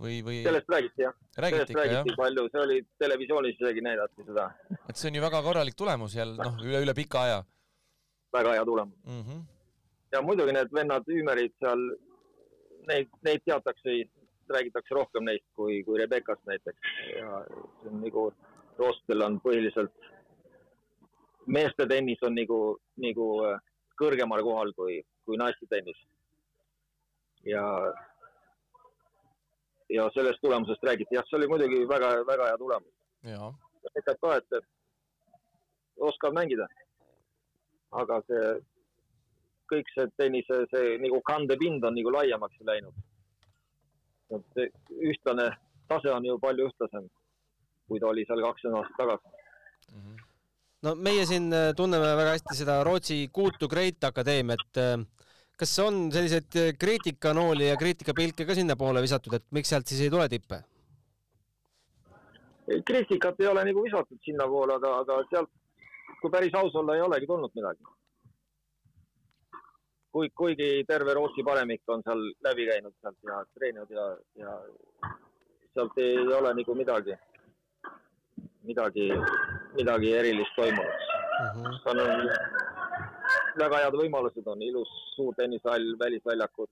või, 0.00 0.20
või? 0.26 0.40
sellest 0.46 0.72
räägiti 0.72 1.04
jah. 1.04 1.16
sellest 1.36 1.74
räägiti 1.76 2.14
jah? 2.14 2.20
palju, 2.22 2.46
see 2.52 2.62
oli 2.62 2.80
televisioonis 3.02 3.60
isegi 3.60 3.84
näidati 3.84 4.28
seda. 4.30 4.48
et 4.88 4.96
see 4.96 5.12
on 5.12 5.20
ju 5.20 5.26
väga 5.26 5.42
korralik 5.44 5.76
tulemus 5.76 6.16
jälle, 6.16 6.40
noh, 6.40 6.64
üle, 6.64 6.80
üle 6.86 6.96
pika 6.96 7.26
aja. 7.28 7.44
väga 8.32 8.56
hea 8.56 8.64
tulemus 8.64 8.98
mm. 9.04 9.22
-hmm. 9.22 9.46
ja 10.16 10.24
muidugi 10.24 10.56
need 10.56 10.72
vennad 10.72 11.12
Üümerid 11.12 11.54
seal 11.60 11.88
neid, 12.88 13.10
neid 13.24 13.44
teatakse, 13.44 13.96
räägitakse 14.48 14.94
rohkem 14.94 15.24
neist 15.24 15.46
kui, 15.56 15.82
kui 15.84 15.98
Rebekast 15.98 16.42
näiteks 16.46 16.96
ja 17.16 17.44
see 17.48 17.92
on 17.92 18.00
nagu, 18.04 18.24
Roostel 18.78 19.22
on 19.22 19.38
põhiliselt, 19.44 20.08
meeste 21.46 21.86
tennis 21.86 22.22
on 22.26 22.34
nagu, 22.34 22.58
nagu 23.00 23.28
äh, 23.46 23.60
kõrgemal 24.00 24.42
kohal 24.42 24.72
kui, 24.76 24.98
kui 25.24 25.38
naiste 25.40 25.68
tennis. 25.70 26.00
ja, 27.44 27.64
ja 29.92 30.08
sellest 30.14 30.40
tulemusest 30.42 30.84
räägiti, 30.84 31.14
jah, 31.14 31.26
see 31.28 31.38
oli 31.38 31.48
muidugi 31.48 31.82
väga-väga 31.88 32.50
hea 32.50 32.58
tulemus. 32.58 32.94
näitab 33.94 34.20
ka, 34.20 34.36
et 34.36 34.64
oskavad 35.96 36.34
mängida. 36.34 36.68
aga 37.92 38.22
see 38.26 38.46
kõik 39.70 39.90
see 39.94 40.10
tennise, 40.20 40.64
see 40.72 40.96
nagu 41.02 41.20
kandepind 41.28 41.84
on 41.84 41.96
nagu 41.96 42.12
laiemaks 42.14 42.60
läinud. 42.68 42.94
et 44.34 44.92
ühtlane 45.10 45.50
tase 45.88 46.10
on 46.10 46.24
ju 46.26 46.36
palju 46.42 46.68
ühtlasem, 46.68 47.08
kui 47.88 48.00
ta 48.00 48.08
oli 48.10 48.24
seal 48.26 48.42
kakskümmend 48.42 48.80
aastat 48.80 48.96
tagasi 48.98 49.28
mm. 49.28 50.00
-hmm. 50.00 50.22
no 50.86 50.94
meie 51.08 51.26
siin 51.30 51.52
äh, 51.52 51.72
tunneme 51.76 52.12
väga 52.20 52.36
hästi 52.36 52.56
seda 52.60 52.82
Rootsi 52.84 53.28
Kuutu 53.32 53.68
Great 53.68 54.04
Akadeemiat. 54.04 54.70
Äh, 54.76 55.04
kas 55.56 55.78
on 55.78 56.12
selliseid 56.12 56.56
äh, 56.56 56.72
kriitikanooli 56.78 57.68
ja 57.68 57.76
kriitikapilke 57.76 58.46
ka 58.46 58.54
sinnapoole 58.54 59.02
visatud, 59.02 59.34
et 59.34 59.44
miks 59.50 59.68
sealt 59.68 59.86
siis 59.86 60.00
ei 60.00 60.10
tule 60.10 60.28
tippe? 60.28 60.62
kriitikat 62.88 63.40
ei 63.40 63.46
ole 63.46 63.64
nagu 63.64 63.82
visatud 63.84 64.18
sinnapoole, 64.24 64.74
aga, 64.74 64.90
aga 65.04 65.18
sealt, 65.30 65.50
kui 66.20 66.30
päris 66.30 66.54
aus 66.54 66.74
olla, 66.74 66.94
ei 66.96 67.04
olegi 67.04 67.26
tulnud 67.26 67.52
midagi 67.54 67.84
kui, 70.14 70.30
kuigi 70.30 70.84
terve 70.86 71.14
Rootsi 71.18 71.42
paremik 71.46 71.82
on 71.90 72.02
seal 72.06 72.22
läbi 72.46 72.68
käinud 72.70 72.94
sealt 73.02 73.18
ja 73.26 73.40
treeninud 73.58 73.90
ja, 73.90 74.04
ja 74.38 74.52
sealt 75.74 75.98
ei 75.98 76.18
ole 76.38 76.52
nagu 76.54 76.76
midagi, 76.78 77.16
midagi, 78.68 79.08
midagi 79.74 80.14
erilist 80.20 80.54
toimunud 80.56 80.94
uh. 80.94 81.50
-huh. 81.56 81.74
seal 81.82 82.04
on 82.04 82.30
väga 83.58 83.82
head 83.82 83.98
võimalused, 83.98 84.46
on 84.50 84.62
ilus 84.62 84.90
suur 85.14 85.34
tennishall, 85.38 85.94
välisväljakud, 85.98 86.70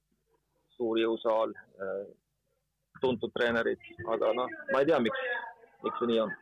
suur 0.77 0.99
jõusaal, 0.99 1.55
äh, 1.83 2.01
tuntud 3.01 3.33
treenerid, 3.35 3.83
aga 4.15 4.33
noh, 4.39 4.51
ma 4.73 4.83
ei 4.83 4.89
tea, 4.91 4.99
miks, 5.03 5.23
miks 5.83 5.99
see 5.99 6.11
nii 6.13 6.21
on. 6.25 6.35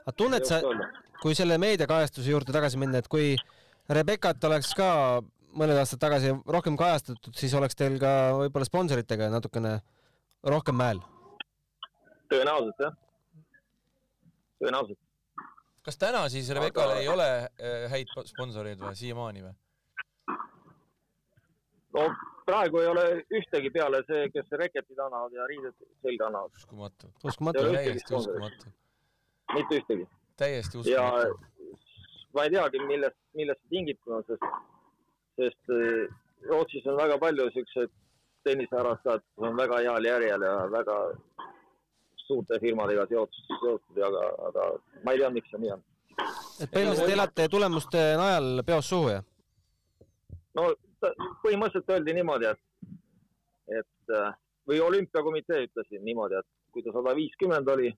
aga 0.00 0.16
tunned 0.16 0.48
sa, 0.48 0.60
kui 1.22 1.36
selle 1.36 1.58
meediakajastuse 1.60 2.32
juurde 2.32 2.52
tagasi 2.52 2.80
minna, 2.80 3.00
et 3.00 3.08
kui 3.08 3.36
Rebekat 3.88 4.44
oleks 4.48 4.70
ka 4.76 4.88
mõned 5.58 5.78
aastad 5.78 6.02
tagasi 6.02 6.34
rohkem 6.56 6.76
kajastatud, 6.78 7.34
siis 7.38 7.54
oleks 7.58 7.78
teil 7.78 7.98
ka 8.02 8.10
võib-olla 8.38 8.68
sponsoritega 8.68 9.30
natukene 9.32 9.78
rohkem 10.54 10.78
mäel? 10.78 11.02
tõenäoliselt 12.32 12.86
jah, 12.86 12.94
tõenäoliselt. 14.62 15.00
kas 15.86 16.00
täna 16.00 16.24
siis 16.32 16.50
Rebekal 16.56 16.94
Aga... 16.94 17.00
ei 17.02 17.10
ole 17.12 17.28
äh, 17.44 17.88
häid 17.92 18.12
sponsoreid 18.30 18.80
või 18.82 18.94
siiamaani 18.98 19.44
või? 19.46 19.56
no 21.94 22.06
praegu 22.48 22.82
ei 22.82 22.90
ole 22.90 23.06
ühtegi 23.40 23.72
peale 23.74 24.02
see, 24.08 24.28
kes 24.34 24.52
reketid 24.60 25.00
annavad 25.06 25.32
ja 25.36 25.46
riided 25.50 25.74
selga 26.02 26.30
annavad. 26.30 26.60
uskumatu. 26.60 27.12
uskumatu. 27.24 27.66
täiesti 27.72 28.14
uskumatu. 28.20 28.72
mitte 29.54 29.82
ühtegi. 29.82 30.08
täiesti 30.36 30.78
uskumatu. 30.78 31.34
ja 31.34 31.52
ma 32.34 32.44
ei 32.44 32.54
teagi, 32.56 32.80
millest, 32.88 33.18
millest 33.38 33.60
see 33.62 33.76
tingitud 33.76 34.16
on, 34.18 34.24
sest, 34.28 34.48
sest 35.40 35.74
äh, 35.74 36.14
Rootsis 36.48 36.86
on 36.86 36.96
väga 36.96 37.18
palju 37.18 37.50
siukseid 37.54 37.92
tenniseharrastajad, 38.44 39.22
kes 39.24 39.48
on 39.48 39.56
väga 39.56 39.80
heal 39.86 40.04
järjel 40.04 40.42
ja 40.44 40.54
väga 40.70 40.98
suurte 42.26 42.58
firmadega 42.60 43.06
seotud, 43.08 43.46
seotud, 43.48 44.00
aga, 44.08 44.24
aga 44.48 44.68
ma 45.04 45.14
ei 45.14 45.20
tea, 45.22 45.30
miks 45.32 45.50
see 45.52 45.60
nii 45.62 45.72
on. 45.76 45.84
et 46.60 46.70
põhimõtteliselt 46.70 47.14
elate 47.16 47.48
tulemuste 47.52 48.04
najal 48.20 48.62
peost 48.66 48.92
suhu, 48.92 49.10
jah? 49.14 49.24
no 50.58 50.68
põhimõtteliselt 51.44 51.92
öeldi 51.96 52.16
niimoodi, 52.20 52.52
et, 52.52 53.00
et 53.80 54.16
äh, 54.20 54.32
või 54.68 54.80
olümpiakomitee 54.84 55.66
ütles 55.68 55.92
niimoodi, 56.00 56.40
et 56.40 56.50
kui 56.72 56.84
ta 56.84 56.94
sada 56.94 57.14
viiskümmend 57.16 57.68
oli, 57.76 57.92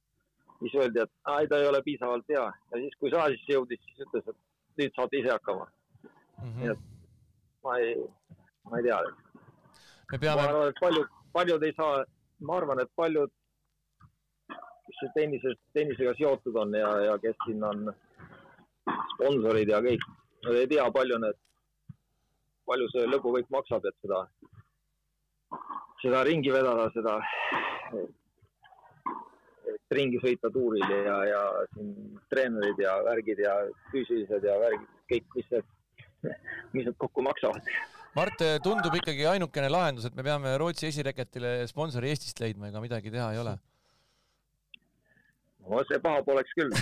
siis 0.61 0.75
öeldi, 0.81 1.03
et 1.05 1.33
ai, 1.35 1.47
ta 1.51 1.61
ei 1.61 1.71
ole 1.71 1.83
piisavalt 1.87 2.29
hea 2.33 2.45
ja 2.47 2.83
siis, 2.83 2.99
kui 3.01 3.13
saasisse 3.15 3.55
jõudis, 3.55 3.83
siis 3.87 4.07
ütles, 4.07 4.31
et 4.33 4.83
nüüd 4.83 4.99
saate 4.99 5.21
ise 5.21 5.33
hakkama 5.35 5.67
mm. 5.67 6.11
-hmm. 6.43 6.61
nii 6.61 6.75
et 6.75 6.85
ma 7.67 7.79
ei, 7.83 7.95
ma 8.71 8.81
ei 8.81 8.87
tea. 8.89 9.01
me 10.13 10.19
peame. 10.19 10.43
ma 10.43 10.49
arvan, 10.49 10.69
et 10.73 10.81
paljud, 10.81 11.17
paljud 11.37 11.67
ei 11.69 11.75
saa, 11.79 12.05
ma 12.49 12.61
arvan, 12.61 12.83
et 12.85 12.93
paljud, 12.97 13.33
kes 14.87 15.17
tennises, 15.17 15.59
tennisega 15.75 16.15
seotud 16.21 16.57
on 16.63 16.79
ja, 16.79 16.93
ja 17.11 17.19
kes 17.23 17.37
siin 17.45 17.65
on 17.67 17.91
sponsorid 19.17 19.75
ja 19.75 19.83
kõik, 19.85 20.07
nad 20.47 20.61
ei 20.61 20.71
tea, 20.71 20.87
palju 20.95 21.19
need 21.25 21.43
palju 22.67 22.91
see 22.93 23.07
lõbuvõit 23.09 23.51
maksab, 23.55 23.87
et 23.87 23.97
seda, 24.03 24.23
seda 26.03 26.23
ringi 26.27 26.53
vedada, 26.55 26.89
seda, 26.95 27.15
et 29.73 29.97
ringi 29.97 30.21
sõita 30.23 30.51
tuuril 30.55 30.87
ja, 31.07 31.19
ja 31.31 31.43
siin 31.75 31.95
treenerid 32.33 32.83
ja 32.83 32.99
värgid 33.07 33.43
ja 33.45 33.55
füüsilised 33.93 34.47
ja 34.51 34.59
värgid, 34.63 34.91
kõik, 35.13 35.27
mis 35.39 35.53
need, 35.55 35.73
mis 36.25 36.87
need 36.87 36.97
kokku 36.99 37.25
maksavad. 37.27 37.71
Mart, 38.17 38.43
tundub 38.65 38.95
ikkagi 38.97 39.27
ainukene 39.29 39.69
lahendus, 39.69 40.07
et 40.09 40.15
me 40.17 40.25
peame 40.25 40.55
Rootsi 40.61 40.89
esireketile 40.89 41.59
sponsori 41.69 42.13
Eestist 42.13 42.41
leidma, 42.41 42.71
ega 42.71 42.81
midagi 42.81 43.13
teha 43.13 43.33
ei 43.35 43.43
ole. 43.43 43.57
no 45.67 45.83
see 45.89 45.99
paha 45.99 46.21
poleks 46.23 46.53
küll 46.55 46.71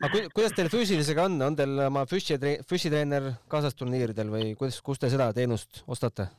aga 0.00 0.08
ku, 0.14 0.20
kuidas 0.32 0.54
teil 0.56 0.70
füüsilisega 0.72 1.26
on, 1.28 1.34
on 1.44 1.56
teil 1.56 1.82
oma 1.84 2.06
füssi, 2.08 2.38
füssitreener 2.68 3.26
kaasas 3.52 3.76
turniiridel 3.76 4.32
või 4.32 4.54
kuidas, 4.56 4.80
kust 4.84 5.04
te 5.04 5.10
seda 5.12 5.28
teenust 5.36 5.82
ostate? 5.84 6.30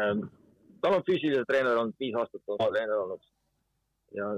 Ähm, 0.00 0.24
tal 0.80 0.96
on 0.96 1.04
füüsiline 1.04 1.44
treener 1.48 1.76
olnud 1.76 2.00
viis 2.00 2.16
aastat, 2.16 2.42
on 2.48 2.72
treener 2.72 2.96
olnud 3.02 3.22
ja 4.16 4.32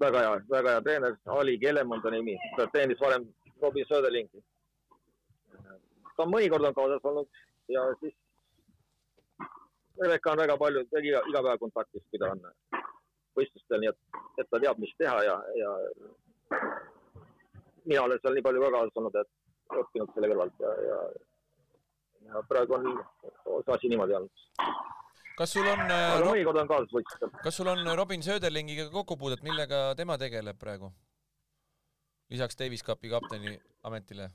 väga 0.00 0.22
hea, 0.24 0.38
väga 0.50 0.74
hea 0.74 0.84
treener, 0.86 1.16
Ali 1.26 1.58
Kellem 1.58 1.92
on 1.92 2.02
ta 2.02 2.10
nimi, 2.10 2.36
ta 2.56 2.66
treenis 2.72 3.00
varem 3.00 3.26
Robin 3.62 3.86
Söderlingi. 3.88 4.42
ta 6.16 6.26
mõnikord 6.26 6.66
on 6.66 6.74
kaasas 6.74 7.04
olnud 7.04 7.28
ja 7.70 7.84
siis 8.00 8.14
Rebecca 10.02 10.32
on 10.32 10.38
väga 10.38 10.56
palju, 10.58 10.84
iga, 11.02 11.22
iga 11.30 11.42
päev 11.42 11.58
kontaktis, 11.62 12.02
kui 12.10 12.18
ta 12.22 12.30
on 12.34 12.42
võistlustel, 13.38 13.80
nii 13.82 13.90
et, 13.90 13.98
et 14.38 14.50
ta 14.50 14.60
teab, 14.62 14.78
mis 14.82 14.94
teha 14.98 15.16
ja, 15.26 15.36
ja 15.58 15.72
mina 17.84 18.02
olen 18.02 18.20
seal 18.22 18.36
nii 18.36 18.46
palju 18.46 18.62
ka 18.64 18.70
kaasas 18.74 19.00
olnud, 19.00 19.18
et 19.22 19.78
õppinud 19.82 20.14
selle 20.14 20.30
kõrvalt 20.32 20.62
ja, 20.64 20.74
ja, 20.88 21.00
ja 22.28 22.44
praegu 22.50 22.78
on 22.78 22.88
see 22.94 23.74
asi 23.74 23.92
niimoodi 23.92 24.18
olnud. 24.18 24.46
Kas 25.38 25.52
sul 25.54 25.66
on 25.70 25.84
aga 25.84 25.98
äh, 26.18 26.24
mõnikord 26.26 26.58
on 26.62 26.70
kaasas 26.70 26.94
võistlustel. 26.94 27.30
kas 27.44 27.58
sul 27.60 27.70
on 27.70 27.86
Robin 28.00 28.24
Söderlingiga 28.26 28.88
kokkupuudet, 28.90 29.44
millega 29.46 29.92
tema 29.98 30.18
tegeleb 30.18 30.58
praegu? 30.58 30.90
lisaks 32.30 32.58
Davis 32.58 32.82
Cupi 32.84 33.10
kapteni 33.12 33.54
ametile? 33.88 34.30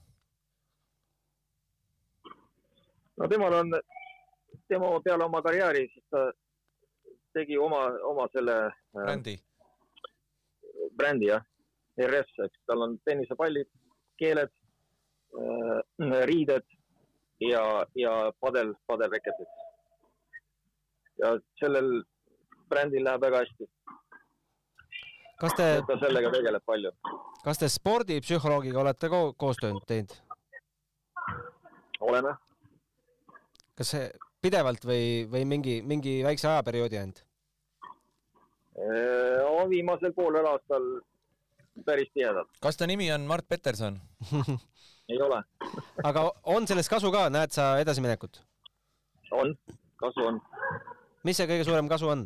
no 3.17 3.27
temal 3.29 3.57
on, 3.59 3.75
tema 4.67 4.91
peale 5.05 5.27
oma 5.27 5.41
karjääri, 5.45 5.87
siis 5.93 6.05
ta 6.13 6.23
tegi 7.33 7.57
oma, 7.57 7.85
oma 8.09 8.27
selle 8.33 8.57
äh, 8.69 9.01
brändi, 9.01 9.35
brändi 10.97 11.29
jah, 11.31 11.43
RS, 11.99 12.31
eks 12.47 12.63
tal 12.69 12.87
on 12.87 12.95
tennisepallid, 13.05 13.69
keeled, 14.21 14.53
äh, 15.35 16.23
riided 16.29 16.65
ja, 17.43 17.65
ja 17.99 18.15
padel, 18.39 18.73
padelreketid. 18.87 19.51
Ja 21.21 21.33
sellel 21.59 21.89
brändil 22.69 23.05
läheb 23.05 23.21
väga 23.21 23.43
hästi. 23.43 23.67
kas 25.43 25.55
te, 25.57 25.67
ta 25.87 25.97
sellega 26.01 26.31
tegeleb 26.33 26.65
palju. 26.65 26.91
kas 27.43 27.61
te 27.61 27.69
spordipsühholoogiga 27.69 28.81
olete 28.81 29.09
ko 29.13 29.23
koostööd 29.37 29.81
teinud? 29.87 30.15
oleme. 31.99 32.35
kas 33.77 33.93
see 33.95 34.09
pidevalt 34.43 34.85
või, 34.85 35.23
või 35.31 35.45
mingi, 35.47 35.79
mingi 35.81 36.19
väikse 36.25 36.49
ajaperioodi 36.49 36.99
ainult? 36.99 37.23
Äh, 38.73 39.69
viimasel 39.69 40.13
poolel 40.17 40.47
aastal 40.49 40.87
päris 41.85 42.09
tihedalt. 42.13 42.49
kas 42.61 42.77
ta 42.77 42.87
nimi 42.89 43.11
on 43.13 43.27
Mart 43.29 43.47
Peterson 43.47 43.99
ei 45.11 45.21
ole 45.21 45.43
aga 46.03 46.25
on 46.55 46.67
sellest 46.67 46.91
kasu 46.91 47.11
ka, 47.13 47.27
näed 47.33 47.53
sa 47.55 47.77
edasiminekut? 47.81 48.41
on, 49.31 49.55
kasu 49.97 50.27
on. 50.27 50.41
Mis 51.23 51.37
see 51.39 51.47
kõige 51.49 51.67
suurem 51.67 51.89
kasu 51.91 52.09
on? 52.13 52.25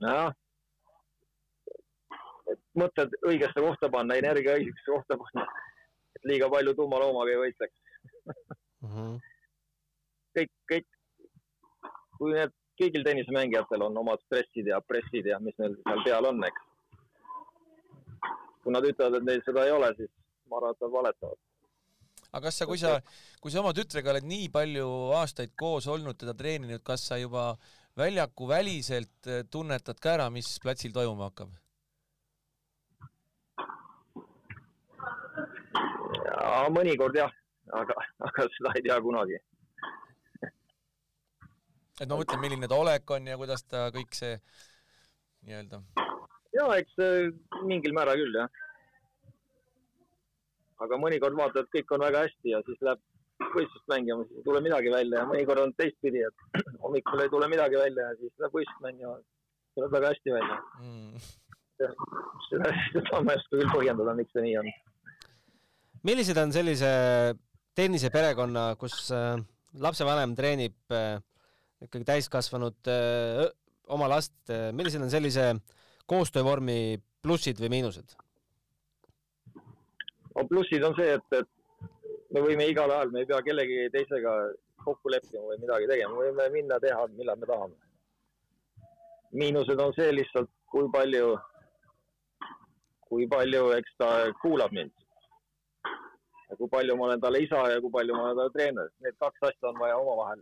nojah, 0.00 0.30
et 2.52 2.60
mõtted 2.80 3.16
õigesse 3.28 3.60
kohta 3.60 3.90
panna, 3.92 4.16
energia 4.16 4.56
õigesse 4.60 4.86
kohta 4.88 5.18
panna, 5.20 5.44
et 6.16 6.30
liiga 6.30 6.48
palju 6.52 6.74
tuuma 6.78 7.02
loomaga 7.02 7.34
ei 7.34 7.42
võitleks 7.42 7.76
mm. 8.80 8.88
-hmm. 8.94 9.18
kõik, 10.38 10.52
kõik, 10.72 10.88
kui 12.16 12.32
need, 12.36 12.56
kõigil 12.80 13.04
tennisemängijatel 13.04 13.84
on 13.88 14.00
omad 14.04 14.24
stressid 14.24 14.72
ja 14.72 14.80
pressid 14.80 15.28
ja 15.28 15.38
mis 15.44 15.58
neil 15.60 15.76
seal 15.82 16.04
peal 16.06 16.30
on, 16.32 16.42
eks. 16.48 16.66
kui 18.62 18.72
nad 18.72 18.88
ütlevad, 18.88 19.20
et 19.20 19.28
neil 19.28 19.44
seda 19.44 19.66
ei 19.66 19.76
ole, 19.76 19.92
siis 20.00 20.10
ma 20.48 20.60
arvan, 20.60 20.76
et 20.76 20.84
nad 20.86 20.96
valetavad. 20.96 21.40
Aga 22.30 22.46
kas 22.46 22.60
sa, 22.60 22.66
kui 22.70 22.78
sa, 22.78 22.96
kui 23.42 23.52
sa 23.52 23.62
oma 23.62 23.72
tütrega 23.76 24.12
oled 24.14 24.26
nii 24.26 24.50
palju 24.54 24.86
aastaid 25.18 25.54
koos 25.58 25.88
olnud, 25.90 26.18
teda 26.20 26.34
treeninud, 26.38 26.82
kas 26.86 27.08
sa 27.10 27.18
juba 27.18 27.52
väljaku 27.98 28.46
väliselt 28.48 29.26
eh, 29.26 29.42
tunnetad 29.50 29.98
ka 30.00 30.14
ära, 30.18 30.30
mis 30.30 30.58
platsil 30.62 30.94
toimuma 30.94 31.30
hakkab? 31.30 31.50
ja 36.24 36.66
mõnikord 36.72 37.16
jah, 37.18 37.32
aga, 37.76 37.96
aga 38.28 38.46
seda 38.56 38.74
ei 38.78 38.84
tea 38.86 38.98
kunagi. 39.04 39.38
et 42.00 42.08
ma 42.08 42.16
mõtlen, 42.16 42.40
milline 42.40 42.68
ta 42.68 42.78
olek 42.80 43.10
on 43.16 43.26
ja 43.28 43.36
kuidas 43.40 43.64
ta 43.66 43.88
kõik 43.94 44.14
see 44.16 44.38
nii-öelda. 45.46 45.82
ja 46.56 46.66
eks 46.80 46.96
mingil 47.66 47.96
määral 47.96 48.20
küll 48.22 48.40
jah. 48.42 48.62
Aga 50.84 50.98
mõnikord 51.00 51.36
vaatad, 51.38 51.66
et 51.66 51.74
kõik 51.76 51.94
on 51.96 52.04
väga 52.06 52.24
hästi 52.26 52.54
ja 52.54 52.62
siis 52.66 52.80
läheb 52.86 53.02
võistlust 53.54 53.86
mängima, 53.90 54.24
siis 54.28 54.40
ei 54.40 54.46
tule 54.46 54.62
midagi 54.64 54.92
välja 54.92 55.22
ja 55.22 55.28
mõnikord 55.28 55.64
on 55.64 55.74
teistpidi, 55.78 56.24
et 56.26 56.62
hommikul 56.84 57.24
ei 57.24 57.32
tule 57.32 57.48
midagi 57.52 57.78
välja 57.80 58.10
ja 58.10 58.18
siis 58.20 58.32
läheb 58.42 58.56
võistlust 58.58 58.84
mängima, 58.84 59.16
tuleb 59.78 59.96
väga 59.96 60.14
hästi 60.14 60.34
välja 60.36 60.58
mm.. 60.80 61.28
seda, 62.48 62.74
seda 62.92 63.22
ma 63.24 63.36
ei 63.36 63.42
oska 63.42 63.56
küll 63.56 63.74
põhjendada, 63.74 64.16
miks 64.18 64.36
see 64.36 64.44
nii 64.46 64.58
on. 64.62 64.70
millised 66.10 66.42
on 66.42 66.54
sellise 66.56 66.92
tenniseperekonna, 67.78 68.70
kus 68.80 68.96
äh, 69.14 69.36
lapsevanem 69.80 70.34
treenib 70.38 70.94
äh, 70.94 71.20
ikkagi 71.84 72.06
täiskasvanud 72.08 72.90
äh, 72.90 73.46
oma 73.90 74.06
last, 74.10 74.34
millised 74.76 75.02
on 75.02 75.10
sellise 75.10 75.52
koostöövormi 76.10 77.00
plussid 77.22 77.58
või 77.62 77.72
miinused? 77.78 78.12
No 80.40 80.48
plussid 80.48 80.84
on 80.84 80.96
see, 80.96 81.12
et, 81.18 81.38
et 81.40 81.48
me 82.32 82.42
võime 82.44 82.66
igal 82.70 82.90
ajal, 82.94 83.12
me 83.12 83.24
ei 83.24 83.28
pea 83.28 83.42
kellegi 83.44 83.88
teisega 83.92 84.34
kokku 84.80 85.12
leppima 85.12 85.44
või 85.50 85.60
midagi 85.60 85.88
tegema, 85.90 86.16
me 86.16 86.30
võime 86.30 86.48
minna 86.54 86.80
teha, 86.80 87.04
millal 87.18 87.40
me 87.40 87.48
tahame. 87.50 87.76
miinused 89.32 89.80
on 89.84 89.92
see 89.94 90.08
lihtsalt, 90.14 90.50
kui 90.72 90.88
palju, 90.94 91.34
kui 93.10 93.28
palju, 93.28 93.68
eks 93.76 93.98
ta 94.00 94.08
kuulab 94.40 94.72
mind 94.72 94.94
ja 96.50 96.56
kui 96.58 96.70
palju 96.72 96.96
ma 96.98 97.10
olen 97.10 97.20
talle 97.22 97.42
isa 97.44 97.60
ja 97.70 97.82
kui 97.82 97.92
palju 97.94 98.16
ma 98.16 98.24
olen 98.24 98.38
talle 98.40 98.54
treener. 98.56 98.88
Need 99.04 99.18
kaks 99.22 99.50
asja 99.50 99.68
on 99.70 99.78
vaja 99.78 99.98
omavahel 100.00 100.40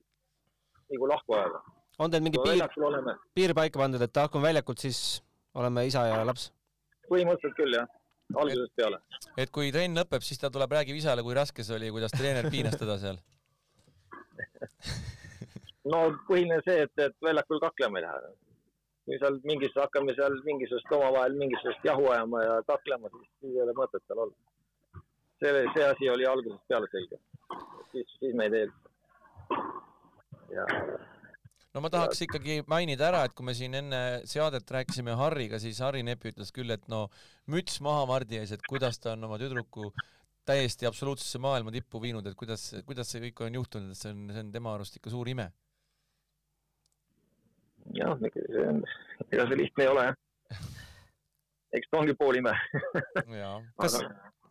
nagu 0.88 1.10
lahku 1.10 1.36
ajada. 1.36 1.60
on 1.98 2.10
teil 2.10 2.22
mingi 2.24 2.38
kui 2.38 2.54
piir, 2.54 3.16
piir 3.34 3.54
paika 3.58 3.82
pandud, 3.82 4.02
et 4.02 4.16
lahkume 4.16 4.46
väljakult, 4.46 4.78
siis 4.78 5.22
oleme 5.54 5.84
isa 5.90 6.06
ja 6.08 6.22
laps? 6.24 6.52
põhimõtteliselt 7.10 7.56
küll 7.58 7.76
jah, 7.76 7.88
algusest 8.34 8.74
peale. 8.76 9.00
et 9.36 9.50
kui 9.54 9.72
trenn 9.72 9.98
lõpeb, 9.98 10.24
siis 10.24 10.40
ta 10.40 10.50
tuleb, 10.52 10.72
räägib 10.78 10.98
isale, 10.98 11.24
kui 11.26 11.36
raske 11.38 11.64
see 11.64 11.76
oli, 11.76 11.90
kuidas 11.94 12.14
treener 12.14 12.50
piinas 12.52 12.76
teda 12.80 12.98
seal. 13.00 13.20
no 15.92 16.02
põhiline 16.28 16.60
see, 16.66 16.84
et, 16.86 16.94
et 17.06 17.16
väljakul 17.24 17.62
kaklema 17.64 18.00
ei 18.00 18.06
lähe. 18.06 18.32
kui 19.08 19.20
seal 19.22 19.40
mingis, 19.48 19.74
hakkame 19.76 20.14
seal 20.18 20.36
mingisugust 20.44 20.92
omavahel 20.98 21.38
mingisugust 21.40 21.84
jahu 21.90 22.10
ajama 22.12 22.44
ja 22.44 22.60
kaklema, 22.68 23.12
siis, 23.16 23.28
siis 23.40 23.56
ei 23.56 23.64
ole 23.64 23.76
mõtet 23.78 24.04
seal 24.06 24.24
olla. 24.26 24.36
see, 25.42 25.66
see 25.76 25.86
asi 25.92 26.10
oli 26.16 26.26
algusest 26.28 26.64
peale 26.68 26.90
selge. 26.92 27.20
siis, 27.92 28.18
siis 28.18 28.34
me 28.34 28.50
ei 28.50 28.56
tee. 28.56 28.66
ja 30.56 30.66
no 31.78 31.84
ma 31.84 31.90
tahaks 31.94 32.24
ikkagi 32.26 32.58
mainida 32.66 33.06
ära, 33.06 33.22
et 33.28 33.34
kui 33.38 33.46
me 33.46 33.54
siin 33.54 33.76
enne 33.78 34.00
seadet 34.26 34.66
rääkisime 34.74 35.14
Harriga, 35.20 35.60
siis 35.62 35.78
Harri 35.84 36.02
Nepi 36.02 36.32
ütles 36.32 36.50
küll, 36.54 36.74
et 36.74 36.88
no 36.90 37.04
müts 37.54 37.78
maha 37.84 38.02
Mardi 38.10 38.40
ees, 38.40 38.50
et 38.56 38.64
kuidas 38.66 38.98
ta 38.98 39.14
on 39.14 39.28
oma 39.28 39.38
tüdruku 39.38 39.92
täiesti 40.48 40.88
absoluutsesse 40.88 41.38
maailma 41.44 41.70
tippu 41.70 42.00
viinud, 42.02 42.26
et 42.26 42.34
kuidas, 42.40 42.72
kuidas 42.88 43.12
see 43.12 43.22
kõik 43.28 43.44
on 43.46 43.60
juhtunud, 43.60 43.94
et 43.94 44.00
see 44.00 44.10
on, 44.10 44.26
see 44.34 44.42
on 44.42 44.50
tema 44.56 44.74
arust 44.74 44.98
ikka 44.98 45.14
suur 45.14 45.30
ime. 45.30 45.46
jah, 47.94 48.18
see 48.18 48.66
on, 48.66 48.82
ega 49.30 49.46
see 49.46 49.62
lihtne 49.62 49.86
ei 49.86 49.92
ole 49.94 50.08
eks 51.78 51.90
ta 51.90 52.00
ongi 52.00 52.16
pool 52.18 52.40
ime. 52.40 52.54
kas, 53.80 53.98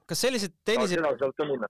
kas 0.08 0.24
sellised 0.24 0.56
tennise, 0.66 0.96
seda 0.96 1.14
sealt 1.20 1.38
ka 1.38 1.50
minna. 1.50 1.70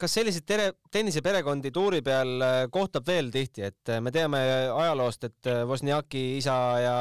Kas 0.00 0.16
selliseid 0.18 0.46
tere, 0.48 0.66
tenniseperekondi 0.92 1.72
tuuri 1.74 2.02
peal 2.04 2.42
äh, 2.44 2.56
kohtab 2.72 3.06
veel 3.08 3.30
tihti, 3.34 3.64
et 3.68 3.92
äh, 3.92 4.00
me 4.04 4.12
teame 4.14 4.40
ajaloost, 4.70 5.28
et 5.28 5.50
äh, 5.50 5.62
Wozniaki 5.68 6.24
isa 6.38 6.56
ja 6.82 6.96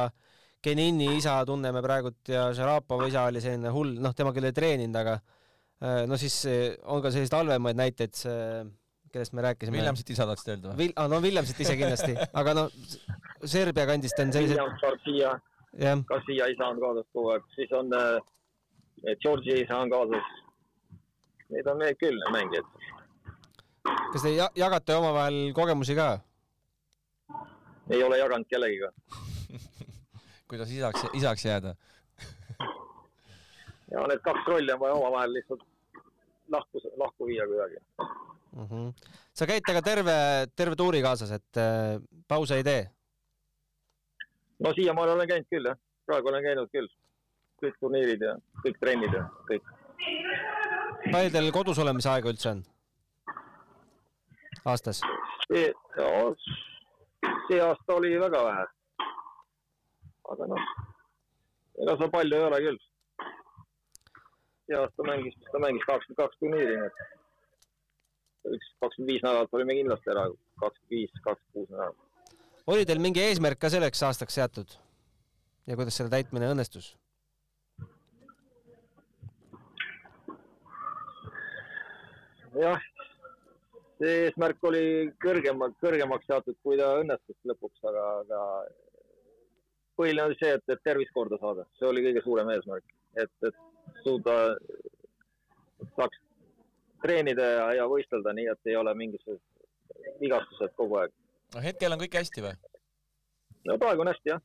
Genini 0.66 1.12
isa 1.20 1.38
tunneme 1.46 1.82
praegult 1.86 2.32
ja 2.32 2.48
Šarapova 2.58 3.10
isa 3.10 3.28
oli 3.30 3.42
selline 3.44 3.74
hull, 3.74 3.98
noh, 4.02 4.16
tema 4.18 4.34
küll 4.36 4.50
ei 4.50 4.56
treeninud, 4.56 4.98
aga 5.02 5.18
äh, 5.20 6.06
no 6.10 6.20
siis 6.22 6.40
äh, 6.50 6.64
on 6.90 7.04
ka 7.04 7.12
selliseid 7.14 7.38
halvemaid 7.40 7.80
näiteid, 7.80 8.22
kellest 9.12 9.36
me 9.36 9.44
rääkisime. 9.46 9.78
Williamsit 9.80 10.10
isa 10.16 10.28
tahtsid 10.28 10.56
öelda 10.56 10.72
või? 10.72 10.80
Vil-, 10.86 10.96
ah, 11.00 11.10
no 11.12 11.22
Williamsit 11.24 11.62
ise 11.66 11.76
kindlasti, 11.80 12.16
aga 12.42 12.56
no 12.58 12.70
Serbia 13.44 13.86
kandist 13.92 14.24
on 14.24 14.34
sellised, 14.36 14.58
William 14.58 14.80
Garcia, 14.82 15.36
Garcia 16.10 16.50
isa 16.52 16.72
on 16.72 16.82
kaasas 16.84 17.12
kogu 17.14 17.36
aeg, 17.36 17.54
siis 17.56 17.76
on 17.76 17.94
äh, 17.96 18.18
Georgi 19.22 19.62
isa 19.62 19.84
on 19.84 19.94
kaasas. 19.94 20.34
Neid 21.54 21.68
on 21.68 21.80
veel 21.80 21.96
küll 22.02 22.24
mängijaid. 22.34 22.66
kas 24.14 24.22
te 24.24 24.32
ja- 24.36 24.52
jagate 24.56 24.96
omavahel 24.96 25.54
kogemusi 25.54 25.96
ka? 25.96 26.20
ei 27.90 28.04
ole 28.04 28.18
jaganud 28.18 28.48
kellegiga. 28.50 28.92
kuidas 30.50 30.72
isaks, 30.72 31.06
isaks 31.14 31.46
jääda? 31.46 31.76
ja 33.92 34.08
need 34.08 34.24
kaks 34.26 34.48
rolli 34.48 34.74
on 34.74 34.80
vaja 34.80 34.94
omavahel 34.94 35.34
lihtsalt 35.34 35.64
lahku, 36.50 36.82
lahku 36.98 37.28
viia 37.28 37.48
kuidagi. 37.48 37.78
mm. 38.56 38.68
-hmm. 38.68 38.94
sa 39.34 39.46
käid 39.46 39.62
temaga 39.66 39.82
terve, 39.82 40.18
terve 40.56 40.76
tuuri 40.76 41.02
kaasas, 41.02 41.32
et 41.32 41.58
äh, 41.58 42.02
pause 42.28 42.56
ei 42.56 42.64
tee? 42.64 42.90
no 44.60 44.74
siiamaani 44.74 45.12
olen 45.12 45.28
käinud 45.28 45.48
küll 45.52 45.66
jah, 45.70 45.78
praegu 46.06 46.28
olen 46.28 46.44
käinud 46.44 46.70
küll. 46.72 46.90
kõik 47.64 47.78
turniirid 47.80 48.22
ja 48.22 48.36
kõik 48.66 48.78
trennid 48.80 49.14
ja 49.14 49.24
kõik. 49.50 49.64
Palju 51.12 51.32
teil 51.34 51.52
kodus 51.56 51.80
olemise 51.82 52.10
aega 52.12 52.32
üldse 52.32 52.52
on? 52.52 52.64
aastas? 54.66 55.02
see, 55.48 55.68
see 57.48 57.62
aasta 57.62 57.98
oli 57.98 58.14
väga 58.22 58.42
vähe. 58.48 58.66
aga 60.34 60.48
noh, 60.54 60.72
ega 61.84 61.98
seal 62.00 62.14
palju 62.16 62.40
ei 62.40 62.48
ole 62.48 62.62
küll. 62.68 62.80
see 64.66 64.80
aasta 64.80 65.08
mängis, 65.12 65.38
ta 65.52 65.62
mängis 65.68 65.86
kakskümmend 65.92 66.22
kaks 66.24 66.42
turniiri, 66.42 66.80
nii 66.80 66.90
et 66.90 68.58
üks 68.58 68.74
kakskümmend 68.82 69.14
viis 69.14 69.24
nädalat 69.26 69.56
olime 69.60 69.78
kindlasti 69.82 70.14
ära, 70.16 70.28
kakskümmend 70.64 70.98
viis, 70.98 71.16
kakskümmend 71.22 71.54
kuus 71.54 71.72
nädalat. 71.76 72.30
oli 72.74 72.90
teil 72.90 73.04
mingi 73.08 73.26
eesmärk 73.28 73.62
ka 73.62 73.74
selleks 73.74 74.04
aastaks 74.10 74.42
seatud? 74.42 74.78
ja 75.68 75.78
kuidas 75.78 75.98
selle 75.98 76.14
täitmine 76.14 76.50
õnnestus? 76.54 76.96
jah, 82.62 82.82
see 84.00 84.16
eesmärk 84.26 84.64
oli 84.70 84.84
kõrgemalt, 85.24 85.78
kõrgemaks 85.84 86.28
seatud, 86.30 86.58
kui 86.64 86.80
ta 86.80 86.92
õnnestus 87.02 87.38
lõpuks, 87.52 87.82
aga, 87.90 88.06
aga 88.24 88.42
põhiline 90.00 90.30
oli 90.30 90.38
see, 90.42 90.54
et, 90.58 90.66
et 90.72 90.84
tervis 90.84 91.12
korda 91.16 91.40
saada, 91.42 91.66
see 91.80 91.88
oli 91.90 92.04
kõige 92.06 92.24
suurem 92.26 92.52
eesmärk, 92.56 92.96
et, 93.22 93.34
et 93.48 94.00
suuda, 94.04 94.38
saaks 95.96 96.22
treenida 97.04 97.52
ja, 97.52 97.68
ja 97.82 97.90
võistelda 97.92 98.34
nii, 98.36 98.50
et 98.52 98.72
ei 98.72 98.80
ole 98.80 98.96
mingisugused 98.98 99.44
vigastused 100.22 100.74
kogu 100.80 101.00
aeg. 101.02 101.14
no 101.56 101.64
hetkel 101.64 101.94
on 101.94 102.02
kõik 102.02 102.18
hästi 102.20 102.44
või? 102.46 102.56
no 103.70 103.78
praegu 103.82 104.04
on 104.04 104.12
hästi 104.12 104.34
jah, 104.34 104.44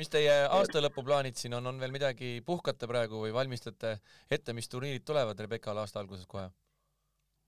mis 0.00 0.10
teie 0.10 0.34
aastalõpuplaanid 0.50 1.38
siin 1.38 1.54
on, 1.58 1.66
on 1.70 1.80
veel 1.80 1.94
midagi, 1.94 2.36
puhkate 2.46 2.88
praegu 2.90 3.22
või 3.22 3.32
valmistate 3.34 3.96
ette, 4.30 4.52
mis 4.56 4.68
turniirid 4.68 5.04
tulevad 5.06 5.40
Rebekal 5.40 5.78
aasta 5.82 6.00
alguses 6.02 6.26
kohe? 6.26 6.48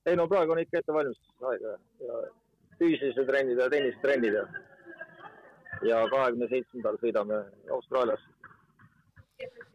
ei 0.07 0.15
no 0.15 0.27
praegu 0.31 0.53
on 0.55 0.61
ikka 0.61 0.79
ettevalmistusaeg 0.79 1.63
ja, 1.65 1.73
ja 2.07 2.19
füüsilised 2.79 3.27
trennid 3.27 3.59
ja 3.59 3.69
tennisetrennid 3.73 4.37
ja 4.39 4.45
ja 5.85 6.01
kahekümne 6.09 6.47
seitsmendal 6.49 6.97
sõidame 7.01 7.39
Austraaliasse. 7.75 8.29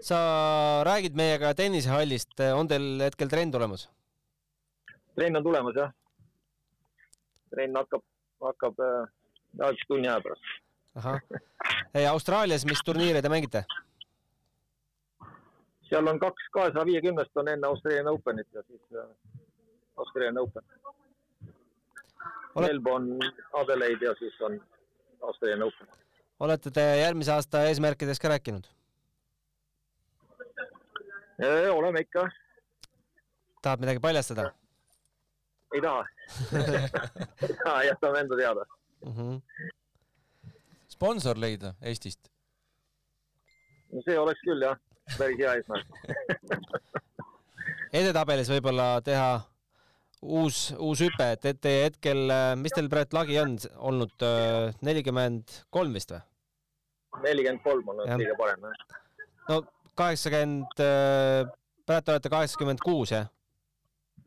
sa 0.00 0.18
räägid 0.88 1.14
meiega 1.18 1.52
tennisehallist, 1.54 2.40
on 2.56 2.68
teil 2.68 3.04
hetkel 3.04 3.28
trenn 3.30 3.52
tulemas? 3.54 3.88
trenn 5.14 5.36
on 5.36 5.44
tulemas 5.44 5.76
jah. 5.76 5.92
trenn 7.54 7.76
hakkab, 7.76 8.02
hakkab 8.48 8.80
äh, 8.80 9.70
üks 9.70 9.86
tunni 9.88 10.08
aja 10.08 10.20
pärast. 10.24 10.61
ahah. 10.94 11.20
Austraalias, 12.10 12.64
mis 12.64 12.80
turniire 12.84 13.22
te 13.22 13.28
mängite? 13.28 13.64
seal 15.92 16.08
on 16.08 16.18
kaks 16.20 16.48
kahesaja 16.52 16.86
viiekümnest 16.88 17.36
on 17.36 17.48
enne 17.52 17.68
Australian 17.68 18.08
Openit 18.08 18.48
ja 18.52 18.62
siis 18.62 18.80
äh, 18.96 19.08
Australian 19.96 20.38
Open 20.38 20.62
Oled.... 22.54 22.68
Melbourne, 22.68 23.32
Adelaide 23.52 24.06
ja 24.06 24.14
siis 24.18 24.40
on 24.40 24.60
Australian 25.22 25.62
Open. 25.62 25.88
olete 26.40 26.70
te 26.70 26.86
järgmise 27.00 27.32
aasta 27.32 27.64
eesmärkidest 27.68 28.22
ka 28.22 28.32
rääkinud? 28.32 28.64
oleme 31.72 32.00
ikka, 32.00 32.28
tahad 33.62 33.84
midagi 33.84 34.00
paljastada 34.00 34.48
ei 35.74 35.80
taha 35.80 36.06
ei 37.48 37.54
taha, 37.64 37.84
jätame 37.84 38.24
enda 38.24 38.36
teada. 38.36 38.64
mm? 39.04 39.12
-hmm. 39.12 39.40
Sponsor 40.92 41.40
leida 41.40 41.74
Eestist? 41.80 42.30
no 43.92 44.02
see 44.06 44.18
oleks 44.18 44.40
küll 44.46 44.62
jah, 44.64 44.78
päris 45.18 45.40
hea 45.40 45.56
eesmärk. 45.58 45.88
edetabelis 48.02 48.50
võib-olla 48.52 48.86
teha 49.04 49.30
uus, 50.22 50.70
uus 50.78 51.02
hüpe, 51.04 51.26
et, 51.36 51.44
et 51.50 51.60
teie 51.60 51.86
hetkel, 51.88 52.30
mis 52.60 52.74
teil 52.76 52.88
praegu 52.92 53.18
lagi 53.18 53.38
on 53.42 53.56
olnud, 53.90 54.26
nelikümmend 54.86 55.62
kolm 55.74 55.96
vist 55.98 56.14
või? 56.14 56.22
nelikümmend 57.26 57.64
kolm 57.66 57.90
on 57.92 58.04
Jah. 58.06 58.16
kõige 58.16 58.36
parem 58.38 58.68
jah. 58.70 59.00
no 59.50 59.58
kaheksakümmend, 60.00 60.78
praegu 61.84 62.06
te 62.06 62.14
olete 62.14 62.32
kaheksakümmend 62.32 62.80
kuus 62.84 63.12
jah? 63.12 63.28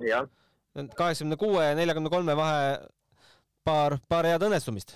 jah, 0.05 0.27
kaheksakümne 0.75 1.39
kuue 1.41 1.63
ja 1.63 1.73
neljakümne 1.79 2.11
kolme 2.13 2.35
vahe 2.37 2.77
paar, 3.65 3.97
paar 4.11 4.27
head 4.29 4.45
õnnestumist. 4.45 4.93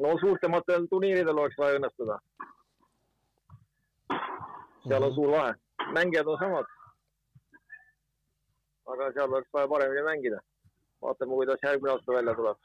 No 0.00 0.18
suurtematel 0.20 0.86
turniiridel 0.90 1.38
oleks 1.38 1.58
vaja 1.58 1.78
õnnestuda. 1.78 2.18
seal 4.88 5.04
on 5.06 5.14
suur 5.14 5.32
vahe, 5.34 5.54
mängijad 5.96 6.28
on 6.32 6.38
samad. 6.40 6.70
aga 8.92 9.10
seal 9.16 9.28
oleks 9.28 9.52
vaja 9.52 9.68
paremini 9.68 10.06
mängida. 10.06 10.40
vaatame, 11.02 11.34
kuidas 11.34 11.66
järgmine 11.66 11.92
aasta 11.92 12.12
välja 12.12 12.34
tuleb. 12.34 12.56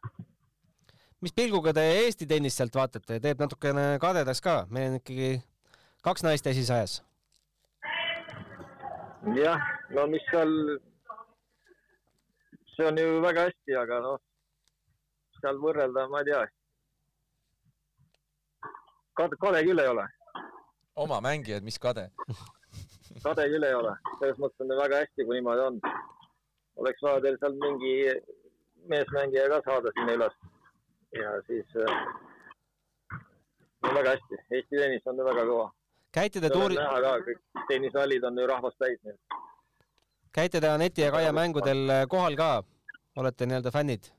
mis 1.21 1.33
pilguga 1.33 1.73
te 1.73 1.85
Eesti 2.05 2.27
tennist 2.27 2.57
sealt 2.57 2.75
vaatate, 2.75 3.19
teeb 3.19 3.39
natukene 3.39 3.85
kadedaks 4.01 4.41
ka, 4.41 4.57
meil 4.69 4.89
on 4.93 4.99
ikkagi 5.01 5.41
kaks 6.07 6.23
naist 6.23 6.47
esisajas. 6.47 7.01
jah, 9.35 9.71
no 9.89 10.07
mis 10.07 10.23
seal, 10.31 10.53
see 12.75 12.87
on 12.87 12.97
ju 12.97 13.21
väga 13.21 13.49
hästi, 13.49 13.81
aga 13.81 14.03
noh, 14.07 14.21
seal 15.41 15.59
võrrelda, 15.59 16.07
ma 16.09 16.23
ei 16.23 16.31
tea. 16.31 16.45
kade, 19.17 19.37
kade 19.41 19.63
küll 19.67 19.81
ei 19.81 19.87
ole, 19.87 20.05
oma 20.95 21.21
mängijad, 21.21 21.63
mis 21.63 21.79
kade? 21.79 22.09
kade 23.25 23.47
küll 23.51 23.67
ei 23.67 23.75
ole, 23.77 23.95
selles 24.19 24.41
mõttes 24.41 24.65
on 24.65 24.75
väga 24.79 25.01
hästi, 25.03 25.25
kui 25.25 25.39
niimoodi 25.39 25.65
on. 25.69 25.79
oleks 26.83 27.01
vaja 27.03 27.23
teil 27.23 27.39
seal 27.39 27.57
mingi 27.61 27.95
meesmängija 28.91 29.47
ka 29.53 29.61
saada 29.69 29.93
sinna 29.95 30.17
üles. 30.19 30.37
ja 31.15 31.33
siis 31.47 31.75
äh, 31.79 31.97
väga 33.93 34.15
hästi, 34.15 34.41
Eesti 34.51 34.81
tennis 34.81 35.07
on 35.07 35.23
väga 35.31 35.47
kõva. 35.51 35.69
käite 36.11 36.41
te 36.41 36.49
tuuri, 36.49 36.79
näha 36.79 37.01
ka, 37.07 37.17
kõik 37.29 37.67
tennishallid 37.69 38.23
on 38.23 38.39
ju 38.39 38.47
rahvast 38.47 38.79
täis, 38.79 38.99
nii 39.03 39.15
et 39.15 39.41
käite 40.35 40.61
te 40.61 40.69
Aneti 40.69 41.01
ja 41.01 41.11
Kaia 41.11 41.31
mängudel 41.33 41.89
äh, 41.89 42.07
kohal 42.11 42.35
ka? 42.35 42.51
olete 43.15 43.45
nii-öelda 43.47 43.71
fännid? 43.71 44.11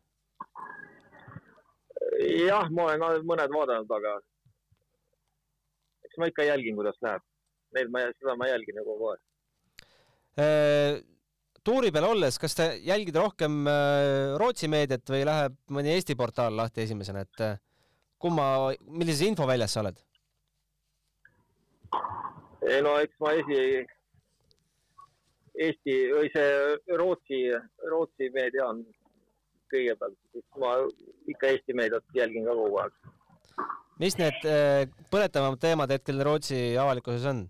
jah, 2.47 2.71
ma 2.73 2.89
olen 2.89 3.27
mõned 3.29 3.53
vaadanud, 3.53 3.91
aga 3.93 4.17
eks 6.17 6.23
ma 6.23 6.31
ikka 6.31 6.47
jälgin, 6.49 6.77
kuidas 6.77 6.97
läheb. 7.05 7.23
Neid 7.77 7.93
ma, 7.93 8.07
seda 8.17 8.37
ma 8.41 8.49
jälgin 8.49 8.79
ju 8.81 8.85
kogu 8.87 9.11
aeg. 9.11 9.21
Äh, 10.41 11.03
tuuri 11.65 11.93
peal 11.93 12.09
olles, 12.09 12.39
kas 12.41 12.57
te 12.57 12.69
jälgite 12.85 13.21
rohkem 13.21 13.67
äh, 13.69 14.37
Rootsi 14.41 14.69
meediat 14.69 15.05
või 15.13 15.25
läheb 15.29 15.57
mõni 15.73 15.93
Eesti 15.93 16.17
portaal 16.17 16.57
lahti 16.57 16.85
esimesena, 16.87 17.25
et 17.27 17.45
äh, 17.45 17.59
kumma, 18.19 18.73
millises 18.89 19.27
infoväljas 19.29 19.77
sa 19.77 19.85
oled? 19.85 20.01
ei 22.67 22.81
no 22.83 22.97
eks 22.99 23.21
ma 23.23 23.31
esi, 23.39 23.61
Eesti 25.67 25.97
või 26.13 26.31
see 26.33 26.97
Rootsi, 26.99 27.43
Rootsi 27.93 28.31
meedia 28.35 28.67
on 28.73 28.81
kõigepealt, 29.73 30.17
siis 30.33 30.49
ma 30.61 30.73
ikka 31.31 31.53
Eesti 31.53 31.77
meediat 31.77 32.17
jälgin 32.17 32.49
ka 32.49 32.57
kogu 32.57 32.81
aeg. 32.83 32.97
Mis 34.03 34.17
need 34.21 34.47
äh, 34.49 34.87
põletavamad 35.13 35.61
teemad 35.63 35.93
hetkel 35.95 36.23
Rootsi 36.27 36.61
avalikkuses 36.81 37.27
on? 37.33 37.45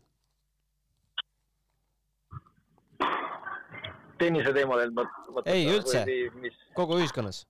tennise 4.21 4.53
teemadel 4.57 4.93
mõtled? 4.97 5.49
ei, 5.53 5.67
üldse, 5.69 6.05
mis... 6.41 6.57
kogu 6.79 6.99
ühiskonnas. 7.01 7.43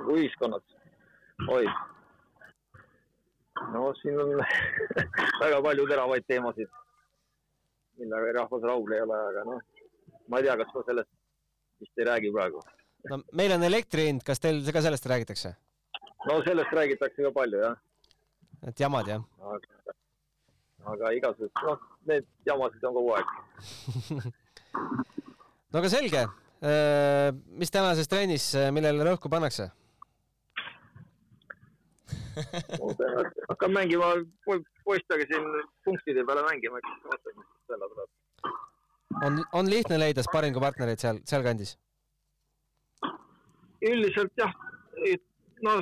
kogu 0.00 0.18
ühiskonnas? 0.20 0.64
oi. 1.50 1.64
no 3.74 3.90
siin 4.00 4.20
on 4.22 4.36
väga 5.44 5.62
palju 5.66 5.88
teravaid 5.90 6.28
teemasid, 6.30 6.70
millega 8.00 8.36
rahvas 8.40 8.68
rahul 8.70 8.96
ei 8.96 9.04
ole, 9.06 9.24
aga 9.32 9.48
noh, 9.48 9.64
ma 10.28 10.40
ei 10.40 10.48
tea, 10.48 10.60
kas 10.62 10.76
ma 10.76 10.84
sellest 10.88 11.12
vist 11.80 12.00
ei 12.00 12.08
räägi 12.08 12.32
praegu 12.36 12.62
no 13.10 13.20
meil 13.36 13.56
on 13.56 13.66
elektri 13.66 14.08
hind, 14.08 14.24
kas 14.24 14.40
teil 14.40 14.62
ka 14.72 14.82
sellest 14.84 15.08
räägitakse? 15.10 15.54
No 16.28 16.42
sellest 16.46 16.72
räägitakse 16.72 17.22
ka 17.22 17.32
palju, 17.34 17.62
jah. 17.64 17.76
et 18.68 18.80
jamad, 18.80 19.08
jah? 19.08 19.22
aga, 19.54 19.94
aga 20.92 21.12
igasugused, 21.16 21.64
noh, 21.64 21.78
need 22.10 22.28
jamasid 22.46 22.84
on 22.84 22.94
kogu 22.98 23.16
aeg 23.16 23.28
no 25.70 25.82
aga 25.82 25.90
selge. 25.92 26.28
Äh, 26.60 27.30
mis 27.56 27.72
tänases 27.72 28.08
trennis, 28.08 28.50
äh, 28.54 28.68
millele 28.74 29.04
rõhku 29.06 29.30
pannakse? 29.32 29.70
hakkan 33.48 33.72
mängima 33.72 34.10
poistega 34.84 35.26
siin 35.28 35.46
punktide 35.84 36.24
peale 36.28 36.44
mängima, 36.46 36.78
eks 36.80 37.06
vaatame, 37.08 37.36
mis 37.38 37.48
selle 37.70 37.88
tuleb. 37.92 38.10
on, 39.26 39.40
on 39.60 39.70
lihtne 39.70 39.98
leida 39.98 40.24
sparingupartnereid 40.24 41.02
seal, 41.02 41.20
sealkandis? 41.32 41.74
üldiselt 43.90 44.32
jah, 44.36 44.52
no 45.62 45.78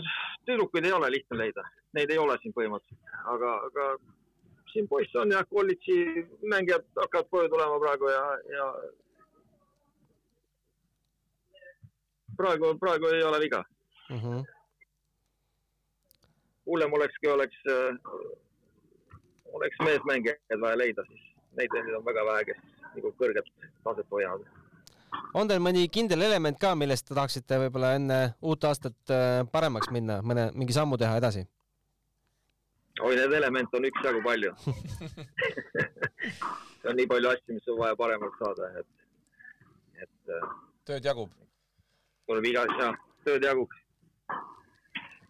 tüdrukuid 0.46 0.84
ei 0.84 0.92
ole 0.92 1.10
lihtne 1.10 1.38
leida, 1.38 1.64
neid 1.96 2.10
ei 2.10 2.18
ole 2.18 2.36
siin 2.42 2.54
põhimõtteliselt, 2.56 3.18
aga, 3.34 3.54
aga 3.68 3.88
siin 4.72 4.88
poiss 4.88 5.16
on 5.16 5.32
ja 5.32 5.44
kolledži 5.50 6.26
mängijad 6.52 6.86
hakkavad 7.00 7.30
koju 7.30 7.50
tulema 7.54 7.80
praegu 7.82 8.10
ja, 8.12 8.22
ja 8.52 8.66
praegu, 12.36 12.74
praegu 12.80 13.10
ei 13.14 13.22
ole 13.22 13.40
viga 13.40 13.64
mm. 14.10 14.20
-hmm. 14.20 14.44
hullem 16.66 16.92
olekski, 16.92 17.28
oleks, 17.28 17.56
oleks 19.52 19.76
meesmängijaid 19.84 20.60
vaja 20.60 20.78
leida, 20.78 21.04
siis 21.08 21.34
neid, 21.56 21.74
neid 21.74 21.94
on 21.94 22.04
väga 22.04 22.24
vähe, 22.32 22.44
kes 22.52 22.64
nagu 22.94 23.14
kõrget 23.22 23.52
taset 23.84 24.10
hoiavad 24.10 24.67
on 25.34 25.48
teil 25.48 25.60
mõni 25.62 25.88
kindel 25.92 26.22
element 26.26 26.58
ka, 26.60 26.74
millest 26.78 27.08
te 27.08 27.16
tahaksite 27.16 27.58
võib-olla 27.64 27.94
enne 27.98 28.18
uut 28.40 28.64
aastat 28.68 29.14
äh, 29.14 29.42
paremaks 29.52 29.92
minna, 29.94 30.14
mõne, 30.24 30.48
mingi 30.58 30.76
sammu 30.76 30.98
teha 31.00 31.14
edasi? 31.20 31.42
oi, 32.98 33.14
neid 33.14 33.32
elemente 33.38 33.78
on 33.78 33.86
üksjagu 33.86 34.20
palju 34.24 34.50
on 36.88 36.96
nii 36.98 37.08
palju 37.10 37.28
asju, 37.32 37.56
mis 37.56 37.68
on 37.72 37.80
vaja 37.82 37.94
paremaks 37.98 38.40
saada, 38.42 38.70
et, 38.80 38.88
et. 40.02 40.16
Äh, 40.34 40.40
tööd 40.88 41.02
jagub. 41.10 41.30
tuleb 42.28 42.44
iga, 42.50 42.64
jah, 42.80 42.94
tööd 43.26 43.42
jagub. 43.46 43.70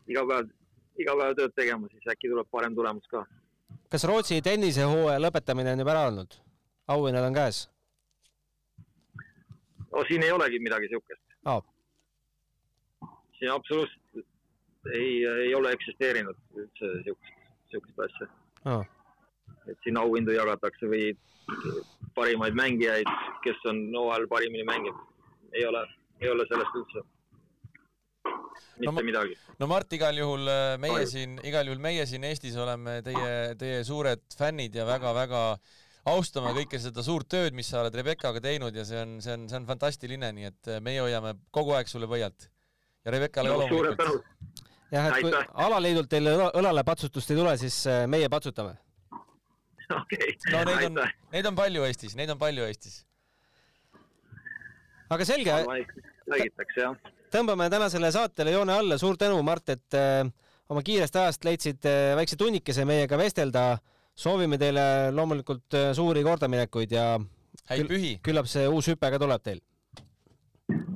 iga 0.09 0.23
päev, 0.31 0.53
iga 1.03 1.13
päev 1.23 1.33
tööd 1.41 1.53
tegema, 1.57 1.85
siis 1.93 2.15
äkki 2.15 2.27
tuleb 2.33 2.49
parem 2.53 2.73
tulemus 2.79 3.07
ka. 3.13 3.21
kas 3.93 4.03
Rootsi 4.09 4.41
tennisehooaja 4.45 5.21
lõpetamine 5.27 5.75
on 5.75 5.85
juba 5.85 5.97
ära 5.97 6.07
olnud? 6.13 6.31
auhinnad 6.89 7.25
on 7.29 7.37
käes 7.37 7.67
no 9.99 10.05
siin 10.09 10.23
ei 10.23 10.33
olegi 10.33 10.61
midagi 10.63 10.89
siukest 10.93 11.23
oh.. 11.53 11.63
siin 13.39 13.51
absoluutselt 13.51 14.27
ei, 14.95 15.27
ei 15.27 15.55
ole 15.55 15.73
eksisteerinud 15.75 16.39
üldse 16.63 16.93
siukest, 17.09 17.43
siukest 17.73 18.07
asja 18.07 18.31
oh.. 18.75 18.87
et 19.67 19.79
siin 19.85 19.99
auhindu 19.99 20.37
jagatakse 20.37 20.91
või 20.91 21.11
parimaid 22.15 22.57
mängijaid, 22.59 23.11
kes 23.45 23.61
on 23.71 23.79
hooajal 23.97 24.27
parimini 24.29 24.67
mänginud. 24.69 24.99
ei 25.57 25.65
ole, 25.67 25.85
ei 26.21 26.31
ole 26.31 26.45
sellest 26.51 26.77
üldse 26.83 27.05
mitte 28.79 28.93
no, 28.93 29.05
midagi. 29.07 29.37
no 29.59 29.67
Mart, 29.71 29.93
igal 29.97 30.19
juhul 30.19 30.47
äh, 30.51 30.77
meie 30.81 31.01
Palju. 31.01 31.11
siin, 31.11 31.37
igal 31.47 31.67
juhul 31.67 31.83
meie 31.83 32.07
siin 32.07 32.25
Eestis 32.29 32.57
oleme 32.61 33.01
teie, 33.07 33.35
teie 33.59 33.83
suured 33.87 34.23
fännid 34.39 34.79
ja 34.79 34.87
väga-väga 34.87 35.43
austame 36.17 36.53
kõike 36.57 36.79
seda 36.83 37.03
suurt 37.05 37.29
tööd, 37.31 37.57
mis 37.57 37.69
sa 37.71 37.83
oled 37.83 37.95
Rebeccaga 37.95 38.41
teinud 38.45 38.77
ja 38.77 38.85
see 38.89 39.01
on, 39.03 39.17
see 39.25 39.35
on, 39.35 39.47
see 39.51 39.59
on 39.59 39.67
fantastiline, 39.69 40.31
nii 40.37 40.49
et 40.51 40.71
äh, 40.71 40.81
meie 40.85 41.03
hoiame 41.05 41.35
kogu 41.55 41.75
aeg 41.77 41.91
sulle 41.91 42.09
pöialt. 42.11 42.49
ja 43.05 43.15
Rebeccale 43.15 43.53
no, 43.53 43.59
loomulikult. 43.63 44.63
jah, 44.93 45.09
et 45.11 45.21
kui 45.25 45.33
alaliidult 45.67 46.11
teile 46.13 46.35
õlale 46.49 46.85
patsutust 46.87 47.33
ei 47.33 47.41
tule, 47.41 47.57
siis 47.61 47.81
äh, 47.91 48.07
meie 48.11 48.29
patsutame. 48.33 48.77
okei 49.89 50.35
okay., 50.35 50.55
no 50.55 50.65
neid 50.69 50.89
on, 50.91 51.03
neid 51.35 51.51
on 51.53 51.59
palju 51.59 51.85
Eestis, 51.89 52.17
neid 52.19 52.33
on 52.35 52.41
palju 52.41 52.67
Eestis. 52.69 53.03
aga 55.11 55.29
selge. 55.29 55.61
räägitakse 56.29 56.85
jah. 56.85 57.13
tõmbame 57.35 57.71
tänasele 57.73 58.13
saatele 58.13 58.57
joone 58.57 58.77
alla, 58.77 58.99
suur 58.99 59.17
tänu, 59.21 59.43
Mart, 59.43 59.77
et 59.77 59.99
äh, 59.99 60.25
oma 60.69 60.83
kiirest 60.85 61.17
ajast 61.17 61.45
leidsid 61.49 61.87
väikse 62.17 62.37
tunnikese 62.37 62.85
meiega 62.85 63.17
vestelda 63.17 63.71
soovime 64.19 64.59
teile 64.59 64.83
loomulikult 65.15 65.75
äh, 65.79 65.91
suuri 65.95 66.25
kordaminekuid 66.27 66.93
ja 66.93 67.05
häid 67.71 67.91
pühi! 67.91 68.17
küllap 68.25 68.49
see 68.51 68.67
uus 68.69 68.91
hüpe 68.91 69.11
ka 69.15 69.21
tuleb 69.23 69.45
teil. 69.45 69.61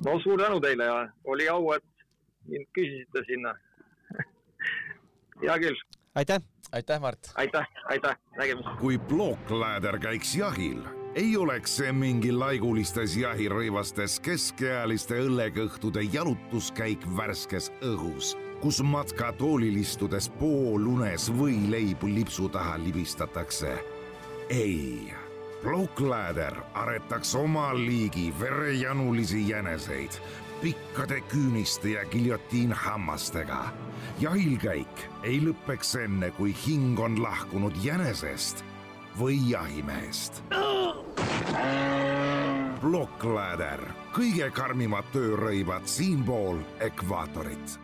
no 0.07 0.18
suur 0.25 0.41
tänu 0.43 0.61
teile 0.61 0.89
ja 0.89 0.97
oli 1.25 1.49
au, 1.49 1.73
et 1.77 2.07
mind 2.51 2.66
küsisite 2.79 3.23
sinna 3.29 3.55
hea 5.45 5.59
küll. 5.66 5.79
aitäh! 6.14 6.43
aitäh, 6.73 7.01
Mart! 7.01 7.31
aitäh, 7.35 7.68
aitäh, 7.95 8.18
nägemist! 8.39 8.75
kui 8.81 8.99
plokkläder 8.99 10.01
käiks 10.03 10.35
jahil, 10.37 10.83
ei 11.14 11.37
oleks 11.37 11.79
see 11.79 11.93
mingi 11.95 12.33
laigulistes 12.35 13.14
jahirõivastes 13.20 14.18
keskealiste 14.25 15.23
õllekõhtude 15.29 16.09
jalutuskäik 16.11 17.07
värskes 17.16 17.70
õhus 17.87 18.35
kus 18.63 18.79
matkatoolil 18.87 19.75
istudes 19.81 20.29
poolunes 20.39 21.27
võileibu 21.35 22.07
lipsu 22.07 22.47
taha 22.49 22.77
libistatakse. 22.79 23.73
ei, 24.49 25.13
Blokläder 25.63 26.55
aretaks 26.75 27.35
oma 27.35 27.73
liigi 27.75 28.35
verejanulisi 28.41 29.49
jäneseid 29.49 30.11
pikkade 30.63 31.21
küüniste 31.21 31.89
ja 31.89 32.05
giljotiinhammastega. 32.05 33.65
jahilkäik 34.21 35.07
ei 35.23 35.41
lõpeks 35.43 35.97
enne, 36.05 36.31
kui 36.31 36.55
hing 36.67 37.01
on 37.01 37.23
lahkunud 37.23 37.75
jänesest 37.83 38.65
või 39.19 39.43
jahimehest. 39.51 40.43
Blokläder, 42.81 43.81
kõige 44.15 44.51
karmimad 44.51 45.05
töörõivad 45.13 45.87
siinpool 45.87 46.63
ekvaatorit 46.81 47.83